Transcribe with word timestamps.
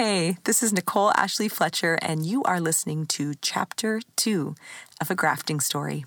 Hey, 0.00 0.36
this 0.44 0.62
is 0.62 0.72
Nicole 0.72 1.10
Ashley 1.16 1.48
Fletcher, 1.48 1.98
and 2.00 2.24
you 2.24 2.44
are 2.44 2.60
listening 2.60 3.04
to 3.06 3.34
Chapter 3.42 4.00
2 4.14 4.54
of 5.00 5.10
A 5.10 5.16
Grafting 5.16 5.58
Story. 5.58 6.04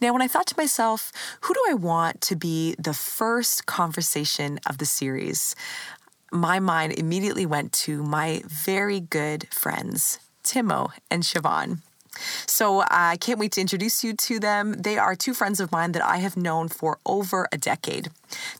Now, 0.00 0.12
when 0.12 0.20
I 0.20 0.26
thought 0.26 0.48
to 0.48 0.56
myself, 0.56 1.12
who 1.42 1.54
do 1.54 1.64
I 1.70 1.74
want 1.74 2.20
to 2.22 2.34
be 2.34 2.74
the 2.76 2.92
first 2.92 3.66
conversation 3.66 4.58
of 4.68 4.78
the 4.78 4.84
series? 4.84 5.54
My 6.32 6.58
mind 6.58 6.92
immediately 6.98 7.46
went 7.46 7.72
to 7.84 8.02
my 8.02 8.42
very 8.44 8.98
good 8.98 9.46
friends, 9.54 10.18
Timo 10.42 10.90
and 11.08 11.22
Siobhan. 11.22 11.82
So 12.46 12.84
I 12.90 13.16
can't 13.16 13.38
wait 13.38 13.52
to 13.52 13.60
introduce 13.60 14.04
you 14.04 14.14
to 14.14 14.38
them. 14.40 14.72
They 14.72 14.98
are 14.98 15.14
two 15.14 15.34
friends 15.34 15.60
of 15.60 15.72
mine 15.72 15.92
that 15.92 16.04
I 16.04 16.18
have 16.18 16.36
known 16.36 16.68
for 16.68 16.98
over 17.06 17.48
a 17.52 17.58
decade. 17.58 18.10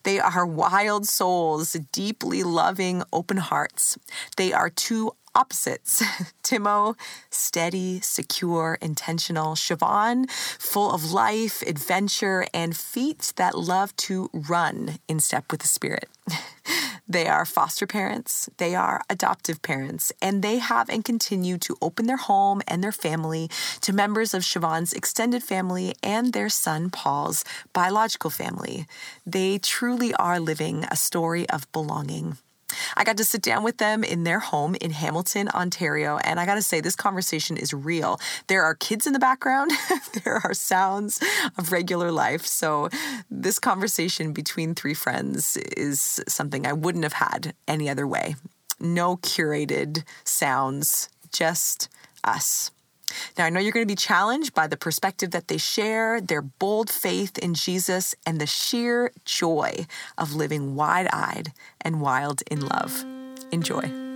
They 0.02 0.18
are 0.18 0.46
wild 0.46 1.06
souls, 1.06 1.76
deeply 1.92 2.42
loving, 2.42 3.02
open 3.12 3.38
hearts. 3.38 3.98
They 4.36 4.52
are 4.52 4.70
two 4.70 5.12
opposites. 5.34 6.02
Timo, 6.42 6.96
steady, 7.30 8.00
secure, 8.00 8.78
intentional. 8.80 9.54
Siobhan, 9.54 10.30
full 10.30 10.90
of 10.90 11.12
life, 11.12 11.62
adventure, 11.62 12.46
and 12.52 12.76
feet 12.76 13.32
that 13.36 13.56
love 13.56 13.94
to 13.96 14.30
run 14.32 14.98
in 15.06 15.20
step 15.20 15.44
with 15.50 15.60
the 15.60 15.68
spirit. 15.68 16.08
They 17.10 17.26
are 17.26 17.46
foster 17.46 17.86
parents, 17.86 18.50
they 18.58 18.74
are 18.74 19.00
adoptive 19.08 19.62
parents, 19.62 20.12
and 20.20 20.42
they 20.42 20.58
have 20.58 20.90
and 20.90 21.02
continue 21.02 21.56
to 21.58 21.76
open 21.80 22.06
their 22.06 22.18
home 22.18 22.60
and 22.68 22.84
their 22.84 22.92
family 22.92 23.48
to 23.80 23.94
members 23.94 24.34
of 24.34 24.42
Siobhan's 24.42 24.92
extended 24.92 25.42
family 25.42 25.94
and 26.02 26.34
their 26.34 26.50
son 26.50 26.90
Paul's 26.90 27.46
biological 27.72 28.28
family. 28.28 28.86
They 29.24 29.56
truly 29.58 30.12
are 30.14 30.38
living 30.38 30.84
a 30.84 30.96
story 30.96 31.48
of 31.48 31.70
belonging. 31.72 32.36
I 32.96 33.04
got 33.04 33.16
to 33.18 33.24
sit 33.24 33.42
down 33.42 33.62
with 33.62 33.78
them 33.78 34.04
in 34.04 34.24
their 34.24 34.40
home 34.40 34.74
in 34.80 34.90
Hamilton, 34.90 35.48
Ontario, 35.48 36.18
and 36.18 36.38
I 36.38 36.46
got 36.46 36.56
to 36.56 36.62
say, 36.62 36.80
this 36.80 36.96
conversation 36.96 37.56
is 37.56 37.72
real. 37.72 38.20
There 38.46 38.62
are 38.62 38.74
kids 38.74 39.06
in 39.06 39.12
the 39.12 39.18
background, 39.18 39.70
there 40.24 40.40
are 40.44 40.54
sounds 40.54 41.20
of 41.56 41.72
regular 41.72 42.12
life. 42.12 42.46
So, 42.46 42.88
this 43.30 43.58
conversation 43.58 44.32
between 44.32 44.74
three 44.74 44.94
friends 44.94 45.56
is 45.76 46.20
something 46.28 46.66
I 46.66 46.72
wouldn't 46.72 47.04
have 47.04 47.14
had 47.14 47.54
any 47.66 47.88
other 47.88 48.06
way. 48.06 48.36
No 48.80 49.16
curated 49.16 50.04
sounds, 50.24 51.08
just 51.32 51.88
us. 52.24 52.70
Now, 53.36 53.44
I 53.44 53.50
know 53.50 53.60
you're 53.60 53.72
going 53.72 53.86
to 53.86 53.92
be 53.92 53.96
challenged 53.96 54.54
by 54.54 54.66
the 54.66 54.76
perspective 54.76 55.30
that 55.30 55.48
they 55.48 55.58
share, 55.58 56.20
their 56.20 56.42
bold 56.42 56.90
faith 56.90 57.38
in 57.38 57.54
Jesus, 57.54 58.14
and 58.26 58.40
the 58.40 58.46
sheer 58.46 59.12
joy 59.24 59.86
of 60.16 60.34
living 60.34 60.74
wide 60.74 61.08
eyed 61.12 61.52
and 61.80 62.00
wild 62.00 62.42
in 62.50 62.60
love. 62.60 63.04
Enjoy. 63.52 64.08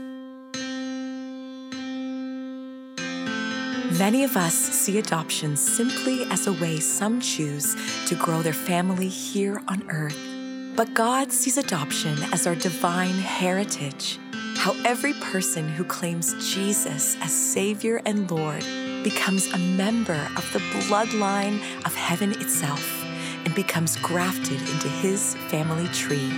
Many 3.99 4.25
of 4.25 4.37
us 4.37 4.55
see 4.55 4.99
adoption 4.99 5.57
simply 5.57 6.25
as 6.25 6.47
a 6.47 6.53
way 6.55 6.81
some 6.81 7.21
choose 7.21 7.77
to 8.07 8.15
grow 8.15 8.41
their 8.41 8.55
family 8.55 9.09
here 9.09 9.63
on 9.69 9.89
earth. 9.91 10.19
But 10.75 10.95
God 10.95 11.31
sees 11.31 11.59
adoption 11.59 12.17
as 12.33 12.47
our 12.47 12.55
divine 12.55 13.15
heritage 13.15 14.19
how 14.57 14.75
every 14.85 15.13
person 15.15 15.69
who 15.69 15.85
claims 15.85 16.35
Jesus 16.55 17.17
as 17.21 17.33
Savior 17.33 18.01
and 18.05 18.31
Lord 18.31 18.65
becomes 19.03 19.53
a 19.53 19.59
member 19.59 20.29
of 20.37 20.53
the 20.53 20.61
bloodline 20.61 21.61
of 21.85 21.95
heaven 21.95 22.31
itself 22.41 23.05
and 23.45 23.55
becomes 23.55 23.97
grafted 23.97 24.61
into 24.61 24.89
His 24.89 25.35
family 25.49 25.89
tree. 25.89 26.31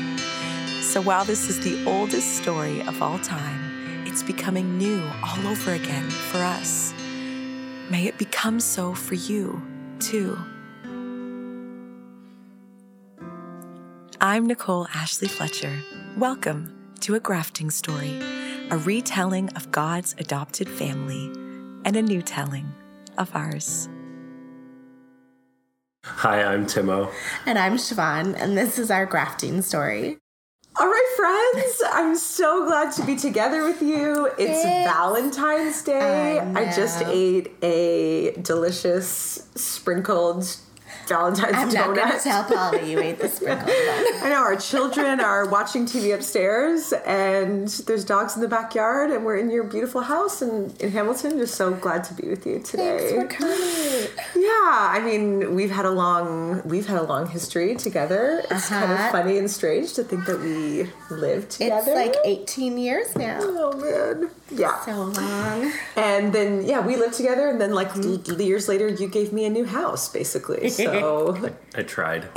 So 0.81 1.01
while 1.03 1.25
this 1.25 1.49
is 1.49 1.61
the 1.61 1.85
oldest 1.87 2.37
story 2.37 2.81
of 2.83 3.03
all 3.03 3.19
time, 3.19 4.07
it's 4.07 4.23
becoming 4.23 4.79
new 4.79 5.03
all 5.23 5.47
over 5.47 5.73
again 5.73 6.09
for 6.09 6.39
us. 6.39 6.95
May 7.91 8.07
it 8.07 8.17
become 8.17 8.61
so 8.61 8.95
for 8.95 9.15
you, 9.15 9.63
too. 9.99 10.39
I'm 14.21 14.47
Nicole 14.47 14.87
Ashley 14.95 15.29
Fletcher. 15.29 15.83
Welcome 16.17 16.74
to 17.05 17.15
a 17.15 17.21
grafting 17.21 17.71
story, 17.71 18.19
a 18.71 18.79
retelling 18.79 19.51
of 19.57 19.71
God's 19.71 20.15
adopted 20.17 20.67
family, 20.67 21.27
and 21.85 21.97
a 21.97 22.01
new 22.01 22.23
telling 22.23 22.67
of 23.19 23.31
ours. 23.37 23.91
Hi, 26.07 26.43
I'm 26.43 26.65
Timo. 26.65 27.13
And 27.45 27.59
I'm 27.59 27.77
Siobhan, 27.77 28.35
and 28.41 28.57
this 28.57 28.79
is 28.79 28.91
our 28.91 29.05
grafting 29.05 29.61
story. 29.61 30.17
All 30.81 30.87
right, 30.87 31.53
friends, 31.53 31.83
I'm 31.93 32.17
so 32.17 32.65
glad 32.65 32.91
to 32.95 33.05
be 33.05 33.17
together 33.17 33.65
with 33.65 33.83
you. 33.83 34.31
It's 34.39 34.65
Valentine's 34.65 35.83
Day. 35.83 36.39
I, 36.39 36.63
I, 36.63 36.73
just 36.75 37.03
ate 37.03 37.53
a 37.63 38.33
delicious 38.41 39.47
sprinkled 39.55 40.57
Valentine's 41.09 41.55
I'm 41.55 41.69
donut. 41.69 41.75
not 41.75 41.97
going 41.97 42.13
to 42.13 42.19
tell 42.19 42.45
Polly 42.45 42.91
you 42.91 43.01
ate 43.01 43.19
the 43.19 43.29
sprinkled 43.29 43.71
I 43.71 44.29
know 44.29 44.43
our 44.43 44.57
children 44.57 45.21
are 45.21 45.49
watching 45.49 45.87
TV 45.87 46.15
upstairs, 46.15 46.93
and 47.07 47.69
there's 47.69 48.05
dogs 48.05 48.37
in 48.37 48.43
the 48.43 48.49
backyard, 48.49 49.11
and 49.11 49.25
we're 49.25 49.37
in 49.37 49.51
your 49.51 49.65
beautiful 49.65 50.03
house 50.03 50.43
in, 50.43 50.73
in 50.81 50.91
Hamilton. 50.91 51.39
Just 51.39 51.55
so 51.55 51.73
glad 51.73 52.05
to 52.05 52.15
be 52.15 52.29
with 52.29 52.47
you 52.47 52.61
today. 52.61 53.11
Thanks 53.11 53.35
for 53.35 53.41
coming. 53.41 54.09
Yeah, 54.37 54.51
I 54.53 55.01
mean 55.05 55.55
we've 55.55 55.71
had 55.71 55.85
a 55.85 55.91
long 55.91 56.63
we've 56.65 56.87
had 56.87 56.99
a 56.99 57.03
long 57.03 57.27
history 57.27 57.75
together. 57.75 58.41
It's 58.51 58.71
uh-huh. 58.71 58.81
kind 58.81 58.93
of 58.93 58.99
uh-huh. 58.99 59.13
funny 59.13 59.39
and 59.39 59.51
strange 59.51 59.95
to 59.95 60.05
think 60.05 60.27
that 60.27 60.41
we 60.41 60.91
lived 61.11 61.51
together. 61.51 61.93
It's 61.93 62.17
like 62.17 62.17
18 62.25 62.79
years 62.79 63.15
now. 63.17 63.39
Oh 63.43 63.77
man, 63.77 64.31
yeah, 64.51 64.81
so 64.85 65.05
long. 65.05 65.73
And 65.97 66.33
then 66.33 66.65
yeah, 66.65 66.81
we 66.81 66.97
lived 66.97 67.15
together, 67.15 67.49
and 67.49 67.61
then 67.61 67.75
like 67.75 67.91
mm-hmm. 67.91 68.41
years 68.41 68.69
later, 68.69 68.89
you 68.89 69.09
gave 69.09 69.33
me 69.33 69.45
a 69.45 69.51
new 69.51 69.65
house, 69.65 70.09
basically. 70.09 70.71
So. 70.85 70.91
So 71.01 71.51
I 71.75 71.83
tried. 71.83 72.29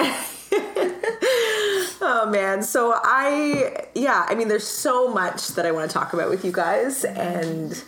oh 2.01 2.29
man. 2.31 2.63
So 2.63 2.93
I 2.95 3.87
yeah, 3.95 4.25
I 4.27 4.35
mean 4.35 4.47
there's 4.47 4.67
so 4.67 5.07
much 5.13 5.49
that 5.49 5.65
I 5.65 5.71
want 5.71 5.89
to 5.89 5.93
talk 5.93 6.13
about 6.13 6.29
with 6.29 6.45
you 6.45 6.51
guys 6.51 7.03
and 7.03 7.83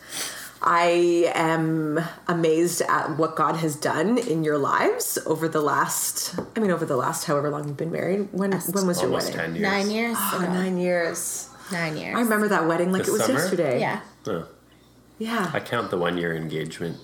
I 0.61 1.31
am 1.35 1.99
amazed 2.27 2.81
at 2.81 3.17
what 3.17 3.35
God 3.35 3.55
has 3.57 3.75
done 3.75 4.17
in 4.17 4.43
your 4.43 4.57
lives 4.57 5.17
over 5.25 5.47
the 5.47 5.61
last 5.61 6.37
I 6.55 6.59
mean 6.59 6.71
over 6.71 6.85
the 6.85 6.97
last 6.97 7.25
however 7.25 7.49
long 7.49 7.67
you've 7.67 7.77
been 7.77 7.91
married. 7.91 8.29
When 8.31 8.51
when 8.51 8.87
was 8.87 9.01
your 9.01 9.11
wedding? 9.11 9.33
10 9.33 9.55
years. 9.55 9.61
9 9.63 9.89
years. 9.91 10.17
Oh, 10.19 10.39
9 10.41 10.77
years. 10.77 11.49
9 11.71 11.97
years. 11.97 12.15
I 12.15 12.19
remember 12.19 12.47
that 12.49 12.67
wedding 12.67 12.91
like 12.91 13.03
this 13.03 13.09
it 13.09 13.13
was 13.13 13.25
summer? 13.25 13.39
yesterday. 13.39 13.79
Yeah. 13.79 14.01
Oh. 14.27 14.47
Yeah. 15.17 15.51
I 15.53 15.59
count 15.59 15.91
the 15.91 15.97
one 15.97 16.17
year 16.17 16.35
engagement. 16.35 16.97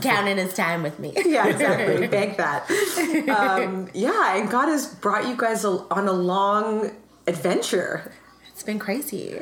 Counting 0.00 0.36
his 0.38 0.54
time 0.54 0.82
with 0.82 0.98
me. 0.98 1.12
Yeah, 1.24 1.46
exactly. 1.46 2.06
Bank 2.08 2.36
that. 2.36 2.70
Um, 3.28 3.88
yeah, 3.94 4.36
and 4.36 4.50
God 4.50 4.68
has 4.68 4.86
brought 4.86 5.26
you 5.26 5.36
guys 5.36 5.64
on 5.64 6.08
a 6.08 6.12
long 6.12 6.90
adventure. 7.26 8.12
It's 8.48 8.62
been 8.62 8.78
crazy. 8.78 9.40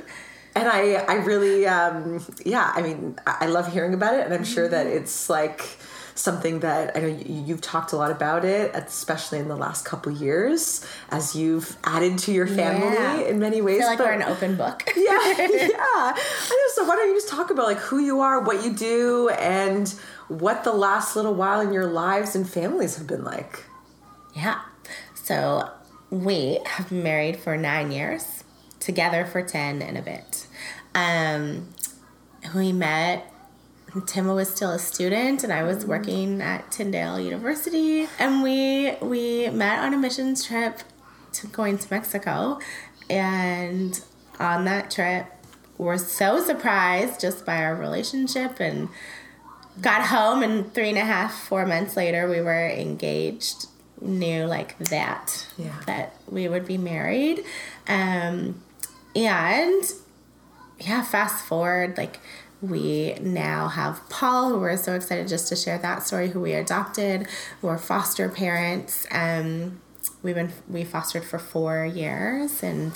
And 0.54 0.68
I, 0.68 0.94
I 0.94 1.14
really, 1.14 1.66
um, 1.66 2.24
yeah, 2.44 2.72
I 2.74 2.82
mean, 2.82 3.16
I 3.26 3.46
love 3.46 3.72
hearing 3.72 3.94
about 3.94 4.14
it, 4.14 4.24
and 4.24 4.34
I'm 4.34 4.44
sure 4.44 4.68
that 4.68 4.86
it's 4.86 5.30
like 5.30 5.78
something 6.14 6.60
that 6.60 6.96
I 6.96 7.00
know 7.00 7.06
you've 7.06 7.60
talked 7.60 7.92
a 7.92 7.96
lot 7.96 8.10
about 8.10 8.44
it, 8.44 8.74
especially 8.74 9.38
in 9.38 9.48
the 9.48 9.56
last 9.56 9.84
couple 9.84 10.12
years, 10.12 10.84
as 11.10 11.34
you've 11.34 11.76
added 11.84 12.18
to 12.18 12.32
your 12.32 12.46
family 12.46 12.94
yeah. 12.94 13.20
in 13.20 13.38
many 13.38 13.60
ways. 13.60 13.78
I 13.78 13.80
feel 13.80 13.88
like 13.88 13.98
but, 13.98 14.06
we're 14.06 14.12
an 14.12 14.22
open 14.22 14.56
book. 14.56 14.82
yeah, 14.96 15.02
yeah. 15.38 15.78
I 15.78 16.14
know. 16.50 16.74
So 16.74 16.84
why 16.84 16.96
don't 16.96 17.08
you 17.08 17.14
just 17.14 17.28
talk 17.28 17.50
about 17.50 17.66
like 17.66 17.78
who 17.78 17.98
you 17.98 18.20
are, 18.20 18.40
what 18.40 18.64
you 18.64 18.72
do, 18.72 19.28
and 19.30 19.88
what 20.28 20.64
the 20.64 20.72
last 20.72 21.16
little 21.16 21.34
while 21.34 21.60
in 21.60 21.72
your 21.72 21.86
lives 21.86 22.34
and 22.34 22.48
families 22.48 22.96
have 22.96 23.06
been 23.06 23.24
like? 23.24 23.64
Yeah. 24.34 24.60
So 25.14 25.70
we 26.10 26.60
have 26.66 26.88
been 26.88 27.02
married 27.02 27.36
for 27.36 27.56
nine 27.56 27.90
years, 27.92 28.44
together 28.78 29.24
for 29.24 29.42
ten 29.42 29.82
and 29.82 29.96
a 29.96 30.02
bit. 30.02 30.46
Um, 30.94 31.68
we 32.54 32.72
met 32.72 33.29
Timo 33.92 34.36
was 34.36 34.48
still 34.48 34.70
a 34.70 34.78
student 34.78 35.42
and 35.42 35.52
I 35.52 35.62
was 35.62 35.84
working 35.84 36.40
at 36.40 36.70
Tyndale 36.70 37.18
University. 37.18 38.06
And 38.18 38.42
we 38.42 38.94
we 39.00 39.48
met 39.50 39.80
on 39.80 39.94
a 39.94 39.98
missions 39.98 40.44
trip 40.44 40.80
to 41.34 41.46
going 41.48 41.78
to 41.78 41.92
Mexico. 41.92 42.60
And 43.08 44.00
on 44.38 44.64
that 44.66 44.90
trip 44.90 45.26
we're 45.76 45.98
so 45.98 46.42
surprised 46.44 47.20
just 47.20 47.46
by 47.46 47.62
our 47.64 47.74
relationship 47.74 48.60
and 48.60 48.88
got 49.80 50.06
home 50.08 50.42
and 50.42 50.72
three 50.74 50.90
and 50.90 50.98
a 50.98 51.04
half 51.04 51.32
four 51.32 51.64
months 51.64 51.96
later 51.96 52.28
we 52.28 52.40
were 52.40 52.68
engaged 52.68 53.66
knew 54.00 54.44
like 54.44 54.78
that 54.78 55.46
yeah. 55.56 55.74
that 55.86 56.14
we 56.28 56.48
would 56.48 56.66
be 56.66 56.78
married. 56.78 57.44
Um 57.88 58.62
and 59.16 59.82
yeah 60.78 61.02
fast 61.02 61.44
forward 61.44 61.98
like 61.98 62.20
we 62.62 63.14
now 63.20 63.68
have 63.68 64.06
Paul, 64.08 64.50
who 64.50 64.60
we're 64.60 64.76
so 64.76 64.94
excited 64.94 65.28
just 65.28 65.48
to 65.48 65.56
share 65.56 65.78
that 65.78 66.06
story, 66.06 66.28
who 66.28 66.40
we 66.40 66.52
adopted, 66.52 67.26
who 67.60 67.68
are 67.68 67.78
foster 67.78 68.28
parents. 68.28 69.06
Um, 69.10 69.80
we've 70.22 70.34
been 70.34 70.52
we 70.68 70.84
fostered 70.84 71.24
for 71.24 71.38
four 71.38 71.86
years, 71.86 72.62
and 72.62 72.92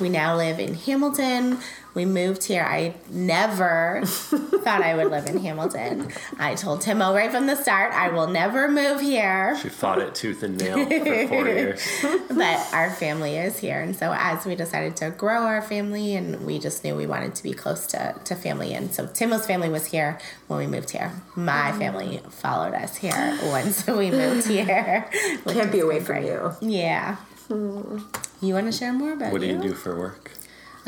we 0.00 0.08
now 0.08 0.36
live 0.36 0.60
in 0.60 0.74
Hamilton. 0.74 1.58
We 1.98 2.04
moved 2.04 2.44
here. 2.44 2.62
I 2.62 2.94
never 3.10 4.02
thought 4.04 4.82
I 4.82 4.94
would 4.94 5.10
live 5.10 5.26
in 5.26 5.38
Hamilton. 5.38 6.12
I 6.38 6.54
told 6.54 6.80
Timo 6.80 7.12
right 7.12 7.28
from 7.28 7.48
the 7.48 7.56
start, 7.56 7.92
I 7.92 8.10
will 8.10 8.28
never 8.28 8.68
move 8.68 9.00
here. 9.00 9.58
She 9.60 9.68
fought 9.68 9.98
it 9.98 10.14
tooth 10.14 10.44
and 10.44 10.56
nail 10.56 10.76
for 10.76 11.26
four 11.26 11.48
years. 11.48 11.84
but 12.28 12.72
our 12.72 12.92
family 12.92 13.36
is 13.36 13.58
here. 13.58 13.80
And 13.80 13.96
so 13.96 14.14
as 14.16 14.46
we 14.46 14.54
decided 14.54 14.94
to 14.98 15.10
grow 15.10 15.42
our 15.42 15.60
family 15.60 16.14
and 16.14 16.46
we 16.46 16.60
just 16.60 16.84
knew 16.84 16.94
we 16.94 17.08
wanted 17.08 17.34
to 17.34 17.42
be 17.42 17.52
close 17.52 17.84
to, 17.88 18.14
to 18.26 18.36
family. 18.36 18.74
And 18.74 18.94
so 18.94 19.08
Timo's 19.08 19.44
family 19.44 19.68
was 19.68 19.86
here 19.86 20.20
when 20.46 20.60
we 20.60 20.68
moved 20.68 20.90
here. 20.90 21.10
My 21.34 21.72
mm. 21.72 21.78
family 21.78 22.20
followed 22.30 22.74
us 22.74 22.94
here 22.98 23.36
once 23.46 23.84
we 23.88 24.12
moved 24.12 24.46
here. 24.46 25.04
which 25.42 25.56
Can't 25.56 25.72
be 25.72 25.80
away 25.80 25.98
from 25.98 26.22
great. 26.22 26.26
you. 26.26 26.52
Yeah. 26.60 27.16
Hmm. 27.48 27.98
You 28.40 28.54
want 28.54 28.66
to 28.66 28.72
share 28.72 28.92
more 28.92 29.14
about 29.14 29.32
What 29.32 29.40
do 29.40 29.48
you 29.48 29.60
do 29.60 29.74
for 29.74 29.98
work? 29.98 30.37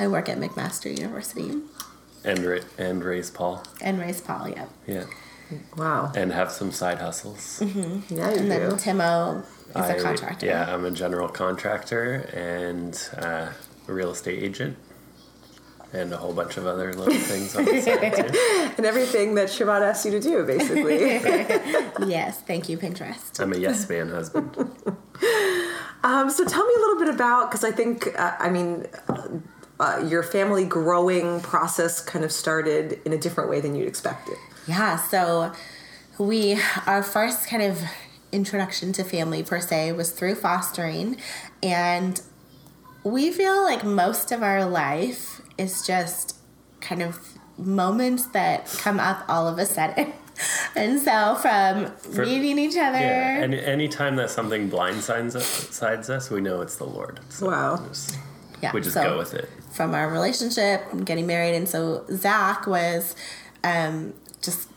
I 0.01 0.09
work 0.09 0.29
at 0.29 0.39
McMaster 0.39 0.91
University 0.97 1.61
And 2.25 2.39
ra- 2.45 2.59
and 2.79 3.05
raise 3.05 3.31
Paul. 3.31 3.63
and 3.83 3.99
raise 4.01 4.21
Paul, 4.21 4.49
yep. 4.49 4.69
Yeah. 4.87 5.05
Wow. 5.77 6.11
And 6.17 6.33
have 6.33 6.51
some 6.51 6.71
side 6.73 6.99
hustles. 6.99 7.61
Yeah, 7.63 7.67
you 8.09 8.21
And 8.21 8.51
then. 8.51 8.71
Timo 8.73 9.43
is 9.43 9.77
I- 9.77 9.95
a 9.95 10.03
contractor. 10.03 10.47
Yeah, 10.47 10.73
I'm 10.75 10.85
a 10.85 10.91
general 10.91 11.29
contractor 11.29 12.29
and 12.33 12.93
uh, 13.19 13.49
a 13.89 13.93
real 13.93 14.11
estate 14.11 14.43
agent. 14.43 14.77
And 15.93 16.13
a 16.13 16.17
whole 16.17 16.33
bunch 16.33 16.57
of 16.57 16.67
other 16.67 16.95
little 16.95 17.13
things 17.33 17.57
on 17.57 17.65
the 17.65 17.81
side 17.81 18.15
too. 18.15 18.71
And 18.79 18.87
everything 18.87 19.35
that 19.35 19.49
Siobhan 19.49 19.83
asked 19.83 20.05
you 20.07 20.13
to 20.13 20.21
do, 20.21 20.45
basically. 20.47 20.99
Yes, 22.09 22.41
thank 22.47 22.69
you, 22.69 22.79
Pinterest. 22.79 23.41
I'm 23.41 23.53
a 23.53 23.59
yes 23.59 23.89
man 23.89 24.09
husband. 24.09 24.57
um, 26.05 26.31
so 26.31 26.45
tell 26.47 26.65
me 26.67 26.75
a 26.77 26.79
little 26.79 26.99
bit 27.05 27.09
about, 27.13 27.51
because 27.51 27.65
I 27.65 27.73
think, 27.73 28.07
uh, 28.19 28.37
I 28.39 28.49
mean, 28.51 28.87
uh, 29.09 29.29
uh, 29.81 30.07
your 30.07 30.23
family 30.23 30.65
growing 30.65 31.41
process 31.41 32.01
kind 32.01 32.25
of 32.25 32.31
started 32.31 33.01
in 33.05 33.13
a 33.13 33.19
different 33.19 33.49
way 33.51 33.61
than 33.61 33.75
you'd 33.75 33.89
expected. 33.89 34.37
Yeah, 34.69 34.97
so 34.97 35.53
we 36.19 36.61
our 36.87 37.03
first 37.03 37.49
kind 37.49 37.63
of 37.63 37.81
introduction 38.31 38.93
to 38.93 39.03
family 39.03 39.43
per 39.43 39.59
se 39.61 39.93
was 39.93 40.13
through 40.13 40.35
fostering 40.37 41.17
and 41.63 42.21
we 43.03 43.33
feel 43.33 43.65
like 43.65 43.83
most 43.83 44.31
of 44.31 44.43
our 44.43 44.65
life 44.67 45.41
is 45.59 45.85
just 45.87 46.37
kind 46.81 47.03
of 47.03 47.19
moments 47.59 48.27
that 48.27 48.67
come 48.83 49.01
up 49.01 49.25
all 49.29 49.49
of 49.49 49.59
a 49.59 49.67
sudden. 49.67 50.13
And 50.75 50.99
so 51.01 51.35
from 51.35 51.91
For- 52.15 52.25
meeting 52.25 52.59
each 52.59 52.77
other 52.77 52.99
Yeah, 52.99 53.43
and 53.43 53.53
anytime 53.53 54.17
that 54.17 54.31
something 54.31 54.71
blindsides 54.71 55.37
us, 55.37 55.83
us, 55.83 56.31
we 56.31 56.41
know 56.41 56.63
it's 56.63 56.77
the 56.77 56.87
Lord. 56.87 57.21
So 57.29 57.49
Wow. 57.49 57.85
Yeah, 58.63 58.73
we 58.73 58.81
just 58.81 58.95
so- 58.95 59.03
go 59.03 59.19
with 59.19 59.35
it. 59.35 59.49
from 59.73 59.95
our 59.95 60.11
relationship 60.11 60.85
and 60.93 61.07
getting 61.07 61.27
married. 61.27 61.55
And 61.55 61.69
so 61.69 62.05
Zach 62.11 62.67
was 62.67 63.15
um, 63.65 64.15
just 64.43 64.69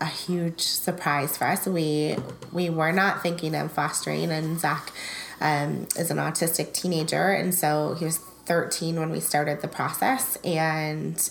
a 0.00 0.06
huge 0.06 0.60
surprise 0.60 1.36
for 1.36 1.46
us. 1.46 1.66
We 1.66 2.16
we 2.52 2.70
were 2.70 2.92
not 2.92 3.22
thinking 3.22 3.54
of 3.54 3.70
fostering, 3.72 4.30
and 4.30 4.58
Zach 4.58 4.92
um, 5.40 5.86
is 5.96 6.10
an 6.10 6.16
autistic 6.18 6.72
teenager, 6.72 7.30
and 7.32 7.54
so 7.54 7.94
he 7.98 8.04
was 8.04 8.18
13 8.46 8.98
when 8.98 9.10
we 9.10 9.20
started 9.20 9.60
the 9.62 9.68
process, 9.68 10.36
and 10.44 11.30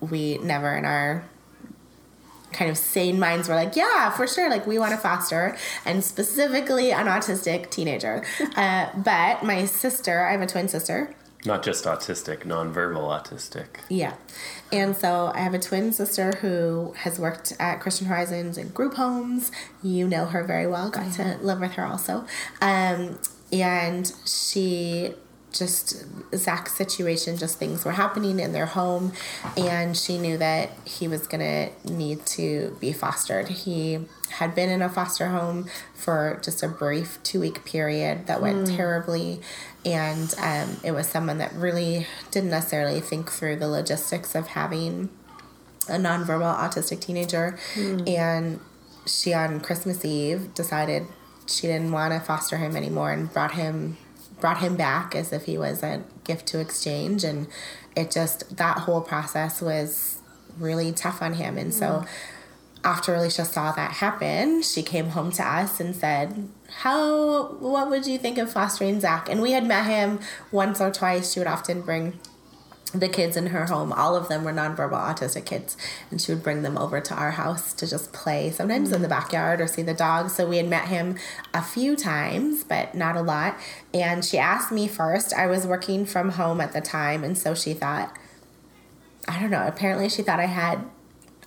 we 0.00 0.38
never 0.38 0.74
in 0.76 0.84
our 0.84 1.24
kind 2.54 2.70
of 2.70 2.78
sane 2.78 3.18
minds 3.18 3.48
were 3.48 3.54
like, 3.54 3.76
yeah, 3.76 4.08
for 4.10 4.26
sure, 4.26 4.48
like 4.48 4.66
we 4.66 4.78
want 4.78 4.92
to 4.92 4.96
foster, 4.98 5.56
and 5.84 6.02
specifically 6.02 6.92
an 6.92 7.06
autistic 7.06 7.70
teenager. 7.70 8.24
Uh, 8.56 8.88
but 8.96 9.42
my 9.42 9.64
sister, 9.66 10.24
I 10.24 10.32
have 10.32 10.40
a 10.40 10.46
twin 10.46 10.68
sister, 10.68 11.12
Not 11.44 11.62
just 11.64 11.84
autistic, 11.84 12.44
nonverbal 12.44 13.04
autistic. 13.10 13.66
yeah. 13.88 14.14
And 14.72 14.96
so 14.96 15.30
I 15.34 15.38
have 15.40 15.54
a 15.54 15.58
twin 15.58 15.92
sister 15.92 16.32
who 16.40 16.94
has 16.98 17.18
worked 17.18 17.52
at 17.60 17.80
Christian 17.80 18.06
Horizons 18.08 18.56
and 18.58 18.72
group 18.72 18.94
homes. 18.94 19.52
You 19.82 20.06
know 20.08 20.24
her 20.26 20.42
very 20.44 20.66
well, 20.66 20.88
got 20.90 21.12
to 21.14 21.36
live 21.42 21.60
with 21.60 21.72
her 21.72 21.84
also. 21.84 22.26
Um, 22.60 23.18
and 23.52 24.12
she 24.26 25.14
just, 25.54 26.04
Zach's 26.34 26.74
situation, 26.74 27.36
just 27.36 27.58
things 27.58 27.84
were 27.84 27.92
happening 27.92 28.40
in 28.40 28.52
their 28.52 28.66
home. 28.66 29.12
And 29.56 29.96
she 29.96 30.18
knew 30.18 30.36
that 30.38 30.70
he 30.84 31.08
was 31.08 31.26
to 31.26 31.70
need 31.90 32.26
to 32.26 32.76
be 32.80 32.92
fostered. 32.92 33.48
He 33.48 34.00
had 34.30 34.54
been 34.54 34.68
in 34.68 34.82
a 34.82 34.88
foster 34.88 35.28
home 35.28 35.68
for 35.94 36.40
just 36.42 36.62
a 36.62 36.68
brief 36.68 37.18
two 37.22 37.40
week 37.40 37.64
period 37.64 38.26
that 38.26 38.42
went 38.42 38.66
terribly. 38.66 39.40
And 39.84 40.34
um, 40.38 40.78
it 40.82 40.92
was 40.92 41.08
someone 41.08 41.38
that 41.38 41.52
really 41.54 42.06
didn't 42.30 42.50
necessarily 42.50 43.00
think 43.00 43.30
through 43.30 43.56
the 43.56 43.68
logistics 43.68 44.34
of 44.34 44.48
having 44.48 45.10
a 45.88 45.96
nonverbal 45.96 46.56
autistic 46.58 47.00
teenager. 47.00 47.58
And 48.06 48.60
she, 49.06 49.34
on 49.34 49.60
Christmas 49.60 50.04
Eve, 50.04 50.54
decided 50.54 51.06
she 51.46 51.66
didn't 51.66 51.92
want 51.92 52.12
to 52.14 52.20
foster 52.20 52.56
him 52.56 52.74
anymore 52.74 53.12
and 53.12 53.32
brought 53.32 53.52
him 53.52 53.98
brought 54.44 54.58
him 54.58 54.76
back 54.76 55.16
as 55.16 55.32
if 55.32 55.46
he 55.46 55.56
was 55.56 55.82
a 55.82 56.02
gift 56.22 56.44
to 56.44 56.60
exchange 56.60 57.24
and 57.24 57.46
it 57.96 58.10
just 58.10 58.58
that 58.58 58.76
whole 58.80 59.00
process 59.00 59.62
was 59.62 60.20
really 60.58 60.92
tough 60.92 61.22
on 61.22 61.32
him 61.32 61.56
and 61.56 61.72
so 61.72 62.04
after 62.84 63.14
Alicia 63.14 63.46
saw 63.46 63.72
that 63.72 63.92
happen, 63.92 64.60
she 64.60 64.82
came 64.82 65.08
home 65.08 65.32
to 65.32 65.42
us 65.42 65.80
and 65.80 65.96
said, 65.96 66.50
"How? 66.82 67.54
What 67.54 67.88
would 67.88 68.06
you 68.06 68.18
think 68.18 68.36
of 68.36 68.52
fostering 68.52 69.00
Zach?" 69.00 69.30
And 69.30 69.40
we 69.40 69.52
had 69.52 69.66
met 69.66 69.86
him 69.86 70.20
once 70.52 70.82
or 70.82 70.90
twice. 70.90 71.32
She 71.32 71.40
would 71.40 71.46
often 71.46 71.80
bring 71.80 72.20
the 72.94 73.08
kids 73.08 73.36
in 73.36 73.46
her 73.46 73.66
home. 73.66 73.92
All 73.92 74.16
of 74.16 74.28
them 74.28 74.44
were 74.44 74.52
nonverbal 74.52 74.92
autistic 74.92 75.44
kids, 75.44 75.76
and 76.10 76.20
she 76.20 76.32
would 76.32 76.42
bring 76.42 76.62
them 76.62 76.78
over 76.78 77.00
to 77.00 77.14
our 77.14 77.32
house 77.32 77.72
to 77.74 77.86
just 77.86 78.12
play. 78.12 78.50
Sometimes 78.50 78.92
in 78.92 79.02
the 79.02 79.08
mm. 79.08 79.10
backyard 79.10 79.60
or 79.60 79.66
see 79.66 79.82
the 79.82 79.94
dogs. 79.94 80.34
So 80.34 80.46
we 80.46 80.56
had 80.58 80.68
met 80.68 80.88
him 80.88 81.16
a 81.52 81.62
few 81.62 81.96
times, 81.96 82.64
but 82.64 82.94
not 82.94 83.16
a 83.16 83.22
lot. 83.22 83.58
And 83.92 84.24
she 84.24 84.38
asked 84.38 84.72
me 84.72 84.88
first. 84.88 85.32
I 85.34 85.46
was 85.46 85.66
working 85.66 86.06
from 86.06 86.30
home 86.30 86.60
at 86.60 86.72
the 86.72 86.80
time, 86.80 87.24
and 87.24 87.36
so 87.36 87.54
she 87.54 87.74
thought, 87.74 88.16
I 89.26 89.40
don't 89.40 89.50
know. 89.50 89.66
Apparently, 89.66 90.08
she 90.08 90.22
thought 90.22 90.40
I 90.40 90.46
had 90.46 90.84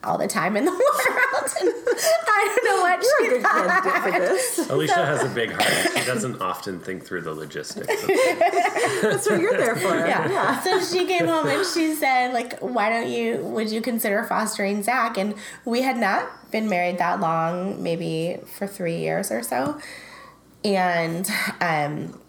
all 0.04 0.18
the 0.18 0.28
time 0.28 0.58
in 0.58 0.66
the 0.66 0.72
world. 1.12 1.27
And 1.60 1.70
I 2.28 2.56
don't 2.56 2.66
know 2.66 2.82
what 2.82 3.02
You're 3.02 3.20
she 3.20 3.26
a 3.28 3.30
good 3.30 3.42
thought. 3.44 3.84
candidate 3.84 4.04
for 4.04 4.20
this. 4.20 4.70
Alicia 4.70 5.06
has 5.06 5.24
a 5.24 5.30
big 5.30 5.52
heart. 5.52 5.98
She 5.98 6.06
doesn't 6.06 6.42
often 6.42 6.80
think 6.80 7.06
through 7.06 7.22
the 7.22 7.34
logistics. 7.34 7.88
of 8.04 8.08
That's 9.02 9.30
what 9.30 9.40
you're 9.40 9.58
there 9.58 9.76
for. 9.76 9.96
Yeah. 9.96 10.30
yeah. 10.30 10.60
So 10.62 10.80
she 10.82 11.06
came 11.06 11.28
home 11.28 11.48
and 11.48 11.66
she 11.66 11.94
said, 11.96 12.34
like, 12.34 12.60
why 12.60 12.90
don't 12.90 13.10
you, 13.10 13.38
would 13.46 13.70
you 13.72 13.82
consider 13.82 14.24
fostering 14.24 14.84
Zach? 14.84 15.18
And 15.18 15.36
we 15.66 15.82
had 15.82 15.98
not 15.98 16.52
been 16.52 16.70
married 16.70 16.98
that 17.00 17.20
long, 17.20 17.82
maybe 17.84 18.38
for 18.46 18.68
three 18.68 18.98
years 18.98 19.32
or 19.32 19.44
so. 19.44 19.80
And 20.64 21.30
um, 21.62 22.20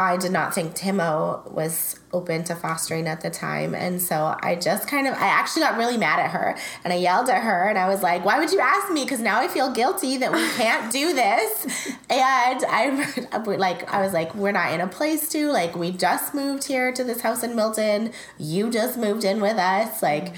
I 0.00 0.16
did 0.16 0.32
not 0.32 0.54
think 0.54 0.74
Timo 0.74 1.52
was 1.52 2.00
open 2.10 2.42
to 2.44 2.54
fostering 2.54 3.06
at 3.06 3.20
the 3.20 3.28
time. 3.28 3.74
And 3.74 4.00
so 4.00 4.34
I 4.40 4.54
just 4.54 4.88
kind 4.88 5.06
of, 5.06 5.12
I 5.12 5.26
actually 5.26 5.60
got 5.60 5.76
really 5.76 5.98
mad 5.98 6.18
at 6.18 6.30
her 6.30 6.56
and 6.82 6.92
I 6.94 6.96
yelled 6.96 7.28
at 7.28 7.42
her 7.42 7.68
and 7.68 7.76
I 7.76 7.86
was 7.86 8.02
like, 8.02 8.24
why 8.24 8.38
would 8.38 8.50
you 8.50 8.60
ask 8.60 8.90
me? 8.90 9.04
Because 9.04 9.20
now 9.20 9.40
I 9.40 9.46
feel 9.46 9.70
guilty 9.70 10.16
that 10.16 10.32
we 10.32 10.48
can't 10.52 10.90
do 10.90 11.14
this. 11.14 11.94
And 12.10 12.64
I'm 12.64 13.44
like, 13.44 13.88
I 13.92 14.02
was 14.02 14.12
like, 14.12 14.34
we're 14.34 14.50
not 14.50 14.72
in 14.72 14.80
a 14.80 14.88
place 14.88 15.28
to, 15.30 15.52
like, 15.52 15.76
we 15.76 15.92
just 15.92 16.34
moved 16.34 16.64
here 16.64 16.92
to 16.92 17.04
this 17.04 17.20
house 17.20 17.44
in 17.44 17.54
Milton. 17.54 18.12
You 18.36 18.68
just 18.68 18.98
moved 18.98 19.22
in 19.22 19.40
with 19.40 19.58
us. 19.58 20.02
Like, 20.02 20.34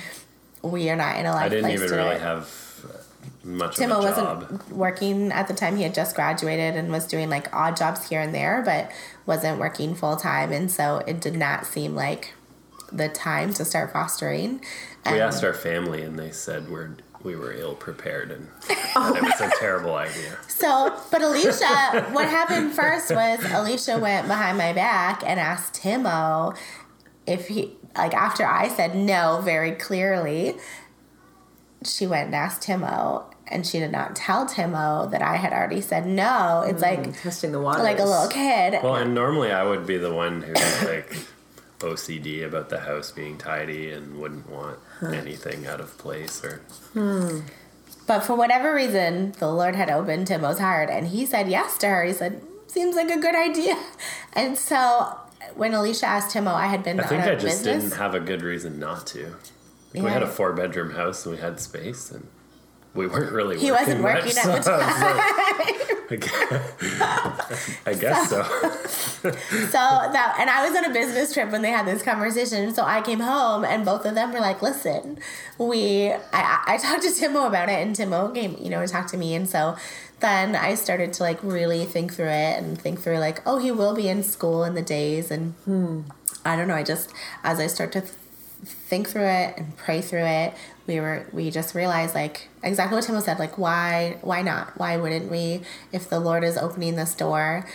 we 0.61 0.91
are 0.91 0.97
not 0.97 1.17
in 1.19 1.25
a 1.25 1.31
life 1.31 1.47
I 1.47 1.49
didn't 1.49 1.65
place 1.65 1.81
even 1.81 1.97
really 1.97 2.17
it. 2.17 2.21
have 2.21 2.72
much 3.45 3.77
Timo 3.77 3.99
of 3.99 4.05
a 4.05 4.21
job. 4.21 4.43
wasn't 4.43 4.73
working 4.73 5.33
at 5.33 5.49
the 5.49 5.55
time. 5.55 5.77
He 5.77 5.83
had 5.83 5.95
just 5.95 6.15
graduated 6.15 6.77
and 6.77 6.91
was 6.91 7.07
doing 7.07 7.29
like 7.31 7.53
odd 7.55 7.77
jobs 7.77 8.09
here 8.09 8.21
and 8.21 8.35
there, 8.35 8.63
but 8.65 8.91
wasn't 9.27 9.59
working 9.59 9.95
full 9.95 10.17
time. 10.17 10.53
And 10.53 10.71
so 10.71 10.99
it 11.07 11.21
did 11.21 11.35
not 11.37 11.67
seem 11.67 11.95
like 11.95 12.35
the 12.91 13.09
time 13.09 13.53
to 13.55 13.65
start 13.65 13.93
fostering. 13.93 14.61
We 15.07 15.13
Um, 15.13 15.21
asked 15.29 15.43
our 15.43 15.55
family, 15.55 16.03
and 16.03 16.19
they 16.19 16.31
said 16.31 16.69
we're 16.71 16.91
we 17.25 17.37
were 17.37 17.53
ill 17.53 17.75
prepared, 17.77 18.31
and 18.33 18.49
that 18.69 19.17
it 19.17 19.23
was 19.23 19.41
a 19.41 19.51
terrible 19.61 19.95
idea. 19.95 20.37
So, 20.49 20.93
but 21.13 21.23
Alicia, 21.23 22.09
what 22.11 22.29
happened 22.29 22.73
first 22.73 23.11
was 23.15 23.45
Alicia 23.53 23.99
went 23.99 24.27
behind 24.27 24.59
my 24.59 24.73
back 24.73 25.23
and 25.25 25.39
asked 25.39 25.75
Timo 25.81 26.57
if 27.25 27.47
he, 27.47 27.77
like, 27.97 28.13
after 28.13 28.45
I 28.45 28.67
said 28.69 28.97
no 28.97 29.41
very 29.41 29.71
clearly, 29.73 30.57
she 31.85 32.07
went 32.09 32.27
and 32.27 32.35
asked 32.35 32.63
Timo, 32.63 33.32
and 33.49 33.67
she 33.67 33.79
did 33.79 33.93
not 33.93 34.17
tell 34.17 34.47
Timo 34.47 35.11
that 35.11 35.23
I 35.23 35.37
had 35.37 35.53
already 35.53 35.81
said 35.81 36.07
no. 36.07 36.65
It's 36.67 36.83
mm, 36.83 37.05
like, 37.05 37.21
Testing 37.21 37.53
the 37.53 37.61
water, 37.61 37.83
like 37.83 37.99
a 37.99 38.05
little 38.05 38.29
kid. 38.29 38.79
Well, 38.83 38.97
and 38.97 39.15
normally 39.15 39.53
I 39.53 39.65
would 39.65 39.87
be 39.87 39.99
the 39.99 40.13
one 40.13 40.43
who's 40.43 40.83
like 40.85 41.17
OCD 41.81 42.45
about 42.45 42.69
the 42.69 42.81
house 42.81 43.11
being 43.11 43.39
tidy 43.39 43.91
and 43.91 44.19
wouldn't 44.19 44.49
want 44.49 44.79
anything 45.03 45.67
out 45.67 45.81
of 45.81 45.99
place 45.99 46.43
or 46.45 46.63
hmm. 46.93 47.41
But 48.07 48.21
for 48.21 48.35
whatever 48.35 48.75
reason, 48.75 49.33
the 49.39 49.51
Lord 49.51 49.77
had 49.77 49.89
opened 49.89 50.27
Timo's 50.27 50.59
heart 50.59 50.91
and 50.91 51.09
he 51.09 51.25
said 51.25 51.49
yes 51.49 51.79
to 51.79 51.89
her. 51.89 52.05
He 52.05 52.13
said, 52.13 52.43
seems 52.67 52.97
like 52.97 53.11
a 53.11 53.19
good 53.19 53.37
idea. 53.37 53.77
And 54.35 54.57
so 54.57 55.19
when 55.57 55.75
Alicia 55.75 56.07
asked 56.07 56.35
Timo, 56.35 56.55
I 56.55 56.67
had 56.67 56.83
been 56.83 56.99
I 56.99 57.03
think 57.03 57.23
I 57.23 57.35
just 57.35 57.45
business. 57.45 57.83
didn't 57.83 57.99
have 57.99 58.15
a 58.15 58.21
good 58.21 58.41
reason 58.41 58.79
not 58.79 59.07
to. 59.09 59.37
Like, 59.93 60.05
We 60.05 60.11
had 60.11 60.23
a 60.23 60.27
four 60.27 60.55
bedroom 60.55 60.93
house 60.93 61.27
and 61.27 61.35
we 61.35 61.41
had 61.41 61.61
space 61.61 62.11
and 62.11 62.27
we 62.95 63.07
weren't 63.07 63.33
really 63.33 63.59
He 63.59 63.73
wasn't 63.73 64.03
working 64.03 64.35
much, 64.35 64.39
at 64.39 64.45
the 64.45 64.63
so 64.63 64.79
I 64.79 65.93
I 67.87 67.95
guess 67.95 68.29
so. 68.29 68.43
So 69.23 69.79
that, 69.79 70.37
and 70.39 70.51
I 70.51 70.69
was 70.69 70.77
on 70.77 70.85
a 70.85 70.93
business 70.93 71.33
trip 71.33 71.51
when 71.53 71.63
they 71.63 71.71
had 71.71 71.87
this 71.87 72.03
conversation. 72.03 72.75
So 72.75 72.85
I 72.85 73.01
came 73.01 73.21
home, 73.21 73.65
and 73.65 73.85
both 73.85 74.05
of 74.05 74.17
them 74.17 74.33
were 74.33 74.41
like, 74.41 74.61
"Listen, 74.63 75.19
we." 75.59 76.13
I, 76.33 76.65
I 76.67 76.77
talked 76.77 77.03
to 77.03 77.09
Timo 77.09 77.47
about 77.47 77.69
it, 77.69 77.87
and 77.87 77.95
Timo 77.95 78.35
came, 78.35 78.57
you 78.61 78.69
know, 78.69 78.81
and 78.81 78.91
talked 78.91 79.11
to 79.11 79.17
me, 79.17 79.35
and 79.35 79.49
so 79.49 79.77
then 80.21 80.57
I 80.57 80.75
started 80.75 81.13
to 81.15 81.23
like 81.23 81.39
really 81.43 81.85
think 81.85 82.13
through 82.13 82.27
it 82.27 82.59
and 82.63 82.81
think 82.81 83.01
through 83.01 83.19
like, 83.19 83.41
oh, 83.47 83.59
he 83.59 83.71
will 83.71 83.95
be 83.95 84.09
in 84.09 84.23
school 84.25 84.65
in 84.65 84.75
the 84.75 84.83
days, 84.83 85.31
and 85.31 85.53
hmm, 85.65 86.01
I 86.45 86.57
don't 86.57 86.67
know. 86.67 86.75
I 86.75 86.83
just 86.83 87.11
as 87.45 87.61
I 87.61 87.69
start 87.69 87.93
to 87.93 88.01
th- 88.01 88.13
think 88.93 89.09
through 89.09 89.25
it 89.25 89.57
and 89.57 89.75
pray 89.75 90.03
through 90.03 90.27
it, 90.27 90.53
we 90.87 91.01
were 91.01 91.27
we 91.33 91.51
just 91.51 91.75
realized 91.75 92.15
like 92.15 92.49
exactly 92.63 92.97
what 92.97 93.05
Timo 93.05 93.23
said. 93.23 93.39
Like, 93.39 93.57
why 93.57 94.19
why 94.21 94.43
not? 94.43 94.77
Why 94.79 94.99
wouldn't 94.99 95.31
we? 95.31 95.63
If 95.93 96.11
the 96.11 96.21
Lord 96.21 96.45
is 96.45 96.59
opening 96.59 96.97
this 96.97 97.15
door. 97.15 97.67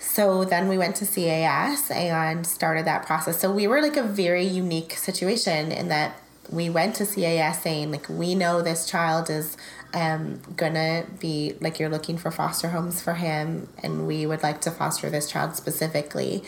So 0.00 0.44
then 0.44 0.68
we 0.68 0.76
went 0.76 0.96
to 0.96 1.06
CAS 1.06 1.92
and 1.92 2.44
started 2.44 2.86
that 2.86 3.06
process. 3.06 3.38
So 3.38 3.52
we 3.52 3.68
were 3.68 3.80
like 3.80 3.96
a 3.96 4.02
very 4.02 4.44
unique 4.44 4.94
situation 4.94 5.70
in 5.70 5.88
that 5.90 6.20
we 6.50 6.68
went 6.68 6.96
to 6.96 7.06
CAS 7.06 7.62
saying 7.62 7.92
like 7.92 8.08
we 8.08 8.34
know 8.34 8.60
this 8.60 8.84
child 8.84 9.30
is 9.30 9.56
um, 9.94 10.40
gonna 10.56 11.06
be 11.20 11.54
like 11.60 11.78
you're 11.78 11.88
looking 11.88 12.18
for 12.18 12.32
foster 12.32 12.70
homes 12.70 13.00
for 13.00 13.14
him 13.14 13.68
and 13.80 14.08
we 14.08 14.26
would 14.26 14.42
like 14.42 14.60
to 14.62 14.72
foster 14.72 15.08
this 15.08 15.30
child 15.30 15.54
specifically 15.54 16.42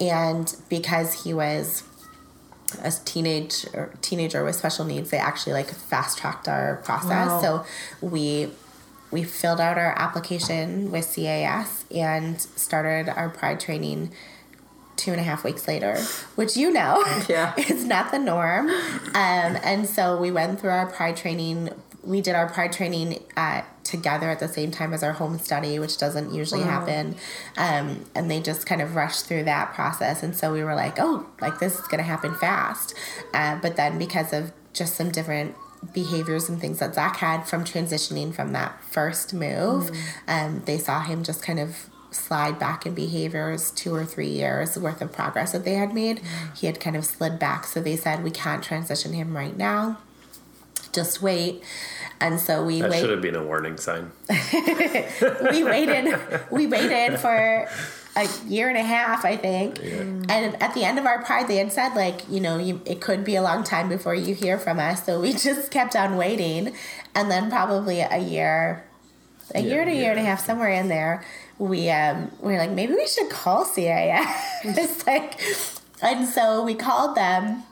and 0.00 0.56
because 0.68 1.24
he 1.24 1.34
was 1.34 1.84
a 2.82 2.90
teenage 3.04 3.64
or 3.74 3.92
teenager 4.02 4.44
with 4.44 4.56
special 4.56 4.84
needs 4.84 5.10
they 5.10 5.18
actually 5.18 5.52
like 5.52 5.70
fast 5.70 6.18
tracked 6.18 6.48
our 6.48 6.76
process 6.84 7.28
Wow. 7.28 7.40
so 7.40 7.66
we 8.06 8.50
we 9.12 9.22
filled 9.22 9.60
out 9.60 9.78
our 9.78 9.94
application 9.96 10.90
with 10.90 11.14
CAS 11.14 11.84
and 11.94 12.40
started 12.40 13.08
our 13.08 13.28
pride 13.28 13.60
training 13.60 14.10
two 14.96 15.12
and 15.12 15.20
a 15.20 15.22
half 15.22 15.44
weeks 15.44 15.68
later, 15.68 15.96
which 16.36 16.56
you 16.56 16.72
know 16.72 17.04
Yeah. 17.28 17.54
is 17.58 17.84
not 17.84 18.10
the 18.10 18.18
norm. 18.18 18.68
Um, 18.70 19.58
and 19.62 19.86
so 19.86 20.16
we 20.18 20.30
went 20.32 20.58
through 20.58 20.70
our 20.70 20.86
pride 20.86 21.16
training. 21.16 21.70
We 22.06 22.20
did 22.20 22.34
our 22.34 22.48
pride 22.48 22.72
training 22.72 23.22
uh, 23.36 23.62
together 23.84 24.30
at 24.30 24.38
the 24.38 24.48
same 24.48 24.70
time 24.70 24.92
as 24.92 25.02
our 25.02 25.12
home 25.12 25.38
study, 25.38 25.78
which 25.78 25.98
doesn't 25.98 26.32
usually 26.32 26.62
happen. 26.62 27.16
Um, 27.56 28.04
and 28.14 28.30
they 28.30 28.40
just 28.40 28.66
kind 28.66 28.80
of 28.80 28.94
rushed 28.94 29.26
through 29.26 29.44
that 29.44 29.74
process. 29.74 30.22
And 30.22 30.34
so 30.36 30.52
we 30.52 30.62
were 30.62 30.74
like, 30.74 30.98
oh, 30.98 31.26
like 31.40 31.58
this 31.58 31.78
is 31.78 31.86
going 31.88 31.98
to 31.98 32.04
happen 32.04 32.34
fast. 32.34 32.94
Uh, 33.34 33.58
but 33.60 33.76
then 33.76 33.98
because 33.98 34.32
of 34.32 34.52
just 34.72 34.94
some 34.94 35.10
different 35.10 35.54
behaviors 35.92 36.48
and 36.48 36.60
things 36.60 36.78
that 36.78 36.94
Zach 36.94 37.16
had 37.16 37.46
from 37.46 37.64
transitioning 37.64 38.34
from 38.34 38.52
that 38.52 38.82
first 38.84 39.34
move, 39.34 39.90
um, 40.26 40.62
they 40.64 40.78
saw 40.78 41.00
him 41.00 41.22
just 41.22 41.42
kind 41.42 41.60
of 41.60 41.88
slide 42.10 42.58
back 42.58 42.86
in 42.86 42.94
behaviors 42.94 43.70
two 43.70 43.94
or 43.94 44.04
three 44.04 44.28
years 44.28 44.78
worth 44.78 45.02
of 45.02 45.12
progress 45.12 45.52
that 45.52 45.64
they 45.64 45.74
had 45.74 45.92
made. 45.92 46.20
He 46.56 46.66
had 46.66 46.80
kind 46.80 46.96
of 46.96 47.04
slid 47.04 47.38
back. 47.38 47.64
So 47.64 47.80
they 47.80 47.96
said, 47.96 48.24
we 48.24 48.30
can't 48.30 48.62
transition 48.62 49.12
him 49.12 49.36
right 49.36 49.56
now. 49.56 49.98
Just 50.92 51.20
wait. 51.20 51.62
And 52.20 52.40
so 52.40 52.64
we 52.64 52.80
That 52.80 52.90
wait 52.90 53.00
should 53.00 53.10
have 53.10 53.20
been 53.22 53.36
a 53.36 53.44
warning 53.44 53.76
sign. 53.76 54.10
we 55.52 55.64
waited 55.64 56.18
we 56.50 56.66
waited 56.66 57.18
for 57.18 57.68
a 58.16 58.26
year 58.46 58.68
and 58.70 58.78
a 58.78 58.82
half 58.82 59.24
i 59.26 59.36
think. 59.36 59.78
And 59.80 60.60
at 60.62 60.72
the 60.74 60.84
end 60.84 60.98
of 60.98 61.04
our 61.06 61.22
pride 61.22 61.48
they 61.48 61.56
had 61.56 61.72
said 61.72 61.94
like 61.94 62.22
you 62.30 62.40
know 62.40 62.58
you, 62.58 62.80
it 62.86 63.00
could 63.00 63.24
be 63.24 63.36
a 63.36 63.42
long 63.42 63.62
time 63.64 63.88
before 63.88 64.14
you 64.14 64.34
hear 64.34 64.58
from 64.58 64.78
us. 64.78 65.04
So 65.04 65.20
we 65.20 65.32
just 65.48 65.70
kept 65.70 65.94
on 65.94 66.16
waiting. 66.16 66.74
And 67.14 67.30
then 67.30 67.50
probably 67.50 68.00
a 68.00 68.18
year 68.18 68.84
a 69.54 69.60
Yeah, 69.60 69.66
year 69.74 69.84
to 69.84 69.90
a 69.90 69.94
year 69.94 70.10
and 70.10 70.20
a 70.20 70.24
half 70.24 70.44
somewhere 70.44 70.70
in 70.70 70.88
there 70.88 71.24
we 71.58 71.88
um 71.90 72.30
we 72.40 72.52
were 72.52 72.58
like 72.58 72.70
maybe 72.70 72.94
we 72.94 73.06
should 73.06 73.30
call 73.30 73.64
CAS 73.64 74.44
it's 74.64 75.06
like 75.06 75.40
and 76.02 76.28
so 76.28 76.62
we 76.64 76.74
called 76.74 77.16
them 77.16 77.62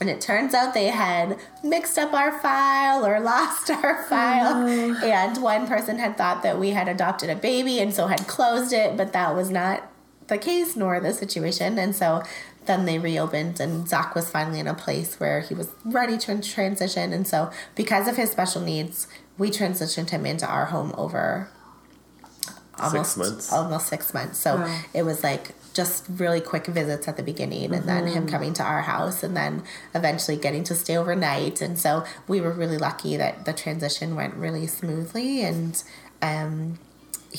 and 0.00 0.08
it 0.08 0.20
turns 0.20 0.54
out 0.54 0.74
they 0.74 0.86
had 0.88 1.36
mixed 1.64 1.98
up 1.98 2.12
our 2.14 2.38
file 2.40 3.04
or 3.04 3.18
lost 3.34 3.70
our 3.70 4.02
file. 4.04 4.64
Oh. 4.68 5.00
And 5.06 5.42
one 5.42 5.66
person 5.66 5.98
had 5.98 6.16
thought 6.16 6.42
that 6.42 6.58
we 6.58 6.70
had 6.70 6.88
adopted 6.88 7.30
a 7.30 7.36
baby 7.36 7.80
and 7.80 7.92
so 7.92 8.06
had 8.06 8.26
closed 8.26 8.72
it, 8.72 8.96
but 8.96 9.12
that 9.12 9.34
was 9.34 9.50
not 9.50 9.90
the 10.28 10.38
case 10.38 10.76
nor 10.76 11.00
the 11.00 11.12
situation. 11.12 11.78
And 11.78 11.96
so 11.96 12.22
then 12.66 12.84
they 12.84 12.98
reopened, 12.98 13.60
and 13.60 13.88
Zach 13.88 14.14
was 14.14 14.28
finally 14.30 14.60
in 14.60 14.66
a 14.66 14.74
place 14.74 15.18
where 15.18 15.40
he 15.40 15.54
was 15.54 15.70
ready 15.86 16.18
to 16.18 16.40
transition. 16.42 17.14
And 17.14 17.26
so, 17.26 17.50
because 17.74 18.06
of 18.06 18.16
his 18.16 18.30
special 18.30 18.60
needs, 18.60 19.06
we 19.38 19.48
transitioned 19.50 20.10
him 20.10 20.26
into 20.26 20.46
our 20.46 20.66
home 20.66 20.92
over 20.98 21.48
almost 22.78 23.16
months. 23.16 23.52
almost 23.52 23.86
six 23.88 24.12
months. 24.14 24.38
So 24.38 24.56
Wow. 24.56 24.80
it 24.94 25.02
was 25.04 25.22
like 25.24 25.54
just 25.82 26.04
really 26.22 26.40
quick 26.52 26.66
visits 26.66 27.06
at 27.10 27.16
the 27.16 27.22
beginning 27.22 27.72
and 27.76 27.84
then 27.88 28.04
him 28.08 28.26
coming 28.34 28.52
to 28.52 28.62
our 28.72 28.82
house 28.82 29.22
and 29.22 29.36
then 29.40 29.62
eventually 29.94 30.36
getting 30.36 30.64
to 30.64 30.74
stay 30.74 30.96
overnight. 31.02 31.56
And 31.62 31.78
so 31.78 31.90
we 32.26 32.40
were 32.40 32.52
really 32.62 32.78
lucky 32.88 33.16
that 33.16 33.44
the 33.44 33.52
transition 33.52 34.08
went 34.20 34.34
really 34.34 34.66
smoothly 34.66 35.42
and 35.50 35.74
um 36.20 36.78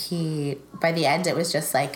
he 0.05 0.58
by 0.86 0.91
the 0.98 1.05
end 1.13 1.27
it 1.27 1.36
was 1.36 1.51
just 1.51 1.74
like 1.74 1.96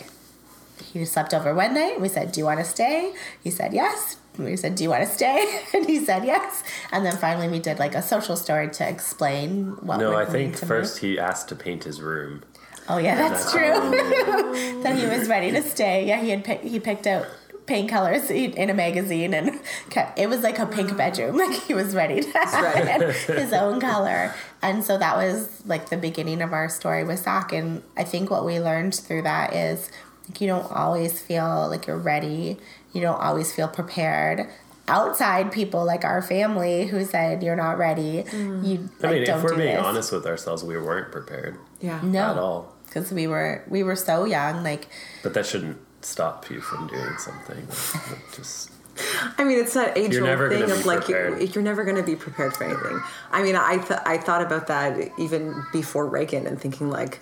he 0.91 1.05
slept 1.05 1.33
over 1.33 1.53
one 1.55 1.73
night. 1.73 2.01
We 2.01 2.09
said, 2.09 2.31
Do 2.33 2.39
you 2.41 2.45
want 2.45 2.59
to 2.59 2.65
stay? 2.65 3.13
He 3.43 3.49
said, 3.49 3.73
Yes. 3.73 4.17
We 4.37 4.57
said, 4.57 4.75
Do 4.75 4.83
you 4.83 4.89
want 4.89 5.03
to 5.07 5.09
stay? 5.19 5.39
And 5.73 5.85
he 5.85 6.03
said, 6.03 6.25
Yes. 6.25 6.63
And 6.91 7.05
then 7.05 7.15
finally, 7.25 7.47
we 7.47 7.59
did 7.59 7.79
like 7.79 7.95
a 7.95 8.01
social 8.01 8.35
story 8.35 8.69
to 8.79 8.83
explain 8.95 9.47
what 9.87 9.97
No, 9.99 10.09
we're 10.11 10.23
I 10.23 10.25
think 10.25 10.57
to 10.57 10.65
first 10.65 10.91
make. 11.01 11.11
he 11.11 11.19
asked 11.29 11.47
to 11.49 11.55
paint 11.55 11.83
his 11.85 12.01
room. 12.01 12.43
Oh, 12.89 12.97
yeah, 12.97 13.15
that's 13.15 13.51
that's- 13.51 13.51
true. 13.51 14.81
that 14.83 14.97
he 14.97 15.05
was 15.05 15.27
ready 15.27 15.51
to 15.51 15.61
stay. 15.61 16.05
Yeah, 16.07 16.21
he 16.21 16.29
had 16.29 16.43
pick, 16.43 16.61
he 16.61 16.79
picked 16.79 17.07
out 17.07 17.25
paint 17.65 17.89
colors 17.89 18.29
in 18.29 18.69
a 18.69 18.73
magazine 18.73 19.33
and 19.33 19.59
kept, 19.89 20.19
it 20.19 20.27
was 20.27 20.41
like 20.41 20.59
a 20.59 20.65
pink 20.65 20.89
mm. 20.91 20.97
bedroom. 20.97 21.37
Like 21.43 21.61
he 21.63 21.73
was 21.73 21.95
ready 21.95 22.21
to 22.21 22.31
have 22.31 23.15
his 23.27 23.53
own 23.53 23.79
color. 23.79 24.33
And 24.61 24.83
so 24.83 24.97
that 24.97 25.17
was 25.17 25.61
like 25.65 25.89
the 25.89 25.97
beginning 25.97 26.41
of 26.41 26.53
our 26.53 26.69
story 26.69 27.03
with 27.03 27.19
Zach. 27.19 27.51
And 27.53 27.83
I 27.97 28.03
think 28.03 28.29
what 28.29 28.45
we 28.45 28.59
learned 28.59 28.95
through 28.95 29.23
that 29.23 29.53
is 29.53 29.89
like 30.27 30.41
you 30.41 30.47
don't 30.47 30.69
always 30.71 31.21
feel 31.21 31.67
like 31.69 31.87
you're 31.87 31.97
ready. 31.97 32.57
You 32.93 33.01
don't 33.01 33.19
always 33.19 33.53
feel 33.53 33.67
prepared. 33.67 34.47
Outside 34.87 35.51
people 35.51 35.85
like 35.85 36.03
our 36.03 36.21
family 36.21 36.87
who 36.87 37.05
said 37.05 37.41
you're 37.41 37.55
not 37.55 37.77
ready. 37.77 38.23
Mm. 38.23 38.65
You 38.67 38.89
I 39.01 39.07
like, 39.07 39.15
mean, 39.15 39.25
don't 39.25 39.37
if 39.37 39.43
we're 39.43 39.55
being 39.55 39.75
this. 39.75 39.85
honest 39.85 40.11
with 40.11 40.25
ourselves, 40.25 40.63
we 40.63 40.77
weren't 40.77 41.11
prepared 41.11 41.57
Yeah. 41.79 42.01
no. 42.03 42.31
at 42.31 42.37
all. 42.37 42.72
Because 42.93 43.11
we 43.11 43.27
were 43.27 43.63
we 43.67 43.83
were 43.83 43.95
so 43.95 44.25
young 44.25 44.63
like 44.63 44.87
But 45.23 45.33
that 45.33 45.45
shouldn't 45.45 45.77
stop 46.01 46.49
you 46.49 46.61
from 46.61 46.87
doing 46.87 47.17
something. 47.17 47.65
Just 48.35 48.69
I 49.39 49.43
mean, 49.43 49.57
it's 49.59 49.73
that 49.73 49.97
age 49.97 50.13
You're 50.13 50.23
never 50.23 50.43
old 50.43 50.51
thing 50.51 50.61
gonna 50.61 50.73
of 50.73 50.83
be 50.83 50.87
like 50.87 51.07
you, 51.09 51.15
prepared. 51.15 51.55
you're 51.55 51.63
never 51.63 51.83
going 51.83 51.95
to 51.97 52.03
be 52.03 52.15
prepared 52.15 52.55
for 52.55 52.65
anything. 52.65 53.01
I 53.31 53.41
mean, 53.41 53.55
I 53.55 53.77
th- 53.77 53.99
I 54.05 54.17
thought 54.19 54.43
about 54.43 54.67
that 54.67 55.09
even 55.17 55.63
before 55.73 56.05
Reagan 56.05 56.45
and 56.45 56.61
thinking 56.61 56.91
like, 56.91 57.19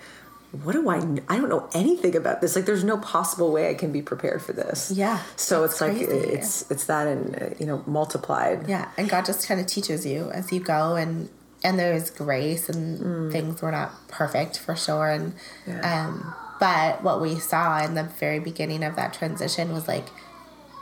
what 0.63 0.73
do 0.73 0.89
I? 0.89 0.99
kn- 0.99 1.23
I 1.29 1.37
don't 1.37 1.47
know 1.47 1.69
anything 1.73 2.13
about 2.17 2.41
this. 2.41 2.57
Like, 2.57 2.65
there's 2.65 2.83
no 2.83 2.97
possible 2.97 3.53
way 3.53 3.69
I 3.69 3.73
can 3.73 3.93
be 3.93 4.01
prepared 4.01 4.41
for 4.41 4.51
this. 4.51 4.91
Yeah, 4.91 5.21
So 5.37 5.61
that's 5.61 5.73
it's 5.75 5.81
like 5.81 5.97
it's 5.97 6.69
it's 6.69 6.85
that 6.87 7.07
and 7.07 7.41
uh, 7.41 7.45
you 7.57 7.65
know 7.65 7.83
multiplied. 7.87 8.67
Yeah, 8.67 8.89
and 8.97 9.09
God 9.09 9.23
just 9.25 9.47
kind 9.47 9.61
of 9.61 9.65
teaches 9.65 10.05
you 10.05 10.29
as 10.31 10.51
you 10.51 10.59
go, 10.59 10.95
and 10.97 11.29
and 11.63 11.77
there 11.79 11.93
is 11.93 12.09
grace, 12.09 12.69
and 12.69 13.31
things 13.31 13.61
were 13.61 13.71
not 13.71 14.07
perfect 14.07 14.57
for 14.59 14.75
sure, 14.75 15.09
and 15.09 15.33
Yeah. 15.65 16.07
um, 16.07 16.33
but 16.59 17.03
what 17.03 17.21
we 17.21 17.39
saw 17.39 17.83
in 17.83 17.95
the 17.95 18.03
very 18.03 18.39
beginning 18.39 18.83
of 18.83 18.95
that 18.95 19.13
transition 19.13 19.71
was 19.73 19.87
like 19.87 20.07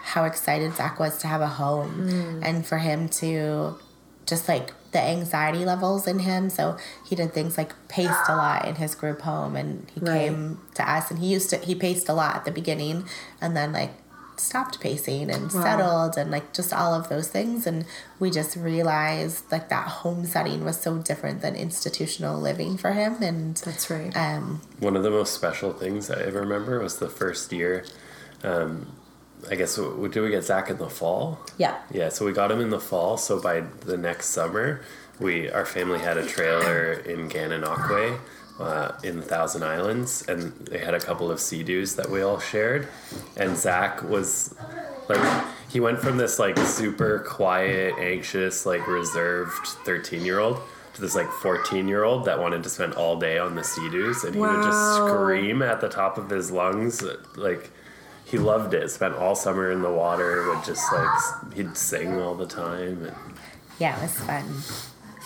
how 0.03 0.23
excited 0.25 0.73
Zach 0.75 0.99
was 0.99 1.17
to 1.19 1.27
have 1.27 1.41
a 1.41 1.47
home, 1.47 2.07
and 2.43 2.65
for 2.65 2.77
him 2.79 3.07
to 3.09 3.77
just 4.25 4.47
like 4.47 4.73
the 4.91 4.99
anxiety 5.01 5.65
levels 5.65 6.07
in 6.07 6.19
him. 6.19 6.49
So 6.49 6.77
he 7.07 7.15
did 7.15 7.33
things 7.33 7.57
like 7.57 7.73
paced 7.87 8.27
a 8.29 8.35
lot 8.35 8.67
in 8.67 8.75
his 8.75 8.95
group 8.95 9.21
home, 9.21 9.55
and 9.55 9.89
he 9.93 9.99
Right. 9.99 10.19
came 10.27 10.61
to 10.75 10.89
us, 10.89 11.09
and 11.11 11.19
he 11.19 11.27
used 11.27 11.49
to 11.51 11.57
he 11.57 11.75
paced 11.75 12.09
a 12.09 12.13
lot 12.13 12.35
at 12.35 12.45
the 12.45 12.51
beginning, 12.51 13.05
and 13.41 13.55
then 13.55 13.71
like 13.73 13.91
stopped 14.39 14.79
pacing 14.79 15.29
and 15.29 15.51
Wow. 15.51 15.61
settled 15.63 16.17
and 16.17 16.31
like 16.31 16.53
just 16.53 16.71
all 16.73 16.93
of 16.93 17.09
those 17.09 17.27
things 17.27 17.67
and 17.67 17.85
we 18.19 18.29
just 18.31 18.55
realized 18.55 19.51
like 19.51 19.69
that 19.69 19.87
home 19.87 20.25
setting 20.25 20.63
was 20.65 20.79
so 20.79 20.97
different 20.97 21.41
than 21.41 21.55
institutional 21.55 22.39
living 22.39 22.77
for 22.77 22.91
him 22.93 23.21
and 23.21 23.57
That's 23.57 23.89
right. 23.89 24.15
um 24.15 24.61
one 24.79 24.95
of 24.95 25.03
the 25.03 25.11
most 25.11 25.33
special 25.33 25.73
things 25.73 26.09
I 26.09 26.21
ever 26.21 26.39
remember 26.41 26.79
was 26.79 26.99
the 26.99 27.09
first 27.09 27.51
year. 27.51 27.85
Um, 28.43 28.87
I 29.49 29.55
guess 29.55 29.75
w- 29.77 30.07
did 30.09 30.21
we 30.21 30.29
get 30.29 30.43
Zach 30.43 30.69
in 30.69 30.77
the 30.77 30.89
fall? 30.89 31.39
yeah 31.57 31.77
Yeah, 31.91 32.09
so 32.09 32.25
we 32.25 32.31
got 32.33 32.51
him 32.51 32.59
in 32.61 32.69
the 32.69 32.79
fall. 32.79 33.17
So 33.17 33.39
by 33.41 33.61
the 33.85 33.97
next 33.97 34.27
summer, 34.29 34.81
we 35.19 35.49
our 35.51 35.65
family 35.65 35.99
had 35.99 36.17
a 36.17 36.25
trailer 36.25 36.93
in 36.93 37.29
Gananoque 37.29 38.19
uh, 38.59 38.91
in 39.03 39.21
Thousand 39.21 39.63
Islands, 39.63 40.25
and 40.27 40.51
they 40.69 40.79
had 40.79 40.93
a 40.93 40.99
couple 40.99 41.31
of 41.31 41.39
sea-doos 41.39 41.95
that 41.95 42.09
we 42.09 42.21
all 42.21 42.39
shared. 42.39 42.87
And 43.37 43.57
Zach 43.57 44.03
was 44.03 44.53
like, 45.07 45.45
he 45.69 45.79
went 45.79 45.99
from 45.99 46.17
this 46.17 46.39
like 46.39 46.57
super 46.59 47.19
quiet, 47.19 47.95
anxious, 47.99 48.65
like 48.65 48.85
reserved 48.87 49.65
thirteen-year-old 49.85 50.59
to 50.93 51.01
this 51.01 51.15
like 51.15 51.31
fourteen-year-old 51.31 52.25
that 52.25 52.39
wanted 52.39 52.63
to 52.63 52.69
spend 52.69 52.93
all 52.93 53.17
day 53.17 53.37
on 53.37 53.55
the 53.55 53.63
sea-doos, 53.63 54.23
and 54.23 54.35
he 54.35 54.41
would 54.41 54.63
just 54.63 54.95
scream 54.97 55.61
at 55.61 55.79
the 55.81 55.89
top 55.89 56.17
of 56.17 56.29
his 56.29 56.51
lungs, 56.51 57.03
like. 57.35 57.71
He 58.25 58.37
loved 58.37 58.75
it. 58.75 58.91
Spent 58.91 59.15
all 59.15 59.33
summer 59.33 59.71
in 59.71 59.81
the 59.81 59.89
water. 59.89 60.47
Would 60.49 60.63
just 60.63 60.93
like 60.93 61.09
he'd 61.55 61.75
sing 61.75 62.21
all 62.21 62.35
the 62.35 62.45
time. 62.45 63.03
And 63.03 63.15
Yeah, 63.79 63.97
it 63.97 64.03
was 64.03 64.13
fun. 64.19 64.45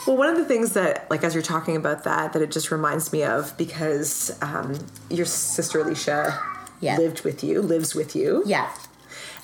Well, 0.06 0.18
one 0.18 0.30
of 0.30 0.38
the 0.38 0.46
things 0.46 0.74
that, 0.74 1.10
like, 1.10 1.24
as 1.24 1.34
you're 1.34 1.44
talking 1.44 1.76
about 1.76 2.04
that, 2.04 2.34
that 2.34 2.42
it 2.42 2.52
just 2.52 2.72
reminds 2.72 3.12
me 3.14 3.24
of 3.24 3.56
because 3.58 4.36
um, 4.42 4.78
your 5.10 5.26
sister 5.26 5.80
Alicia 5.80 6.38
Yeah. 6.82 6.98
lived 6.98 7.24
with 7.24 7.44
you, 7.44 7.62
lives 7.62 7.96
with 7.96 8.16
you, 8.16 8.44
Yeah. 8.46 8.70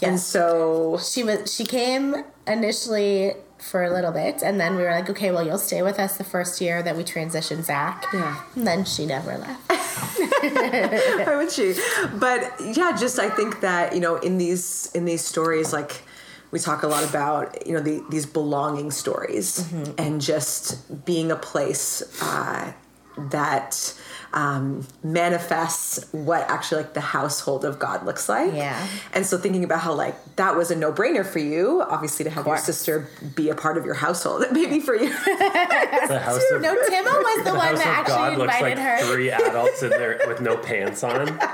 and 0.02 0.14
Yes. 0.14 0.26
so 0.26 1.00
she 1.02 1.24
was 1.24 1.54
she 1.54 1.66
came 1.66 2.16
initially 2.48 3.34
for 3.60 3.84
a 3.84 3.92
little 3.92 4.12
bit 4.14 4.42
and 4.42 4.58
then 4.60 4.78
we 4.78 4.84
were 4.84 4.90
like 4.92 5.10
okay 5.10 5.32
well 5.32 5.46
you'll 5.46 5.58
stay 5.58 5.82
with 5.82 6.00
us 6.00 6.16
the 6.16 6.24
first 6.24 6.62
year 6.62 6.82
that 6.82 6.96
we 6.96 7.04
transition 7.04 7.62
zach 7.62 8.06
Yeah. 8.14 8.42
and 8.56 8.66
then 8.66 8.86
she 8.86 9.06
never 9.06 9.38
left 9.38 9.60
why 11.28 11.36
would 11.36 11.52
she? 11.52 11.76
But 12.14 12.54
yeah, 12.74 12.96
just 12.98 13.20
I 13.20 13.30
think 13.30 13.60
that 13.62 13.94
you 13.94 14.00
know 14.00 14.16
in 14.18 14.38
these 14.38 14.90
in 14.94 15.04
these 15.06 15.24
stories, 15.24 15.74
like 15.74 16.04
we 16.52 16.60
talk 16.60 16.84
a 16.84 16.88
lot 16.88 17.04
about 17.04 17.66
you 17.68 17.74
know 17.74 17.80
the, 17.82 18.04
these 18.10 18.26
belonging 18.26 18.92
stories 18.92 19.60
Mm-hmm. 19.60 19.92
and 19.98 20.22
just 20.22 21.06
being 21.06 21.32
a 21.32 21.36
place 21.36 22.02
uh, 22.22 22.74
that 23.32 23.94
um, 24.34 24.86
manifests 25.04 26.06
what 26.12 26.42
actually 26.50 26.84
like 26.84 26.94
the 26.94 27.02
household 27.02 27.66
of 27.66 27.80
God 27.80 28.06
looks 28.06 28.30
like. 28.30 28.54
Yeah. 28.54 28.88
And 29.14 29.26
so 29.26 29.38
thinking 29.38 29.64
about 29.64 29.80
how 29.82 29.94
like 29.94 30.36
that 30.36 30.56
was 30.56 30.72
a 30.72 30.76
no 30.76 30.92
brainer 30.92 31.26
for 31.26 31.40
you, 31.40 31.82
obviously 31.82 32.24
to 32.26 32.32
have 32.32 32.46
your 32.46 32.58
sister 32.58 33.10
be 33.36 33.50
a 33.50 33.56
part 33.56 33.78
of 33.78 33.86
your 33.86 33.96
household, 33.96 34.46
maybe 34.52 34.80
for 34.80 34.96
you. 34.96 35.10
the 35.10 36.22
house 36.24 36.44
of 36.52 36.62
no 36.62 36.76
timo 36.76 37.04
was 37.06 37.44
the, 37.44 37.52
the 37.52 37.58
one 37.58 37.76
that 37.76 38.02
of 38.02 38.08
God 38.08 38.20
actually 38.20 38.38
looks 38.38 38.56
invited 38.56 38.78
like 38.78 39.02
her 39.02 39.14
three 39.14 39.32
adults 39.32 39.84
in 39.84 39.90
there 39.90 40.20
with 40.28 40.42
no 40.42 40.58
pants 40.58 41.04
on. 41.04 41.26
no 41.26 41.38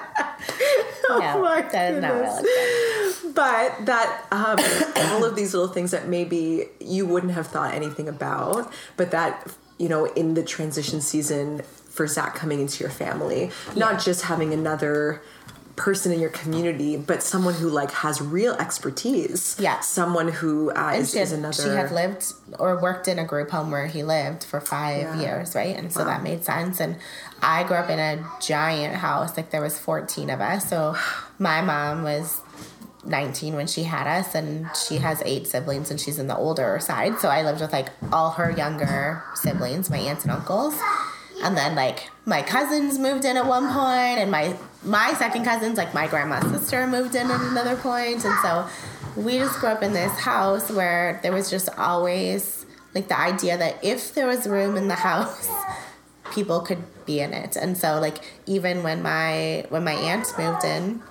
Oh 1.08 1.42
my 1.42 1.62
that 1.62 1.94
is 1.94 2.02
not 2.02 2.12
goodness. 2.14 2.44
really 2.44 3.06
but 3.36 3.86
that 3.86 4.26
um, 4.32 4.58
all 5.12 5.24
of 5.24 5.36
these 5.36 5.54
little 5.54 5.72
things 5.72 5.92
that 5.92 6.08
maybe 6.08 6.68
you 6.80 7.06
wouldn't 7.06 7.34
have 7.34 7.48
thought 7.48 7.74
anything 7.74 8.08
about, 8.08 8.72
but 8.98 9.12
that 9.12 9.48
you 9.78 9.90
know 9.90 10.06
in 10.14 10.34
the 10.34 10.44
transition 10.44 11.02
season 11.02 11.62
for 11.96 12.06
Zach 12.08 12.36
coming 12.36 12.60
into 12.60 12.84
your 12.84 12.92
family, 12.92 13.52
not 13.76 14.04
just 14.04 14.24
having 14.24 14.54
another 14.54 15.22
person 15.78 16.12
in 16.14 16.20
your 16.22 16.30
community, 16.30 16.96
but 16.96 17.22
someone 17.22 17.54
who 17.54 17.68
like 17.70 17.92
has 17.92 18.22
real 18.22 18.54
expertise. 18.54 19.58
Yeah. 19.60 19.80
someone 19.82 20.30
who 20.30 20.72
uh, 20.72 20.94
is, 20.96 21.12
she 21.12 21.20
is 21.20 21.32
another. 21.34 21.64
she 21.64 21.70
had 21.70 21.92
lived 21.92 22.24
or 22.60 22.82
worked 22.82 23.08
in 23.10 23.20
a 23.20 23.26
group 23.26 23.50
home 23.52 23.72
where 23.72 23.88
he 23.88 24.02
lived 24.04 24.44
for 24.46 24.62
five 24.62 25.02
Yeah. 25.02 25.20
years, 25.22 25.54
right? 25.56 25.76
And 25.76 25.92
so 25.92 26.06
that 26.06 26.24
made 26.24 26.46
sense. 26.46 26.80
And 26.80 26.96
I 27.42 27.64
grew 27.64 27.76
up 27.76 27.90
in 27.90 28.00
a 28.00 28.26
giant 28.42 28.96
house, 28.96 29.36
like 29.36 29.50
there 29.52 29.62
was 29.62 29.78
14 29.78 30.30
of 30.30 30.40
us. 30.40 30.70
So 30.70 30.96
my 31.40 31.60
mom 31.62 32.04
was 32.04 32.40
19 33.04 33.56
when 33.56 33.68
she 33.68 33.84
had 33.84 34.08
us, 34.08 34.34
and 34.34 34.68
she 34.88 34.98
has 34.98 35.22
eight 35.26 35.46
siblings, 35.46 35.92
and 35.92 36.00
she's 36.00 36.18
in 36.20 36.28
the 36.28 36.36
older 36.38 36.80
side. 36.82 37.20
So 37.20 37.28
I 37.30 37.44
lived 37.44 37.60
with 37.62 37.72
like 37.74 37.90
all 38.14 38.32
her 38.32 38.50
younger 38.50 39.22
siblings, 39.36 39.90
my 39.90 39.98
aunts 39.98 40.24
and 40.24 40.32
uncles. 40.32 40.74
And 41.44 41.58
then 41.58 41.76
like 41.76 42.10
my 42.26 42.42
cousins 42.42 42.98
moved 42.98 43.26
in 43.26 43.38
at 43.38 43.46
one 43.46 43.68
point, 43.68 44.20
and 44.20 44.32
my 44.32 44.56
my 44.84 45.14
second 45.14 45.44
cousins, 45.46 45.78
like 45.78 45.94
my 45.94 46.08
grandma's 46.08 46.50
sister, 46.50 46.88
moved 46.88 47.16
in 47.16 47.30
at 47.30 47.42
another 47.42 47.76
point, 47.76 48.24
and 48.26 48.36
so 48.42 48.68
we 49.16 49.38
just 49.38 49.60
grew 49.60 49.70
up 49.70 49.84
in 49.84 49.94
this 49.94 50.12
house 50.20 50.72
where 50.72 51.20
there 51.24 51.32
was 51.32 51.50
just 51.50 51.70
always 51.78 52.66
like 52.94 53.08
the 53.08 53.20
idea 53.20 53.58
that 53.58 53.84
if 53.84 54.14
there 54.14 54.28
was 54.28 54.48
room 54.48 54.78
in 54.78 54.88
the 54.88 54.96
house, 54.96 55.50
people 56.34 56.62
could 56.62 56.84
be 57.06 57.20
in 57.20 57.34
it. 57.34 57.56
And 57.56 57.78
so 57.78 58.00
like 58.00 58.24
even 58.46 58.84
when 58.84 59.02
my 59.02 59.66
when 59.70 59.84
my 59.84 59.94
aunt 59.94 60.28
moved 60.38 60.64
in, 60.64 61.02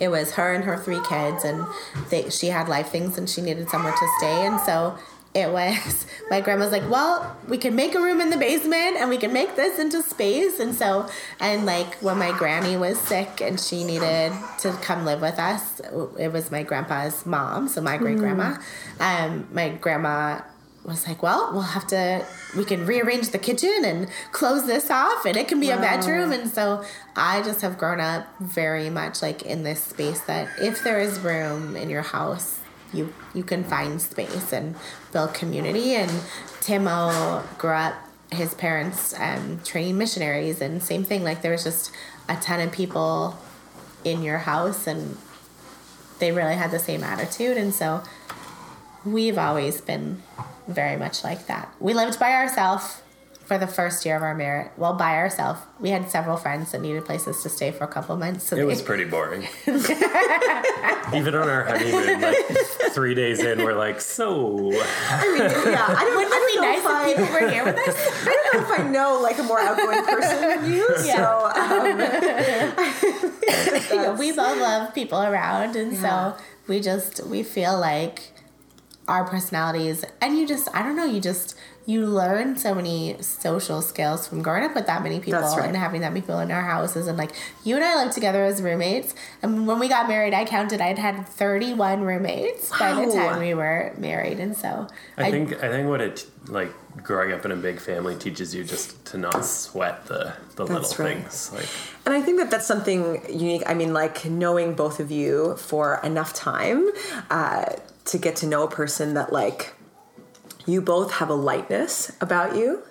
it 0.00 0.08
was 0.08 0.32
her 0.32 0.54
and 0.54 0.64
her 0.64 0.76
three 0.76 1.00
kids 1.08 1.44
and 1.44 1.66
they 2.10 2.30
she 2.30 2.48
had 2.48 2.68
life 2.68 2.88
things 2.88 3.18
and 3.18 3.28
she 3.28 3.40
needed 3.40 3.68
somewhere 3.68 3.92
to 3.92 4.08
stay 4.18 4.46
and 4.46 4.60
so 4.60 4.96
it 5.34 5.50
was. 5.50 6.06
My 6.30 6.40
grandma's 6.40 6.72
like 6.72 6.88
well 6.90 7.36
we 7.48 7.58
can 7.58 7.74
make 7.74 7.94
a 7.94 8.00
room 8.00 8.20
in 8.20 8.30
the 8.30 8.36
basement 8.36 8.96
and 8.96 9.08
we 9.08 9.16
can 9.18 9.32
make 9.32 9.56
this 9.56 9.78
into 9.78 10.02
space. 10.02 10.60
And 10.60 10.74
so 10.74 11.08
and 11.40 11.64
like 11.66 11.94
when 11.96 12.18
my 12.18 12.36
granny 12.36 12.76
was 12.76 12.98
sick 12.98 13.40
and 13.40 13.58
she 13.58 13.84
needed 13.84 14.32
to 14.60 14.72
come 14.82 15.04
live 15.04 15.22
with 15.22 15.38
us 15.38 15.80
it 16.18 16.32
was 16.32 16.50
my 16.50 16.62
grandpa's 16.62 17.24
mom 17.24 17.68
so 17.68 17.80
my 17.80 17.96
great 17.96 18.18
grandma. 18.18 18.56
Um 19.00 19.48
my 19.52 19.70
grandma 19.70 20.42
was 20.88 21.06
like, 21.06 21.22
well, 21.22 21.50
we'll 21.52 21.62
have 21.62 21.86
to, 21.88 22.26
we 22.56 22.64
can 22.64 22.86
rearrange 22.86 23.28
the 23.28 23.38
kitchen 23.38 23.82
and 23.84 24.08
close 24.32 24.66
this 24.66 24.90
off 24.90 25.26
and 25.26 25.36
it 25.36 25.46
can 25.46 25.60
be 25.60 25.70
a 25.70 25.76
bedroom. 25.76 26.32
And 26.32 26.50
so 26.50 26.84
I 27.14 27.42
just 27.42 27.60
have 27.60 27.78
grown 27.78 28.00
up 28.00 28.26
very 28.40 28.88
much 28.88 29.22
like 29.22 29.42
in 29.42 29.62
this 29.62 29.84
space 29.84 30.20
that 30.22 30.48
if 30.58 30.82
there 30.82 30.98
is 30.98 31.20
room 31.20 31.76
in 31.76 31.90
your 31.90 32.02
house, 32.02 32.60
you, 32.92 33.12
you 33.34 33.42
can 33.42 33.64
find 33.64 34.00
space 34.00 34.52
and 34.52 34.74
build 35.12 35.34
community. 35.34 35.94
And 35.94 36.10
Timo 36.60 37.42
grew 37.58 37.70
up, 37.70 37.94
his 38.30 38.54
parents 38.54 39.14
um, 39.18 39.60
training 39.64 39.96
missionaries 39.96 40.60
and 40.60 40.82
same 40.82 41.04
thing. 41.04 41.24
Like 41.24 41.42
there 41.42 41.52
was 41.52 41.64
just 41.64 41.92
a 42.28 42.36
ton 42.36 42.60
of 42.60 42.72
people 42.72 43.38
in 44.04 44.22
your 44.22 44.38
house 44.38 44.86
and 44.86 45.16
they 46.18 46.32
really 46.32 46.54
had 46.54 46.70
the 46.70 46.78
same 46.78 47.02
attitude. 47.02 47.56
And 47.56 47.72
so 47.74 48.02
we've 49.04 49.38
always 49.38 49.80
been 49.80 50.22
very 50.66 50.96
much 50.96 51.24
like 51.24 51.46
that. 51.46 51.72
We 51.80 51.94
lived 51.94 52.18
by 52.18 52.32
ourselves 52.32 53.02
for 53.48 53.56
the 53.58 53.66
first 53.66 54.04
year 54.04 54.14
of 54.14 54.22
our 54.22 54.34
marriage. 54.34 54.70
Well, 54.76 54.92
by 54.92 55.14
ourselves. 55.16 55.60
We 55.80 55.88
had 55.88 56.10
several 56.10 56.36
friends 56.36 56.70
that 56.72 56.82
needed 56.82 57.06
places 57.06 57.42
to 57.42 57.48
stay 57.48 57.70
for 57.72 57.84
a 57.84 57.88
couple 57.88 58.14
months. 58.16 58.44
So 58.46 58.56
It 58.56 58.66
was 58.66 58.80
they- 58.80 58.84
pretty 58.86 59.04
boring. 59.04 59.48
Even 59.66 61.34
on 61.34 61.48
our 61.48 61.64
honeymoon, 61.64 62.20
like 62.20 62.36
three 62.92 63.14
days 63.14 63.40
in, 63.40 63.62
we're 63.64 63.72
like, 63.74 64.02
so 64.02 64.70
yeah, 64.70 64.82
I 64.82 64.84
don't, 66.04 66.14
Wouldn't 66.16 66.34
I 66.34 66.36
it 66.36 66.46
be 66.46 66.52
don't 66.54 66.62
know 66.62 66.70
nice 66.70 66.80
if 66.80 66.86
I, 66.86 67.08
if 67.08 67.16
people 67.16 67.32
were 67.32 67.48
here 67.50 67.64
with 67.64 67.78
us? 67.78 67.96
I 68.26 68.28
don't 68.52 68.52
know 68.52 68.60
if 68.74 68.80
I 68.80 68.82
know 68.90 69.18
like 69.22 69.38
a 69.38 69.42
more 69.44 69.58
outgoing 69.60 70.04
person 70.04 70.40
than 70.42 70.70
you. 70.70 70.86
Yeah. 71.04 71.16
So 71.16 71.24
um, 71.62 71.98
Yeah, 74.02 74.12
we 74.18 74.32
both 74.32 74.58
love 74.60 74.92
people 74.94 75.22
around, 75.22 75.74
and 75.76 75.92
Yeah. 75.94 76.00
so 76.34 76.36
we 76.66 76.80
just 76.80 77.24
we 77.26 77.42
feel 77.42 77.78
like 77.80 78.32
our 79.06 79.24
personalities, 79.24 80.04
and 80.20 80.36
you 80.36 80.46
just 80.46 80.68
I 80.74 80.82
don't 80.82 80.96
know, 80.96 81.06
you 81.06 81.20
just 81.20 81.54
you 81.88 82.04
learn 82.04 82.54
so 82.58 82.74
many 82.74 83.16
social 83.22 83.80
skills 83.80 84.28
from 84.28 84.42
growing 84.42 84.62
up 84.62 84.74
with 84.74 84.86
that 84.86 85.02
many 85.02 85.20
people 85.20 85.40
right. 85.40 85.64
and 85.64 85.74
having 85.74 86.02
that 86.02 86.12
many 86.12 86.20
people 86.20 86.38
in 86.38 86.50
our 86.50 86.62
houses, 86.62 87.06
and 87.06 87.16
like 87.16 87.32
you 87.64 87.76
and 87.76 87.82
I 87.82 87.96
lived 87.96 88.12
together 88.12 88.44
as 88.44 88.60
roommates, 88.60 89.14
and 89.42 89.66
when 89.66 89.78
we 89.78 89.88
got 89.88 90.06
married, 90.06 90.34
I 90.34 90.44
counted 90.44 90.82
I'd 90.82 90.98
had 90.98 91.26
thirty 91.26 91.72
one 91.72 92.02
roommates 92.02 92.68
by 92.78 92.92
the 92.92 93.10
time 93.10 93.40
we 93.40 93.54
were 93.54 93.94
married, 93.96 94.38
and 94.38 94.54
so 94.54 94.86
I 95.16 95.30
think 95.30 95.64
I 95.64 95.70
think 95.70 95.88
what 95.88 96.02
it 96.02 96.26
like 96.48 96.70
growing 97.02 97.32
up 97.32 97.46
in 97.46 97.52
a 97.52 97.56
big 97.56 97.80
family 97.80 98.16
teaches 98.16 98.54
you 98.54 98.64
just 98.64 99.06
to 99.06 99.16
not 99.16 99.46
sweat 99.46 100.04
the 100.06 100.34
the 100.56 100.66
That's 100.66 100.90
little 100.90 101.04
right. 101.06 101.16
things. 101.16 101.52
Like 101.54 101.68
And 102.04 102.14
I 102.14 102.22
think 102.22 102.38
that 102.38 102.50
that's 102.50 102.66
something 102.66 103.22
unique. 103.28 103.62
I 103.66 103.74
mean, 103.74 103.92
like 103.92 104.24
knowing 104.24 104.74
both 104.74 104.98
of 104.98 105.10
you 105.10 105.56
for 105.56 106.00
enough 106.02 106.32
time 106.34 106.88
uh, 107.30 107.66
to 108.06 108.18
get 108.18 108.36
to 108.36 108.46
know 108.46 108.62
a 108.62 108.70
person 108.70 109.12
that, 109.12 109.30
like, 109.30 109.74
you 110.68 110.82
both 110.82 111.12
have 111.12 111.30
a 111.30 111.34
lightness 111.34 112.12
about 112.20 112.54
you 112.54 112.82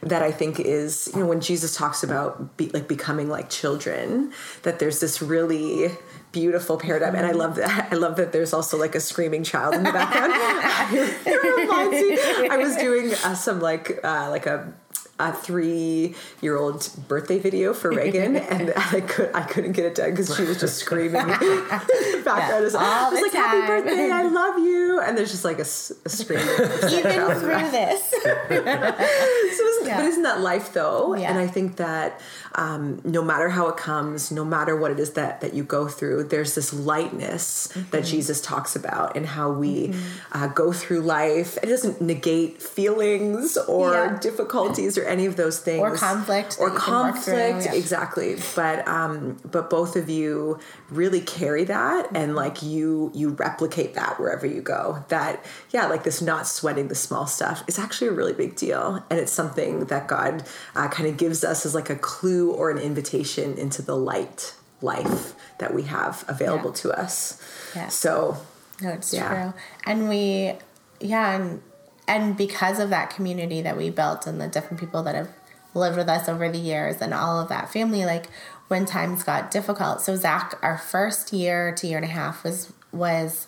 that 0.00 0.22
I 0.22 0.32
think 0.32 0.58
is, 0.58 1.10
you 1.12 1.20
know, 1.20 1.26
when 1.26 1.42
Jesus 1.42 1.76
talks 1.76 2.02
about 2.02 2.56
be, 2.56 2.70
like 2.70 2.88
becoming 2.88 3.28
like 3.28 3.50
children, 3.50 4.32
that 4.62 4.78
there's 4.78 5.00
this 5.00 5.20
really 5.20 5.90
beautiful 6.32 6.78
paradigm. 6.78 7.14
And 7.14 7.26
i 7.26 7.32
love 7.32 7.56
that. 7.56 7.88
I 7.92 7.96
love 7.96 8.16
that 8.16 8.32
there's 8.32 8.54
also 8.54 8.78
like 8.78 8.94
a 8.94 9.00
screaming 9.00 9.44
child 9.44 9.74
in 9.74 9.82
the 9.82 9.92
background. 9.92 10.32
I 12.50 12.56
was 12.56 12.74
doing 12.76 13.12
uh, 13.12 13.34
some 13.34 13.60
like 13.60 14.00
uh, 14.02 14.30
like 14.30 14.46
a 14.46 14.72
a 15.18 15.32
three-year-old 15.32 16.90
birthday 17.08 17.38
video 17.38 17.72
for 17.72 17.90
Reagan, 17.90 18.36
and 18.54 18.72
I 18.76 19.00
could 19.00 19.30
I 19.34 19.42
couldn't 19.42 19.72
get 19.72 19.84
it 19.86 19.94
done 19.94 20.10
because 20.10 20.34
she 20.36 20.42
was 20.44 20.60
just 20.60 20.76
screaming. 20.78 21.26
background, 22.24 22.64
was- 22.64 22.74
it 22.74 22.78
the 22.78 23.20
like 23.22 23.32
"Happy 23.32 23.66
birthday, 23.66 24.10
I 24.10 24.22
love 24.28 24.58
you," 24.58 25.00
and 25.00 25.16
there's 25.16 25.30
just 25.30 25.44
like 25.44 25.58
a 25.58 25.64
scream. 25.64 26.40
even 26.40 27.38
through 27.40 27.70
this, 27.70 28.02
So 28.10 29.64
isn't, 29.66 29.86
Yeah. 29.86 29.96
But 29.98 30.04
isn't 30.06 30.22
that 30.24 30.40
life 30.40 30.72
though? 30.72 31.14
Yeah. 31.14 31.30
And 31.30 31.38
I 31.38 31.46
think 31.46 31.76
that 31.76 32.20
um, 32.56 33.00
no 33.04 33.22
matter 33.22 33.48
how 33.48 33.68
it 33.68 33.76
comes, 33.76 34.30
no 34.32 34.44
matter 34.44 34.76
what 34.76 34.90
it 34.90 34.98
is 34.98 35.12
that, 35.12 35.40
that 35.42 35.54
you 35.54 35.62
go 35.62 35.86
through, 35.88 36.24
there's 36.24 36.54
this 36.54 36.72
lightness 36.72 37.68
that 37.90 38.02
Mm-hmm. 38.02 38.10
Jesus 38.10 38.40
talks 38.40 38.76
about 38.76 39.16
and 39.16 39.26
how 39.26 39.50
we 39.50 39.94
uh, 40.32 40.46
go 40.48 40.72
through 40.72 41.00
life. 41.00 41.56
It 41.62 41.66
doesn't 41.66 42.00
negate 42.00 42.60
feelings 42.62 43.56
or 43.56 43.92
Yeah. 43.92 44.18
difficulties 44.20 44.98
or 44.98 45.04
any 45.06 45.26
of 45.26 45.36
those 45.36 45.58
things 45.60 45.80
Or 45.80 45.94
conflict 45.96 46.56
or 46.60 46.68
that 46.68 46.74
you 46.74 46.80
can 46.80 46.92
work 47.06 47.16
through, 47.16 47.34
conflict 47.34 47.64
yeah. 47.66 47.74
exactly 47.80 48.36
but 48.54 48.86
um 48.88 49.38
but 49.50 49.70
both 49.70 49.96
of 49.96 50.08
you 50.08 50.58
really 50.90 51.20
carry 51.20 51.64
that 51.64 52.08
and 52.14 52.34
like 52.34 52.62
you 52.62 53.10
you 53.14 53.30
replicate 53.30 53.94
that 53.94 54.18
wherever 54.20 54.46
you 54.46 54.60
go 54.62 55.04
that 55.08 55.44
yeah 55.70 55.86
like 55.86 56.04
this 56.04 56.20
not 56.20 56.46
sweating 56.46 56.88
the 56.88 56.94
small 56.94 57.26
stuff 57.26 57.62
is 57.66 57.78
actually 57.78 58.08
a 58.08 58.12
really 58.12 58.32
big 58.32 58.54
deal 58.56 59.04
and 59.10 59.18
it's 59.18 59.32
something 59.32 59.86
that 59.86 60.06
god 60.08 60.44
uh, 60.74 60.88
kind 60.88 61.08
of 61.08 61.16
gives 61.16 61.44
us 61.44 61.64
as 61.66 61.74
like 61.74 61.90
a 61.90 61.96
clue 61.96 62.50
or 62.52 62.70
an 62.70 62.78
invitation 62.78 63.56
into 63.58 63.82
the 63.82 63.96
light 63.96 64.54
life 64.82 65.34
that 65.58 65.72
we 65.74 65.82
have 65.84 66.24
available 66.28 66.70
Yeah. 66.70 66.82
to 66.82 66.92
us 67.00 67.40
Yeah. 67.74 67.88
so 67.88 68.36
No, 68.82 68.90
it's 68.90 69.12
Yeah. 69.14 69.28
true. 69.28 69.52
And 69.86 70.06
we, 70.10 70.52
yeah, 71.00 71.34
and 71.36 71.62
and 72.08 72.36
because 72.36 72.78
of 72.78 72.90
that 72.90 73.10
community 73.10 73.62
that 73.62 73.76
we 73.76 73.90
built 73.90 74.26
and 74.26 74.40
the 74.40 74.48
different 74.48 74.80
people 74.80 75.02
that 75.02 75.14
have 75.14 75.30
lived 75.74 75.96
with 75.96 76.08
us 76.08 76.28
over 76.28 76.48
the 76.50 76.58
years 76.58 77.00
and 77.00 77.12
all 77.12 77.40
of 77.40 77.48
that 77.48 77.72
family, 77.72 78.04
like 78.04 78.26
when 78.68 78.86
times 78.86 79.22
got 79.22 79.50
difficult. 79.50 80.00
So 80.00 80.16
Zach, 80.16 80.58
our 80.62 80.78
first 80.78 81.32
year 81.32 81.74
to 81.74 81.86
year 81.86 81.98
and 81.98 82.04
a 82.04 82.08
half 82.08 82.44
was 82.44 82.72
was 82.92 83.46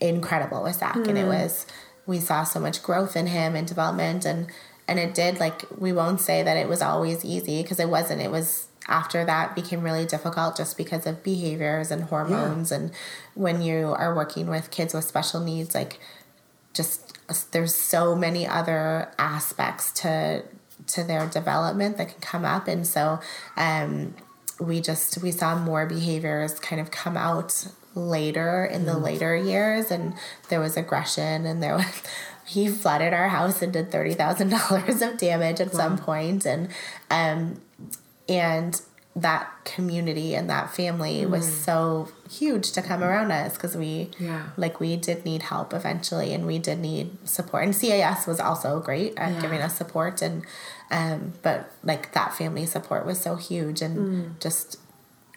incredible 0.00 0.62
with 0.62 0.76
Zach, 0.76 0.96
and 0.96 1.16
it 1.16 1.24
mm. 1.24 1.28
was 1.28 1.66
we 2.06 2.20
saw 2.20 2.44
so 2.44 2.60
much 2.60 2.82
growth 2.82 3.16
in 3.16 3.28
him 3.28 3.56
and 3.56 3.66
development, 3.66 4.24
and 4.24 4.48
and 4.86 4.98
it 4.98 5.14
did 5.14 5.40
like 5.40 5.64
we 5.78 5.92
won't 5.92 6.20
say 6.20 6.42
that 6.42 6.56
it 6.56 6.68
was 6.68 6.82
always 6.82 7.24
easy 7.24 7.62
because 7.62 7.80
it 7.80 7.88
wasn't. 7.88 8.20
It 8.20 8.30
was 8.30 8.68
after 8.88 9.24
that 9.24 9.54
became 9.54 9.82
really 9.82 10.06
difficult 10.06 10.56
just 10.56 10.76
because 10.76 11.06
of 11.06 11.22
behaviors 11.22 11.90
and 11.90 12.04
hormones. 12.04 12.70
And 12.70 12.92
when 13.34 13.60
you 13.60 13.94
are 13.96 14.14
working 14.14 14.46
with 14.46 14.70
kids 14.70 14.94
with 14.94 15.04
special 15.04 15.40
needs 15.40 15.74
like 15.74 15.98
just 16.72 17.05
there's 17.50 17.74
so 17.74 18.14
many 18.14 18.46
other 18.46 19.12
aspects 19.18 19.92
to 19.92 20.42
to 20.88 21.02
their 21.02 21.26
development 21.26 21.96
that 21.96 22.08
can 22.08 22.20
come 22.20 22.44
up. 22.44 22.68
And 22.68 22.86
so 22.86 23.20
um 23.56 24.14
we 24.60 24.80
just 24.80 25.22
we 25.22 25.30
saw 25.30 25.58
more 25.58 25.86
behaviors 25.86 26.58
kind 26.60 26.80
of 26.80 26.90
come 26.90 27.16
out 27.16 27.66
later 27.94 28.64
in 28.64 28.84
the 28.84 28.96
later 28.96 29.36
years. 29.36 29.90
And 29.90 30.14
there 30.48 30.60
was 30.60 30.76
aggression 30.76 31.46
and 31.46 31.62
there 31.62 31.74
was 31.74 32.02
he 32.46 32.68
flooded 32.68 33.12
our 33.12 33.28
house 33.28 33.60
and 33.60 33.72
did 33.72 33.90
$30,000 33.90 35.10
of 35.12 35.18
damage 35.18 35.60
at 35.60 35.72
some 35.72 35.98
point. 35.98 36.46
And 36.46 36.68
um 37.10 37.60
and 38.28 38.80
that 39.18 39.50
community 39.64 40.34
and 40.34 40.50
that 40.50 40.70
family 40.74 41.24
was 41.24 41.46
so 41.50 42.08
huge 42.30 42.70
to 42.72 42.82
come 42.82 43.02
around 43.02 43.30
us 43.32 43.54
because 43.54 43.74
we 43.74 44.10
Yeah. 44.18 44.42
like 44.58 44.78
we 44.78 44.94
did 44.96 45.24
need 45.24 45.42
help 45.44 45.72
eventually 45.72 46.34
and 46.34 46.46
we 46.46 46.58
did 46.58 46.78
need 46.80 47.16
support 47.26 47.64
and 47.64 47.74
CAS 47.74 48.26
was 48.26 48.40
also 48.40 48.78
great 48.78 49.14
at 49.16 49.32
Yeah. 49.32 49.40
giving 49.40 49.62
us 49.62 49.74
support 49.74 50.20
and 50.20 50.44
um 50.90 51.32
but 51.42 51.70
like 51.82 52.12
that 52.12 52.34
family 52.34 52.66
support 52.66 53.06
was 53.06 53.18
so 53.18 53.36
huge 53.36 53.80
and 53.80 53.96
Mm. 53.96 54.38
just 54.38 54.78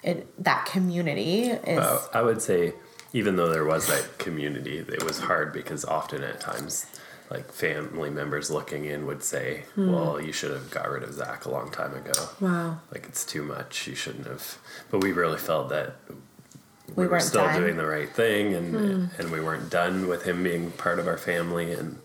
it 0.04 0.28
that 0.44 0.66
community 0.66 1.44
is 1.52 1.80
Uh, 1.80 2.00
I 2.14 2.22
would 2.22 2.42
say, 2.42 2.74
even 3.14 3.38
though 3.38 3.48
there 3.50 3.66
was 3.66 3.88
that 3.88 4.18
community, 4.18 4.78
it 4.80 5.04
was 5.04 5.20
hard 5.22 5.52
because 5.54 5.84
often 5.86 6.22
at 6.24 6.40
times, 6.42 6.86
like 7.30 7.52
family 7.52 8.10
members 8.10 8.50
looking 8.50 8.86
in 8.86 9.06
would 9.06 9.24
say, 9.24 9.64
Hmm. 9.76 9.92
"Well, 9.94 10.20
you 10.20 10.32
should 10.32 10.52
have 10.52 10.72
got 10.72 10.90
rid 10.90 11.04
of 11.04 11.14
Zach 11.14 11.46
a 11.46 11.50
long 11.52 11.70
time 11.72 11.94
ago. 11.96 12.30
wow 12.40 12.80
Like 12.92 13.06
it's 13.06 13.24
too 13.26 13.44
much. 13.44 13.86
You 13.88 13.96
shouldn't 13.96 14.26
have." 14.28 14.58
But 14.92 15.02
we 15.04 15.12
really 15.12 15.38
felt 15.38 15.70
that 15.70 15.96
we, 16.96 17.06
were 17.06 17.12
weren't 17.12 17.24
still 17.24 17.44
done. 17.46 17.62
doing 17.62 17.78
the 17.78 17.86
right 17.86 18.10
thing, 18.10 18.54
and 18.56 19.10
and 19.20 19.32
we 19.32 19.40
weren't 19.42 19.70
done 19.70 20.08
with 20.08 20.24
him 20.24 20.42
being 20.44 20.72
part 20.72 20.98
of 21.00 21.08
our 21.08 21.18
family, 21.20 21.72
and 21.72 22.00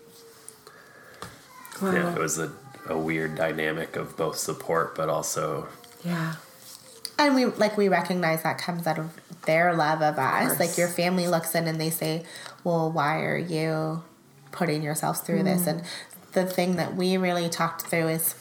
wow 1.81 1.91
yeah, 1.91 2.13
it 2.13 2.19
was 2.19 2.37
a, 2.37 2.51
a 2.87 2.97
weird 2.97 3.35
dynamic 3.35 3.95
of 3.95 4.15
both 4.15 4.37
support, 4.37 4.95
but 4.95 5.09
also 5.09 5.67
yeah 6.03 6.35
And 7.17 7.33
we 7.33 7.45
like 7.45 7.77
we 7.77 7.87
recognize 7.89 8.43
that 8.43 8.57
comes 8.59 8.85
out 8.87 8.99
of 8.99 9.09
their 9.45 9.73
love 9.75 10.01
of 10.01 10.17
us. 10.19 10.47
course. 10.47 10.59
Like 10.59 10.77
your 10.77 10.87
family 10.87 11.27
looks 11.27 11.55
in 11.55 11.65
and 11.67 11.79
they 11.81 11.89
say, 11.89 12.23
"Well, 12.63 12.91
why 12.91 13.21
are 13.21 13.37
you 13.37 14.03
putting 14.55 14.81
yourselves 14.81 15.19
through 15.19 15.41
Mm. 15.41 15.45
this?" 15.45 15.67
And 15.67 15.83
the 16.33 16.45
thing 16.45 16.75
that 16.77 16.95
we 16.95 17.17
really 17.17 17.49
talked 17.49 17.83
through 17.83 18.07
is 18.09 18.35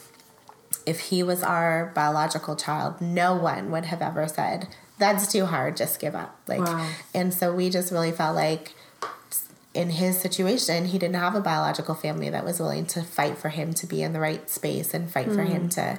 if 0.87 1.01
he 1.01 1.23
was 1.23 1.43
our 1.43 1.91
biological 1.95 2.57
child, 2.57 3.01
no 3.01 3.35
one 3.35 3.71
would 3.71 3.87
have 3.87 4.03
ever 4.03 4.27
said, 4.29 4.69
"That's 4.99 5.31
too 5.31 5.47
hard, 5.47 5.77
just 5.77 5.99
give 5.99 6.15
up." 6.15 6.37
Like 6.47 6.61
Wow. 6.61 6.87
and 7.15 7.33
so 7.33 7.53
we 7.55 7.71
just 7.71 7.91
really 7.93 8.13
felt 8.13 8.37
like 8.37 8.75
in 9.73 9.91
his 9.91 10.19
situation, 10.21 10.85
he 10.87 10.99
didn't 10.99 11.17
have 11.17 11.35
a 11.35 11.41
biological 11.41 11.97
family 11.97 12.31
that 12.31 12.45
was 12.45 12.61
willing 12.61 12.87
to 12.87 13.03
fight 13.03 13.37
for 13.37 13.49
him 13.49 13.75
to 13.75 13.87
be 13.87 14.03
in 14.03 14.13
the 14.13 14.21
right 14.21 14.49
space 14.49 14.95
and 14.95 15.11
fight 15.11 15.33
for 15.33 15.43
him 15.43 15.69
to 15.71 15.99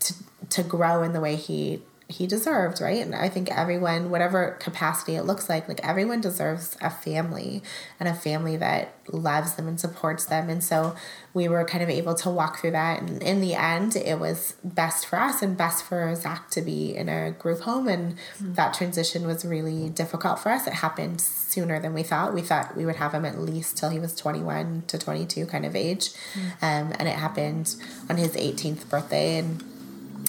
to 0.00 0.14
to 0.48 0.62
grow 0.62 1.02
in 1.02 1.12
the 1.12 1.20
way 1.20 1.34
he 1.36 1.82
he 2.10 2.26
deserved, 2.26 2.80
right? 2.80 3.00
And 3.00 3.14
I 3.14 3.28
think 3.28 3.50
everyone, 3.50 4.10
whatever 4.10 4.56
capacity 4.58 5.14
it 5.14 5.22
looks 5.22 5.48
like, 5.48 5.68
like 5.68 5.86
everyone 5.86 6.20
deserves 6.20 6.76
a 6.80 6.90
family 6.90 7.62
and 8.00 8.08
a 8.08 8.14
family 8.14 8.56
that 8.56 8.94
loves 9.12 9.54
them 9.54 9.68
and 9.68 9.78
supports 9.78 10.24
them. 10.24 10.50
And 10.50 10.62
so 10.62 10.96
we 11.32 11.48
were 11.48 11.64
kind 11.64 11.82
of 11.82 11.88
able 11.88 12.14
to 12.16 12.30
walk 12.30 12.60
through 12.60 12.72
that. 12.72 13.00
And 13.00 13.22
in 13.22 13.40
the 13.40 13.54
end, 13.54 13.94
it 13.94 14.18
was 14.18 14.54
best 14.64 15.06
for 15.06 15.20
us 15.20 15.40
and 15.40 15.56
best 15.56 15.84
for 15.84 16.12
Zach 16.16 16.50
to 16.50 16.62
be 16.62 16.96
in 16.96 17.08
a 17.08 17.30
group 17.30 17.60
home. 17.60 17.86
And 17.86 18.16
that 18.40 18.74
transition 18.74 19.26
was 19.26 19.44
really 19.44 19.88
difficult 19.88 20.40
for 20.40 20.50
us. 20.50 20.66
It 20.66 20.74
happened 20.74 21.20
sooner 21.20 21.80
than 21.80 21.94
we 21.94 22.02
thought. 22.02 22.34
We 22.34 22.42
thought 22.42 22.76
we 22.76 22.84
would 22.84 22.96
have 22.96 23.14
him 23.14 23.24
at 23.24 23.38
least 23.38 23.76
till 23.76 23.90
he 23.90 24.00
was 24.00 24.16
21 24.16 24.84
to 24.88 24.98
22 24.98 25.46
kind 25.46 25.64
of 25.64 25.76
age. 25.76 26.10
Um, 26.60 26.92
and 26.98 27.08
it 27.08 27.16
happened 27.16 27.76
on 28.08 28.16
his 28.16 28.34
18th 28.34 28.88
birthday. 28.88 29.38
And 29.38 29.64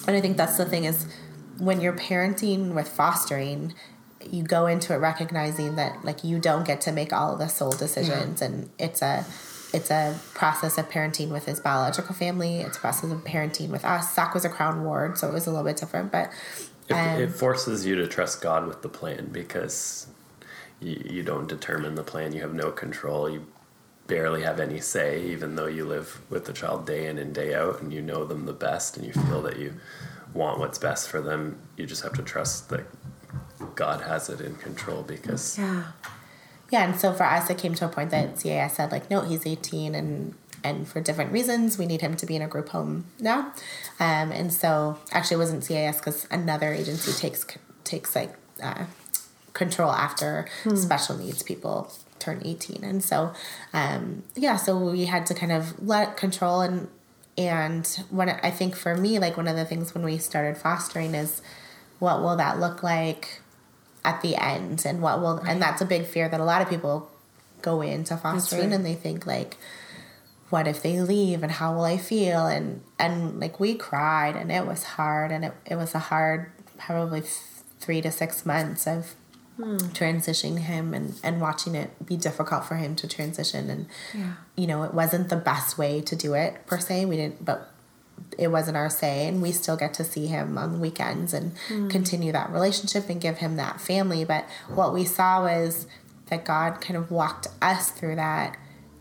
and 0.06 0.16
I 0.16 0.20
think 0.20 0.36
that's 0.36 0.56
the 0.56 0.64
thing 0.64 0.84
is 0.84 1.06
when 1.58 1.80
you're 1.80 1.92
parenting 1.92 2.74
with 2.74 2.88
fostering, 2.88 3.74
you 4.30 4.42
go 4.42 4.66
into 4.66 4.94
it 4.94 4.98
recognizing 4.98 5.76
that 5.76 6.04
like 6.04 6.22
you 6.22 6.38
don't 6.38 6.64
get 6.64 6.80
to 6.82 6.92
make 6.92 7.12
all 7.12 7.32
of 7.32 7.38
the 7.38 7.48
sole 7.48 7.72
decisions 7.72 8.40
and 8.40 8.70
it's 8.78 9.02
a 9.02 9.24
it's 9.72 9.90
a 9.90 10.18
process 10.34 10.76
of 10.78 10.88
parenting 10.90 11.30
with 11.30 11.46
his 11.46 11.58
biological 11.58 12.14
family. 12.14 12.60
It's 12.60 12.76
a 12.76 12.80
process 12.80 13.10
of 13.10 13.24
parenting 13.24 13.70
with 13.70 13.84
us. 13.84 14.14
Zach 14.14 14.34
was 14.34 14.44
a 14.44 14.50
crown 14.50 14.84
ward, 14.84 15.16
so 15.16 15.28
it 15.28 15.32
was 15.32 15.46
a 15.46 15.50
little 15.50 15.64
bit 15.64 15.78
different, 15.78 16.12
but 16.12 16.30
it, 16.88 16.94
Um, 16.94 17.20
it 17.20 17.30
forces 17.32 17.86
you 17.86 17.96
to 17.96 18.06
trust 18.06 18.42
God 18.42 18.66
with 18.66 18.82
the 18.82 18.88
plan 18.88 19.30
because 19.32 20.08
you, 20.80 21.02
you 21.08 21.22
don't 21.22 21.48
determine 21.48 21.94
the 21.94 22.02
plan. 22.02 22.34
You 22.34 22.42
have 22.42 22.54
no 22.54 22.70
control. 22.70 23.30
You 23.30 23.46
barely 24.08 24.42
have 24.42 24.60
any 24.60 24.80
say, 24.80 25.24
even 25.26 25.56
though 25.56 25.68
you 25.68 25.84
live 25.84 26.20
with 26.28 26.44
the 26.44 26.52
child 26.52 26.86
day 26.86 27.06
in 27.06 27.18
and 27.18 27.34
day 27.34 27.54
out, 27.54 27.80
and 27.80 27.92
you 27.92 28.02
know 28.02 28.24
them 28.24 28.44
the 28.44 28.52
best, 28.52 28.96
and 28.96 29.06
you 29.06 29.12
feel 29.12 29.40
that 29.42 29.58
you 29.58 29.74
want 30.34 30.58
what's 30.58 30.78
best 30.78 31.08
for 31.08 31.20
them. 31.20 31.58
You 31.76 31.86
just 31.86 32.02
have 32.02 32.14
to 32.14 32.22
trust 32.22 32.68
that 32.70 32.84
God 33.74 34.02
has 34.02 34.28
it 34.28 34.40
in 34.40 34.56
control 34.56 35.02
because 35.02 35.58
yeah 35.58 35.84
Yeah, 36.70 36.84
and 36.84 36.98
so 36.98 37.12
for 37.12 37.24
us, 37.24 37.50
it 37.50 37.58
came 37.58 37.74
to 37.74 37.84
a 37.84 37.88
point 37.88 38.10
that 38.10 38.40
CAS 38.40 38.76
said 38.76 38.90
like, 38.90 39.10
no, 39.10 39.20
he's 39.20 39.46
eighteen, 39.46 39.94
and 39.94 40.34
and 40.64 40.88
for 40.88 41.00
different 41.02 41.30
reasons, 41.32 41.76
we 41.76 41.84
need 41.86 42.00
him 42.00 42.16
to 42.16 42.24
be 42.24 42.34
in 42.34 42.40
a 42.42 42.48
group 42.48 42.70
home 42.70 43.04
now. 43.20 43.52
Um, 44.00 44.32
and 44.32 44.52
so 44.52 44.98
actually, 45.12 45.34
it 45.34 45.38
wasn't 45.38 45.66
CAS 45.68 45.98
because 45.98 46.26
another 46.30 46.72
agency 46.72 47.12
takes 47.12 47.44
takes 47.84 48.16
like 48.16 48.34
uh, 48.62 48.86
control 49.52 49.90
after 49.90 50.46
special 50.74 51.18
needs 51.18 51.42
people 51.42 51.92
turn 52.18 52.40
eighteen, 52.42 52.82
and 52.82 53.04
so 53.04 53.34
um, 53.74 54.22
yeah, 54.34 54.56
so 54.56 54.78
we 54.78 55.04
had 55.04 55.26
to 55.26 55.34
kind 55.34 55.52
of 55.52 55.86
let 55.86 56.16
control 56.16 56.62
and 56.62 56.88
and 57.48 57.86
when 58.10 58.28
I 58.28 58.50
think 58.50 58.76
for 58.76 58.96
me, 58.96 59.18
like 59.18 59.36
one 59.36 59.48
of 59.48 59.56
the 59.56 59.64
things 59.64 59.94
when 59.94 60.04
we 60.04 60.18
started 60.18 60.56
fostering 60.56 61.14
is 61.14 61.42
what 61.98 62.20
will 62.20 62.36
that 62.36 62.58
look 62.58 62.82
like 62.82 63.40
at 64.04 64.22
the 64.22 64.36
end? 64.36 64.84
And 64.84 65.00
what 65.00 65.20
will 65.20 65.38
and 65.38 65.60
that's 65.60 65.80
a 65.80 65.84
big 65.84 66.06
fear 66.06 66.28
that 66.28 66.40
a 66.40 66.44
lot 66.44 66.62
of 66.62 66.68
people 66.68 67.10
go 67.60 67.80
into 67.80 68.16
fostering 68.16 68.70
right. 68.70 68.72
and 68.72 68.84
they 68.84 68.94
think 68.94 69.26
like 69.26 69.56
what 70.50 70.66
if 70.66 70.82
they 70.82 71.00
leave 71.00 71.42
and 71.42 71.52
how 71.52 71.74
will 71.74 71.84
i 71.84 71.96
feel? 71.96 72.46
And 72.46 72.82
and 72.98 73.40
like 73.40 73.60
we 73.60 73.74
cried 73.74 74.36
and 74.36 74.50
it 74.50 74.66
was 74.66 74.82
hard 74.82 75.30
and 75.32 75.44
it, 75.44 75.54
it 75.64 75.76
was 75.76 75.94
a 75.94 75.98
hard 75.98 76.52
probably 76.78 77.22
three 77.78 78.00
to 78.02 78.10
six 78.10 78.44
months 78.44 78.86
of 78.86 79.14
transitioning 79.62 80.58
him 80.58 80.94
and 80.94 81.14
and 81.22 81.40
watching 81.40 81.74
it 81.74 81.90
be 82.04 82.16
difficult 82.16 82.64
for 82.64 82.76
him 82.76 82.94
to 82.96 83.08
transition 83.08 83.70
and 83.70 83.86
Yeah. 84.14 84.32
you 84.56 84.66
know 84.66 84.82
it 84.82 84.92
wasn't 84.94 85.28
the 85.28 85.36
best 85.36 85.78
way 85.78 86.00
to 86.00 86.16
do 86.16 86.34
it 86.34 86.66
per 86.66 86.78
se 86.78 87.04
we 87.04 87.16
didn't 87.16 87.44
but 87.44 87.68
it 88.38 88.48
wasn't 88.48 88.76
our 88.76 88.90
say 88.90 89.26
and 89.26 89.42
we 89.42 89.52
still 89.52 89.76
get 89.76 89.94
to 89.94 90.04
see 90.04 90.26
him 90.26 90.56
on 90.58 90.72
the 90.72 90.78
weekends 90.78 91.32
and 91.34 91.52
hmm. 91.68 91.88
continue 91.88 92.32
that 92.32 92.50
relationship 92.50 93.08
and 93.08 93.20
give 93.20 93.38
him 93.38 93.56
that 93.56 93.80
family 93.80 94.24
but 94.24 94.44
what 94.68 94.92
we 94.92 95.04
saw 95.04 95.42
was 95.42 95.86
that 96.26 96.44
god 96.44 96.80
kind 96.80 96.96
of 96.96 97.10
walked 97.10 97.46
us 97.60 97.90
through 97.90 98.16
that 98.16 98.56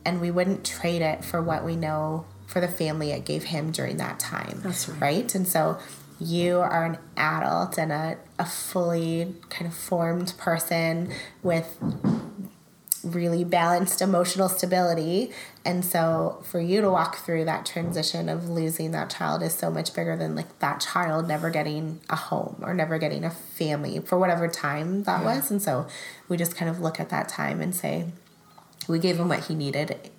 and 0.05 0.19
we 0.21 0.31
wouldn't 0.31 0.65
trade 0.65 1.01
it 1.01 1.23
for 1.23 1.41
what 1.41 1.63
we 1.63 1.75
know 1.75 2.25
for 2.47 2.59
the 2.59 2.67
family 2.67 3.11
it 3.11 3.23
gave 3.25 3.45
him 3.45 3.71
during 3.71 3.97
that 3.97 4.19
time 4.19 4.59
That's 4.63 4.89
right. 4.89 5.01
right 5.01 5.35
and 5.35 5.47
so 5.47 5.79
you 6.21 6.59
are 6.59 6.85
an 6.85 6.97
adult 7.17 7.79
and 7.79 7.91
a, 7.91 8.17
a 8.37 8.45
fully 8.45 9.33
kind 9.49 9.65
of 9.65 9.73
formed 9.73 10.33
person 10.37 11.11
with 11.41 11.77
really 13.03 13.43
balanced 13.43 14.03
emotional 14.03 14.47
stability. 14.47 15.31
And 15.65 15.83
so 15.83 16.39
for 16.43 16.59
you 16.59 16.79
to 16.81 16.91
walk 16.91 17.25
through 17.25 17.45
that 17.45 17.65
transition 17.65 18.29
of 18.29 18.47
losing 18.47 18.91
that 18.91 19.09
child 19.09 19.41
is 19.41 19.55
so 19.55 19.71
much 19.71 19.95
bigger 19.95 20.15
than 20.15 20.35
like 20.35 20.59
that 20.59 20.81
child 20.81 21.27
never 21.27 21.49
getting 21.49 21.99
a 22.07 22.15
home 22.15 22.57
or 22.61 22.75
never 22.75 22.99
getting 22.99 23.23
a 23.23 23.31
family 23.31 23.99
for 23.99 24.19
whatever 24.19 24.47
time 24.47 25.03
that 25.05 25.21
yeah. 25.21 25.37
was. 25.37 25.49
And 25.49 25.59
so 25.59 25.87
we 26.29 26.37
just 26.37 26.55
kind 26.55 26.69
of 26.69 26.79
look 26.79 26.99
at 26.99 27.09
that 27.09 27.27
time 27.27 27.61
and 27.61 27.73
say, 27.73 28.05
we 28.87 28.99
gave 28.99 29.19
him 29.19 29.29
what 29.29 29.45
he 29.45 29.55
needed 29.55 30.11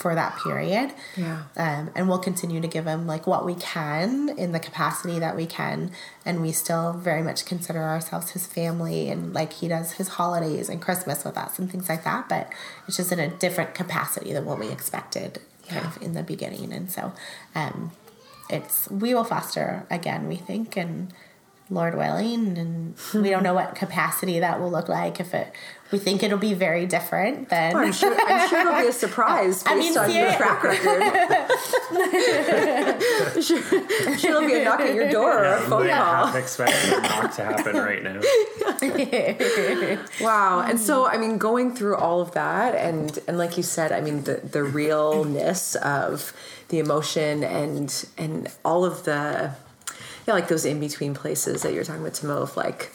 for 0.00 0.14
that 0.14 0.38
period. 0.38 0.92
Yeah. 1.16 1.42
Um, 1.56 1.90
and 1.94 2.08
we'll 2.08 2.18
continue 2.18 2.60
to 2.60 2.68
give 2.68 2.86
him 2.86 3.06
like 3.06 3.26
what 3.26 3.44
we 3.44 3.54
can 3.54 4.30
in 4.30 4.52
the 4.52 4.58
capacity 4.58 5.18
that 5.18 5.36
we 5.36 5.46
can. 5.46 5.92
And 6.24 6.40
we 6.40 6.52
still 6.52 6.92
very 6.94 7.22
much 7.22 7.44
consider 7.44 7.80
ourselves 7.80 8.30
his 8.30 8.46
family 8.46 9.10
and 9.10 9.34
like 9.34 9.52
he 9.52 9.68
does 9.68 9.92
his 9.92 10.08
holidays 10.08 10.68
and 10.68 10.80
Christmas 10.80 11.24
with 11.24 11.36
us 11.36 11.58
and 11.58 11.70
things 11.70 11.88
like 11.88 12.04
that. 12.04 12.28
But 12.28 12.50
it's 12.88 12.96
just 12.96 13.12
in 13.12 13.20
a 13.20 13.28
different 13.28 13.74
capacity 13.74 14.32
than 14.32 14.44
what 14.44 14.58
we 14.58 14.68
expected 14.68 15.40
kind 15.68 15.86
of 15.86 16.02
in 16.02 16.14
the 16.14 16.22
beginning. 16.22 16.72
And 16.72 16.90
so 16.90 17.12
um, 17.54 17.92
it's, 18.48 18.90
we 18.90 19.14
will 19.14 19.24
foster 19.24 19.86
again, 19.90 20.28
we 20.28 20.36
think. 20.36 20.76
And, 20.76 21.12
Lord 21.72 21.96
willing, 21.96 22.58
and 22.58 22.96
we 23.14 23.30
don't 23.30 23.44
know 23.44 23.54
what 23.54 23.76
capacity 23.76 24.40
that 24.40 24.60
will 24.60 24.70
look 24.70 24.88
like. 24.88 25.20
If 25.20 25.32
it, 25.32 25.52
we 25.90 25.98
think 25.98 26.22
it'll 26.22 26.38
be 26.38 26.54
very 26.54 26.86
different, 26.86 27.48
then 27.48 27.74
I'm, 27.74 27.92
sure, 27.92 28.14
I'm 28.14 28.48
sure 28.48 28.60
it'll 28.60 28.80
be 28.80 28.88
a 28.88 28.92
surprise 28.92 29.64
based 29.64 29.68
I 29.68 29.76
mean, 29.76 29.98
on 29.98 30.10
your 30.10 30.32
track 30.32 30.62
record. 30.62 31.00
sure, 33.42 33.62
sure, 34.18 34.30
it'll 34.30 34.46
be 34.46 34.54
a 34.54 34.64
knock 34.64 34.80
at 34.80 34.94
your 34.94 35.10
door 35.10 35.30
yeah, 35.30 35.38
or 35.38 35.56
a 35.56 35.60
phone 35.62 35.88
call. 35.88 36.26
I'm 36.26 36.36
expecting 36.36 36.92
a 36.92 37.00
knock 37.02 37.34
to 37.34 37.44
happen 37.44 37.76
right 37.76 38.02
now. 38.02 38.20
wow, 40.20 40.60
and 40.60 40.78
so 40.78 41.04
hmm. 41.04 41.10
I 41.10 41.18
mean, 41.18 41.38
going 41.38 41.74
through 41.74 41.96
all 41.96 42.20
of 42.20 42.32
that, 42.32 42.76
and 42.76 43.18
and 43.26 43.36
like 43.36 43.56
you 43.56 43.62
said, 43.62 43.90
I 43.90 44.00
mean, 44.00 44.22
the 44.24 44.36
the 44.36 44.62
realness 44.62 45.74
of 45.76 46.32
the 46.68 46.78
emotion 46.78 47.42
and 47.42 48.04
and 48.16 48.48
all 48.64 48.84
of 48.84 49.04
the 49.04 49.54
yeah, 50.26 50.34
like 50.34 50.48
those 50.48 50.64
in 50.64 50.78
between 50.78 51.14
places 51.14 51.62
that 51.62 51.74
you're 51.74 51.84
talking 51.84 52.02
about, 52.02 52.12
Timo, 52.12 52.42
of 52.42 52.56
like 52.56 52.92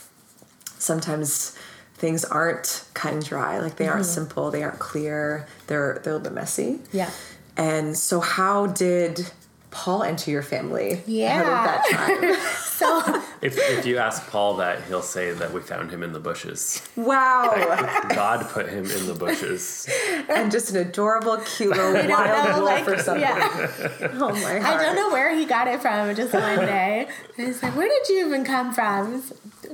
sometimes 0.77 1.57
things 1.95 2.25
aren't 2.25 2.85
cut 2.93 3.13
and 3.13 3.25
dry. 3.25 3.59
Like 3.59 3.77
they 3.77 3.85
mm-hmm. 3.85 3.93
aren't 3.93 4.05
simple, 4.05 4.51
they 4.51 4.63
aren't 4.63 4.79
clear, 4.79 5.47
they're 5.67 5.99
they're 6.03 6.13
a 6.13 6.17
little 6.17 6.31
bit 6.31 6.33
messy. 6.33 6.79
Yeah. 6.91 7.09
And 7.57 7.97
so 7.97 8.19
how 8.19 8.67
did 8.67 9.31
Paul 9.71 10.03
enter 10.03 10.31
your 10.31 10.43
family 10.43 11.01
yeah. 11.05 11.43
that 11.43 11.85
time? 11.91 12.35
so 12.65 13.21
if, 13.41 13.57
if 13.57 13.85
you 13.85 13.97
ask 13.97 14.27
Paul 14.29 14.57
that, 14.57 14.83
he'll 14.83 15.01
say 15.01 15.31
that 15.31 15.53
we 15.53 15.61
found 15.61 15.91
him 15.91 16.03
in 16.03 16.11
the 16.11 16.19
bushes. 16.19 16.81
Wow. 16.95 17.53
God 18.09 18.49
put 18.49 18.67
him 18.67 18.85
in 18.85 19.05
the 19.05 19.13
bushes. 19.13 19.89
and 20.29 20.51
just 20.51 20.71
an 20.71 20.77
adorable, 20.77 21.37
cute 21.37 21.75
little 21.75 21.93
wild 22.09 22.61
wolf 22.61 22.65
like, 22.65 22.87
or 22.87 22.97
something. 22.97 23.21
Yeah. 23.21 23.69
Oh 24.13 24.33
my 24.33 24.59
heart. 24.59 24.63
I 24.63 24.83
don't 24.83 24.95
know 24.95 25.11
where 25.11 25.35
he 25.35 25.45
got 25.45 25.67
it 25.67 25.81
from 25.81 26.13
just 26.15 26.33
one 26.33 26.59
day. 26.59 27.07
And 27.37 27.47
he's 27.47 27.61
like, 27.63 27.75
Where 27.75 27.87
did 27.87 28.09
you 28.09 28.27
even 28.27 28.43
come 28.43 28.73
from? 28.73 29.23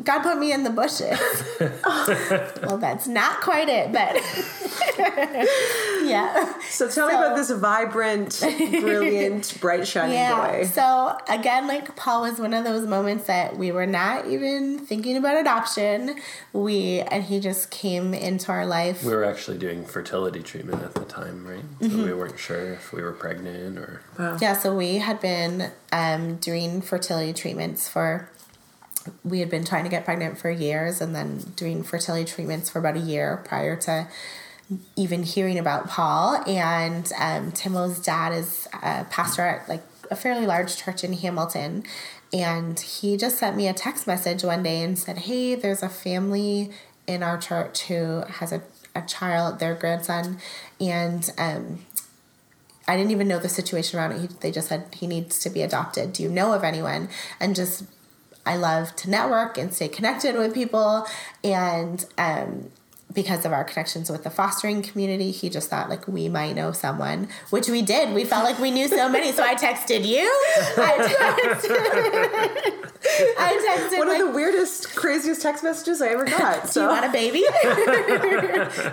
God 0.03 0.23
put 0.23 0.37
me 0.37 0.51
in 0.51 0.63
the 0.63 0.69
bushes. 0.69 1.19
well, 2.63 2.77
that's 2.77 3.07
not 3.07 3.41
quite 3.41 3.69
it, 3.69 3.91
but 3.91 4.15
yeah. 6.07 6.53
So 6.69 6.85
tell 6.85 6.91
so, 6.91 7.07
me 7.07 7.13
about 7.13 7.35
this 7.35 7.51
vibrant, 7.51 8.39
brilliant, 8.39 9.57
bright, 9.61 9.87
shining 9.87 10.15
yeah, 10.15 10.59
boy. 10.59 10.65
So 10.65 11.17
again, 11.29 11.67
like 11.67 11.95
Paul 11.95 12.21
was 12.21 12.39
one 12.39 12.53
of 12.53 12.63
those 12.63 12.87
moments 12.87 13.25
that 13.25 13.57
we 13.57 13.71
were 13.71 13.85
not 13.85 14.27
even 14.27 14.79
thinking 14.79 15.17
about 15.17 15.37
adoption. 15.37 16.15
We 16.53 17.01
and 17.01 17.23
he 17.23 17.39
just 17.39 17.69
came 17.69 18.13
into 18.13 18.51
our 18.51 18.65
life. 18.65 19.03
We 19.03 19.13
were 19.13 19.25
actually 19.25 19.57
doing 19.57 19.85
fertility 19.85 20.41
treatment 20.41 20.83
at 20.83 20.93
the 20.93 21.05
time, 21.05 21.45
right? 21.45 21.63
So 21.81 21.87
mm-hmm. 21.87 22.03
we 22.03 22.13
weren't 22.13 22.39
sure 22.39 22.73
if 22.73 22.93
we 22.93 23.01
were 23.01 23.13
pregnant 23.13 23.77
or. 23.77 24.01
Wow. 24.17 24.37
Yeah, 24.41 24.53
so 24.53 24.75
we 24.75 24.97
had 24.97 25.19
been 25.19 25.71
um, 25.91 26.35
doing 26.37 26.81
fertility 26.81 27.33
treatments 27.33 27.87
for 27.87 28.29
we 29.23 29.39
had 29.39 29.49
been 29.49 29.63
trying 29.63 29.83
to 29.83 29.89
get 29.89 30.05
pregnant 30.05 30.37
for 30.37 30.49
years 30.49 31.01
and 31.01 31.15
then 31.15 31.39
doing 31.55 31.83
fertility 31.83 32.25
treatments 32.25 32.69
for 32.69 32.79
about 32.79 32.95
a 32.95 32.99
year 32.99 33.41
prior 33.45 33.75
to 33.75 34.07
even 34.95 35.23
hearing 35.23 35.59
about 35.59 35.87
Paul. 35.87 36.43
And 36.47 37.11
um, 37.19 37.51
Timo's 37.51 37.99
dad 37.99 38.33
is 38.33 38.67
a 38.73 39.05
pastor 39.05 39.41
at 39.41 39.67
like 39.67 39.83
a 40.09 40.15
fairly 40.15 40.45
large 40.45 40.77
church 40.77 41.03
in 41.03 41.13
Hamilton. 41.13 41.83
And 42.33 42.79
he 42.79 43.17
just 43.17 43.37
sent 43.37 43.57
me 43.57 43.67
a 43.67 43.73
text 43.73 44.07
message 44.07 44.43
one 44.43 44.63
day 44.63 44.81
and 44.83 44.97
said, 44.97 45.19
Hey, 45.19 45.55
there's 45.55 45.83
a 45.83 45.89
family 45.89 46.71
in 47.07 47.23
our 47.23 47.37
church 47.37 47.83
who 47.83 48.23
has 48.27 48.51
a, 48.51 48.61
a 48.95 49.01
child, 49.01 49.59
their 49.59 49.75
grandson, 49.75 50.39
and 50.79 51.29
um, 51.37 51.79
I 52.87 52.95
didn't 52.95 53.11
even 53.11 53.27
know 53.27 53.39
the 53.39 53.49
situation 53.49 53.99
around 53.99 54.13
it. 54.13 54.21
He, 54.21 54.27
they 54.27 54.51
just 54.51 54.69
said 54.69 54.85
he 54.93 55.07
needs 55.07 55.39
to 55.39 55.49
be 55.49 55.61
adopted. 55.61 56.13
Do 56.13 56.23
you 56.23 56.29
know 56.29 56.53
of 56.53 56.63
anyone? 56.63 57.09
And 57.39 57.55
just 57.55 57.83
I 58.45 58.55
love 58.55 58.95
to 58.97 59.09
network 59.09 59.57
and 59.57 59.73
stay 59.73 59.87
connected 59.87 60.35
with 60.35 60.53
people. 60.53 61.05
And 61.43 62.05
um, 62.17 62.71
because 63.13 63.45
of 63.45 63.51
our 63.51 63.63
connections 63.63 64.09
with 64.09 64.23
the 64.23 64.29
fostering 64.29 64.81
community, 64.81 65.31
he 65.31 65.49
just 65.49 65.69
thought 65.69 65.89
like 65.89 66.07
we 66.07 66.29
might 66.29 66.55
know 66.55 66.71
someone, 66.71 67.27
which 67.49 67.67
we 67.69 67.81
did. 67.81 68.13
We 68.13 68.23
felt 68.23 68.43
like 68.43 68.59
we 68.59 68.71
knew 68.71 68.87
so 68.87 69.09
many. 69.09 69.31
So 69.31 69.43
I 69.43 69.55
texted 69.55 70.05
you. 70.05 70.21
I 70.77 70.97
texted, 71.51 71.71
I 73.37 73.77
texted 73.77 73.97
one 73.97 74.07
like, 74.07 74.21
of 74.21 74.27
the 74.27 74.33
weirdest, 74.33 74.95
craziest 74.95 75.41
text 75.41 75.63
messages 75.63 76.01
I 76.01 76.09
ever 76.09 76.25
got. 76.25 76.69
So. 76.69 76.81
Do 76.81 76.87
you 76.87 77.01
want 77.01 77.05
a 77.05 77.11
baby? 77.11 77.43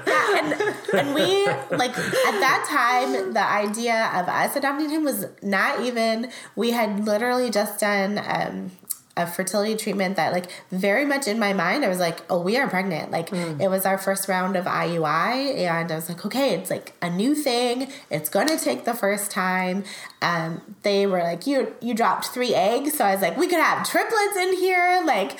yeah, 0.07 0.39
and, 0.39 0.75
and 0.95 1.15
we 1.15 1.47
like 1.77 1.97
at 1.97 2.39
that 2.41 2.67
time, 2.69 3.33
the 3.33 3.45
idea 3.45 4.11
of 4.15 4.29
us 4.29 4.57
adopting 4.57 4.91
him 4.91 5.05
was 5.05 5.27
not 5.43 5.81
even. 5.81 6.31
We 6.57 6.73
had 6.73 7.05
literally 7.05 7.51
just 7.51 7.81
done. 7.81 8.19
Um, 8.25 8.73
a 9.19 9.27
fertility 9.27 9.77
treatment 9.77 10.17
that 10.17 10.33
like 10.33 10.47
very 10.71 11.05
much 11.05 11.29
in 11.29 11.39
my 11.39 11.53
mind 11.53 11.85
I 11.85 11.89
was 11.89 11.99
like, 11.99 12.21
oh, 12.31 12.41
we 12.41 12.57
are 12.57 12.69
pregnant. 12.69 13.11
Like 13.11 13.31
mm. 13.31 13.61
it 13.61 13.69
was 13.69 13.85
our 13.85 13.99
first 13.99 14.29
round 14.29 14.57
of 14.57 14.65
IUI 14.65 15.59
and 15.59 15.93
I 15.93 15.95
was 15.95 16.09
like, 16.09 16.25
okay, 16.25 16.55
it's 16.55 16.71
like 16.71 16.95
a 17.03 17.11
new 17.11 17.35
thing. 17.35 17.91
It's 18.11 18.29
gonna 18.29 18.59
take 18.59 18.85
the 18.85 18.95
first 18.95 19.31
time. 19.31 19.85
Um, 20.23 20.77
they 20.83 21.07
were 21.07 21.23
like, 21.23 21.47
you 21.47 21.75
you 21.81 21.95
dropped 21.95 22.27
three 22.27 22.55
eggs, 22.55 22.97
so 22.97 23.05
I 23.05 23.13
was 23.13 23.23
like, 23.23 23.37
we 23.37 23.49
could 23.49 23.61
have 23.61 23.89
triplets 23.89 24.37
in 24.37 24.57
here. 24.57 25.03
Like 25.05 25.39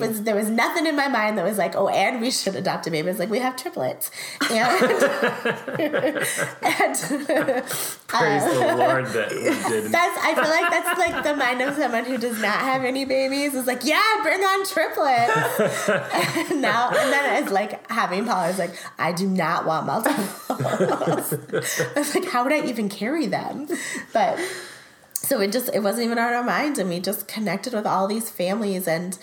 was, 0.00 0.22
there 0.22 0.34
was 0.34 0.48
nothing 0.48 0.86
in 0.86 0.96
my 0.96 1.08
mind 1.08 1.38
that 1.38 1.44
was 1.44 1.58
like, 1.58 1.74
oh, 1.76 1.88
and 1.88 2.20
we 2.20 2.30
should 2.30 2.54
adopt 2.54 2.86
a 2.86 2.90
baby. 2.90 3.08
It's 3.08 3.18
like 3.18 3.30
we 3.30 3.38
have 3.40 3.56
triplets. 3.56 4.10
And, 4.50 4.82
and 6.62 6.96
Praise 8.08 8.42
uh, 8.42 8.54
the 8.54 8.76
Lord 8.76 9.06
that 9.08 9.30
we 9.30 9.42
did. 9.42 9.84
That's 9.92 10.18
I 10.24 10.34
feel 10.34 10.48
like 10.48 10.70
that's 10.70 10.98
like 10.98 11.24
the 11.24 11.36
mind 11.36 11.60
of 11.60 11.76
someone 11.76 12.04
who 12.04 12.16
does 12.16 12.40
not 12.40 12.58
have 12.60 12.82
any 12.82 13.04
babies 13.08 13.54
is 13.54 13.66
like, 13.66 13.84
yeah, 13.84 14.20
bring 14.22 14.40
on 14.40 14.66
triplets. 14.66 15.88
and 16.50 16.62
now 16.62 16.88
and 16.88 17.12
then 17.12 17.42
it's 17.42 17.52
like 17.52 17.90
having 17.90 18.24
Paul, 18.24 18.36
I 18.36 18.48
was 18.48 18.58
like, 18.58 18.74
I 18.98 19.12
do 19.12 19.28
not 19.28 19.66
want 19.66 19.86
multiples. 19.86 20.50
I 20.50 21.98
was 21.98 22.14
like, 22.14 22.26
how 22.26 22.44
would 22.44 22.52
I 22.52 22.66
even 22.66 22.88
carry 22.88 23.26
them? 23.26 23.68
But 24.12 24.38
so 25.14 25.40
it 25.40 25.52
just 25.52 25.70
it 25.74 25.80
wasn't 25.82 26.04
even 26.04 26.18
on 26.18 26.32
our 26.32 26.44
minds 26.44 26.78
and 26.78 26.88
we 26.88 27.00
just 27.00 27.26
connected 27.26 27.72
with 27.72 27.86
all 27.86 28.06
these 28.06 28.30
families 28.30 28.86
and 28.86 29.18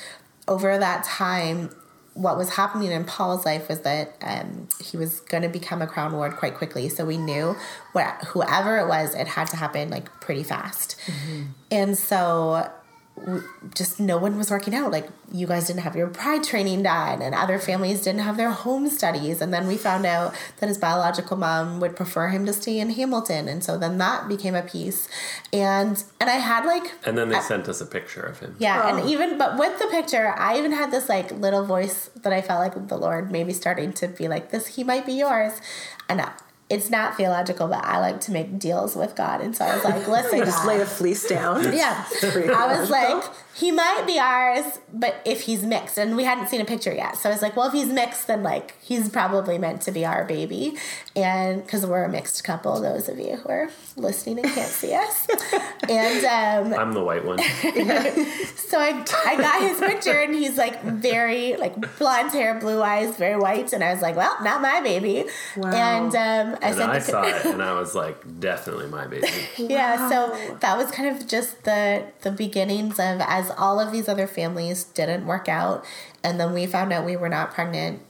over 0.47 0.77
that 0.77 1.03
time 1.03 1.69
what 2.15 2.37
was 2.37 2.55
happening 2.55 2.91
in 2.91 3.03
Paul's 3.03 3.45
life 3.45 3.67
was 3.67 3.81
that 3.81 4.15
um, 4.21 4.69
he 4.81 4.95
was 4.95 5.19
going 5.19 5.43
to 5.43 5.49
become 5.49 5.81
a 5.81 5.87
crown 5.87 6.13
ward 6.13 6.37
quite 6.37 6.55
quickly. 6.55 6.87
So 6.87 7.05
we 7.05 7.17
knew 7.17 7.57
what 7.91 8.23
whoever 8.27 8.77
it 8.77 8.87
was, 8.87 9.13
it 9.13 9.27
had 9.27 9.47
to 9.49 9.57
happen 9.57 9.89
like 9.89 10.05
pretty 10.21 10.43
fast. 10.43 10.95
Mm-hmm. 11.07 11.43
And 11.71 11.97
so 11.97 12.71
just 13.73 13.99
no 13.99 14.17
one 14.17 14.38
was 14.38 14.51
working 14.51 14.75
out. 14.75 14.91
Like 14.91 15.08
you 15.32 15.47
guys 15.47 15.67
didn't 15.67 15.82
have 15.82 15.95
your 15.95 16.08
pride 16.08 16.43
training 16.43 16.84
done, 16.84 17.21
and 17.21 17.34
other 17.34 17.58
families 17.58 18.01
didn't 18.04 18.21
have 18.21 18.38
their 18.38 18.51
home 18.51 18.89
studies. 18.89 19.41
And 19.41 19.54
then 19.54 19.67
we 19.67 19.78
found 19.78 20.06
out 20.06 20.36
that 20.60 20.67
his 20.67 20.78
biological 20.78 21.38
mom 21.38 21.80
would 21.80 21.95
prefer 21.95 22.28
him 22.28 22.45
to 22.45 22.54
stay 22.54 22.80
in 22.80 22.91
Hamilton, 22.91 23.47
and 23.47 23.63
so 23.63 23.78
then 23.78 23.97
that 23.99 24.28
became 24.28 24.54
a 24.54 24.62
piece. 24.62 25.08
And 25.54 26.04
and 26.19 26.30
I 26.30 26.36
had 26.36 26.65
like, 26.65 26.91
and 27.06 27.17
then 27.17 27.30
they 27.30 27.38
I, 27.38 27.41
sent 27.41 27.69
us 27.69 27.80
a 27.82 27.86
picture 27.86 28.21
of 28.21 28.39
him. 28.39 28.56
Yeah, 28.60 28.82
oh. 28.84 28.97
and 28.97 29.10
even 29.10 29.38
but 29.38 29.58
with 29.58 29.80
the 29.80 29.88
picture, 29.88 30.34
I 30.38 30.58
even 30.58 30.73
had 30.73 30.91
this 30.91 31.08
like 31.08 31.32
little 31.32 31.65
voice 31.65 32.10
that 32.21 32.34
I 32.34 32.41
felt 32.41 32.60
like 32.60 32.88
the 32.88 32.97
Lord 32.97 33.32
maybe 33.32 33.54
starting 33.54 33.93
to 33.93 34.08
be 34.08 34.28
like 34.28 34.51
this. 34.51 34.67
He 34.67 34.84
might 34.84 35.06
be 35.06 35.13
yours, 35.13 35.62
and 36.10 36.21
it's 36.69 36.89
not 36.89 37.15
theological, 37.15 37.67
but 37.67 37.84
I 37.84 37.99
like 37.99 38.21
to 38.21 38.32
make 38.32 38.58
deals 38.58 38.95
with 38.95 39.15
God. 39.15 39.41
And 39.41 39.56
so 39.56 39.65
I 39.65 39.75
was 39.75 39.84
like, 39.84 40.08
listen, 40.08 40.39
You 40.39 40.45
just 40.45 40.60
God. 40.63 40.67
laid 40.67 40.82
a 40.82 40.86
fleece 40.86 41.28
down. 41.28 41.63
Yeah. 41.75 42.06
I 42.23 42.78
was 42.80 42.89
like, 42.89 43.23
he 43.55 43.71
might 43.71 44.03
be 44.05 44.19
ours, 44.19 44.79
but 44.93 45.15
if 45.25 45.41
he's 45.41 45.63
mixed, 45.63 45.97
and 45.97 46.15
we 46.17 46.23
hadn't 46.25 46.47
seen 46.47 46.59
a 46.61 46.65
picture 46.65 46.93
yet. 46.93 47.15
So 47.17 47.29
I 47.29 47.31
was 47.33 47.41
like, 47.41 47.55
well, 47.55 47.67
if 47.67 47.73
he's 47.73 47.87
mixed, 47.87 48.27
then 48.27 48.43
like 48.43 48.75
he's 48.81 49.09
probably 49.09 49.57
meant 49.57 49.81
to 49.83 49.91
be 49.91 50.05
our 50.05 50.25
baby. 50.25 50.75
And 51.15 51.63
because 51.63 51.85
we're 51.85 52.03
a 52.03 52.09
mixed 52.09 52.43
couple, 52.43 52.81
those 52.81 53.07
of 53.07 53.17
you 53.17 53.37
who 53.37 53.49
are 53.49 53.69
listening 53.95 54.39
and 54.39 54.53
can't 54.53 54.67
see 54.69 54.93
us. 54.93 55.27
And 55.87 56.25
um, 56.73 56.79
I'm 56.79 56.93
the 56.93 57.03
white 57.03 57.23
one. 57.23 57.37
so 58.57 58.79
I, 58.79 59.05
I 59.25 59.35
got 59.37 59.61
his 59.61 59.79
picture, 59.79 60.19
and 60.19 60.33
he's 60.33 60.57
like 60.57 60.81
very, 60.83 61.55
like 61.57 61.97
blonde 61.99 62.31
hair, 62.31 62.59
blue 62.59 62.81
eyes, 62.81 63.15
very 63.17 63.37
white. 63.39 63.71
And 63.71 63.83
I 63.83 63.93
was 63.93 64.01
like, 64.01 64.15
well, 64.15 64.35
not 64.41 64.61
my 64.61 64.81
baby. 64.81 65.25
Wow. 65.55 65.69
And 65.71 66.15
um, 66.15 66.57
I 66.61 66.67
And 66.69 66.75
sent 66.75 66.91
I 66.91 66.99
the 66.99 67.05
saw 67.05 67.23
it 67.23 67.45
and 67.53 67.61
I 67.61 67.73
was 67.79 67.93
like, 67.93 68.17
definitely 68.39 68.87
my 68.87 69.05
baby. 69.05 69.27
yeah 69.57 70.09
so 70.09 70.55
that 70.59 70.75
was 70.77 70.89
kind 70.91 71.15
of 71.15 71.27
just 71.27 71.63
the 71.63 72.05
the 72.21 72.31
beginnings 72.31 72.93
of 72.99 73.21
as 73.21 73.44
all 73.51 73.79
of 73.79 73.91
these 73.91 74.08
other 74.08 74.27
families 74.27 74.84
didn't 74.84 75.25
work 75.25 75.47
out 75.47 75.86
and 76.23 76.39
then 76.39 76.53
we 76.53 76.65
found 76.65 76.91
out 76.91 77.05
we 77.05 77.15
were 77.15 77.29
not 77.29 77.53
pregnant 77.53 78.01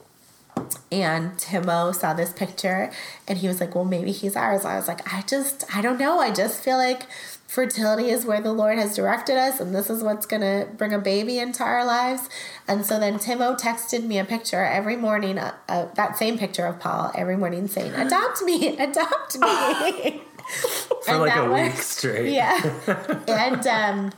and 0.92 1.32
Timo 1.34 1.94
saw 1.94 2.14
this 2.14 2.32
picture 2.32 2.92
and 3.28 3.38
he 3.40 3.48
was 3.48 3.60
like, 3.60 3.76
Well, 3.76 3.86
maybe 3.86 4.12
he's 4.12 4.36
ours. 4.36 4.66
I 4.66 4.76
was 4.76 4.88
like, 4.88 5.14
I 5.14 5.22
just, 5.24 5.64
I 5.76 5.82
don't 5.82 6.00
know. 6.00 6.20
I 6.20 6.32
just 6.32 6.64
feel 6.64 6.78
like 6.78 7.04
fertility 7.48 8.10
is 8.10 8.26
where 8.26 8.42
the 8.42 8.54
Lord 8.54 8.78
has 8.78 8.96
directed 8.96 9.38
us 9.38 9.60
and 9.60 9.74
this 9.74 9.90
is 9.90 10.04
what's 10.04 10.26
going 10.26 10.42
to 10.42 10.68
bring 10.76 10.94
a 10.94 11.00
baby 11.00 11.40
into 11.40 11.64
our 11.64 11.86
lives. 11.86 12.30
And 12.68 12.86
so 12.86 13.00
then 13.00 13.20
Timo 13.20 13.60
texted 13.60 14.04
me 14.04 14.18
a 14.18 14.26
picture 14.26 14.64
every 14.64 14.96
morning, 14.96 15.38
uh, 15.38 15.56
uh, 15.68 15.88
that 15.96 16.18
same 16.18 16.38
picture 16.38 16.66
of 16.66 16.80
Paul 16.80 17.12
every 17.16 17.38
morning 17.38 17.68
saying, 17.68 17.94
Adopt 17.96 18.42
me, 18.44 18.78
adopt 18.78 19.38
me. 19.40 20.22
For 21.06 21.12
And 21.12 21.20
like 21.22 21.36
a 21.36 21.50
was- 21.50 21.62
week 21.62 21.78
straight. 21.82 22.34
Yeah. 22.34 22.60
And 23.28 23.66
um 23.68 24.12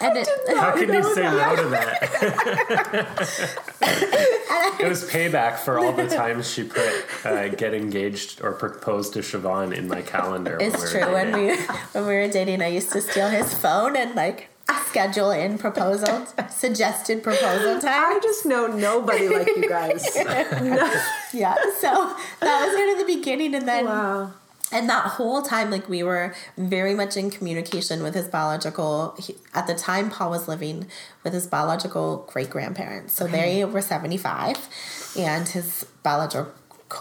and 0.00 0.16
it, 0.18 0.28
How 0.56 0.72
can 0.72 0.92
you 0.92 1.02
say 1.14 1.22
no 1.22 1.56
to 1.56 1.68
that? 1.70 1.98
it 4.80 4.88
was 4.88 5.08
payback 5.10 5.58
for 5.58 5.78
all 5.78 5.92
the 5.92 6.06
times 6.08 6.48
she 6.50 6.62
put 6.64 7.04
uh, 7.24 7.48
get 7.48 7.74
engaged 7.74 8.40
or 8.42 8.52
proposed 8.52 9.12
to 9.14 9.18
Siobhan 9.20 9.74
in 9.76 9.88
my 9.88 10.02
calendar. 10.02 10.58
it's 10.60 10.80
we 10.82 11.00
true 11.00 11.12
when 11.12 11.32
we 11.32 11.56
when 11.92 12.06
we 12.06 12.14
were 12.14 12.28
dating 12.28 12.62
I 12.62 12.68
used 12.68 12.92
to 12.92 13.00
steal 13.00 13.28
his 13.28 13.52
phone 13.54 13.96
and 13.96 14.14
like 14.14 14.48
schedule 14.86 15.30
in 15.32 15.58
proposal 15.58 16.26
suggested 16.50 17.22
proposal 17.22 17.80
time. 17.80 17.90
I 18.16 18.20
just 18.22 18.46
know 18.46 18.66
nobody 18.68 19.28
like 19.28 19.46
you 19.48 19.68
guys. 19.68 20.04
No. 20.62 21.02
Yeah. 21.32 21.54
So 21.80 21.90
that 22.40 22.66
was 22.66 22.74
kind 22.76 22.90
of 22.92 22.98
the 23.06 23.12
beginning 23.16 23.54
and 23.54 23.66
then 23.66 23.86
Wow. 23.86 24.32
And 24.72 24.88
that 24.88 25.04
whole 25.04 25.42
time, 25.42 25.70
like 25.70 25.88
we 25.88 26.02
were 26.02 26.34
very 26.56 26.94
much 26.94 27.16
in 27.16 27.30
communication 27.30 28.02
with 28.02 28.14
his 28.14 28.26
biological. 28.26 29.14
He, 29.18 29.36
at 29.54 29.66
the 29.66 29.74
time, 29.74 30.10
Paul 30.10 30.30
was 30.30 30.48
living 30.48 30.88
with 31.22 31.34
his 31.34 31.46
biological 31.46 32.26
great 32.32 32.50
grandparents. 32.50 33.12
So 33.12 33.26
they 33.26 33.64
were 33.64 33.82
seventy 33.82 34.16
five, 34.16 34.56
and 35.16 35.46
his 35.46 35.84
biological 36.02 36.52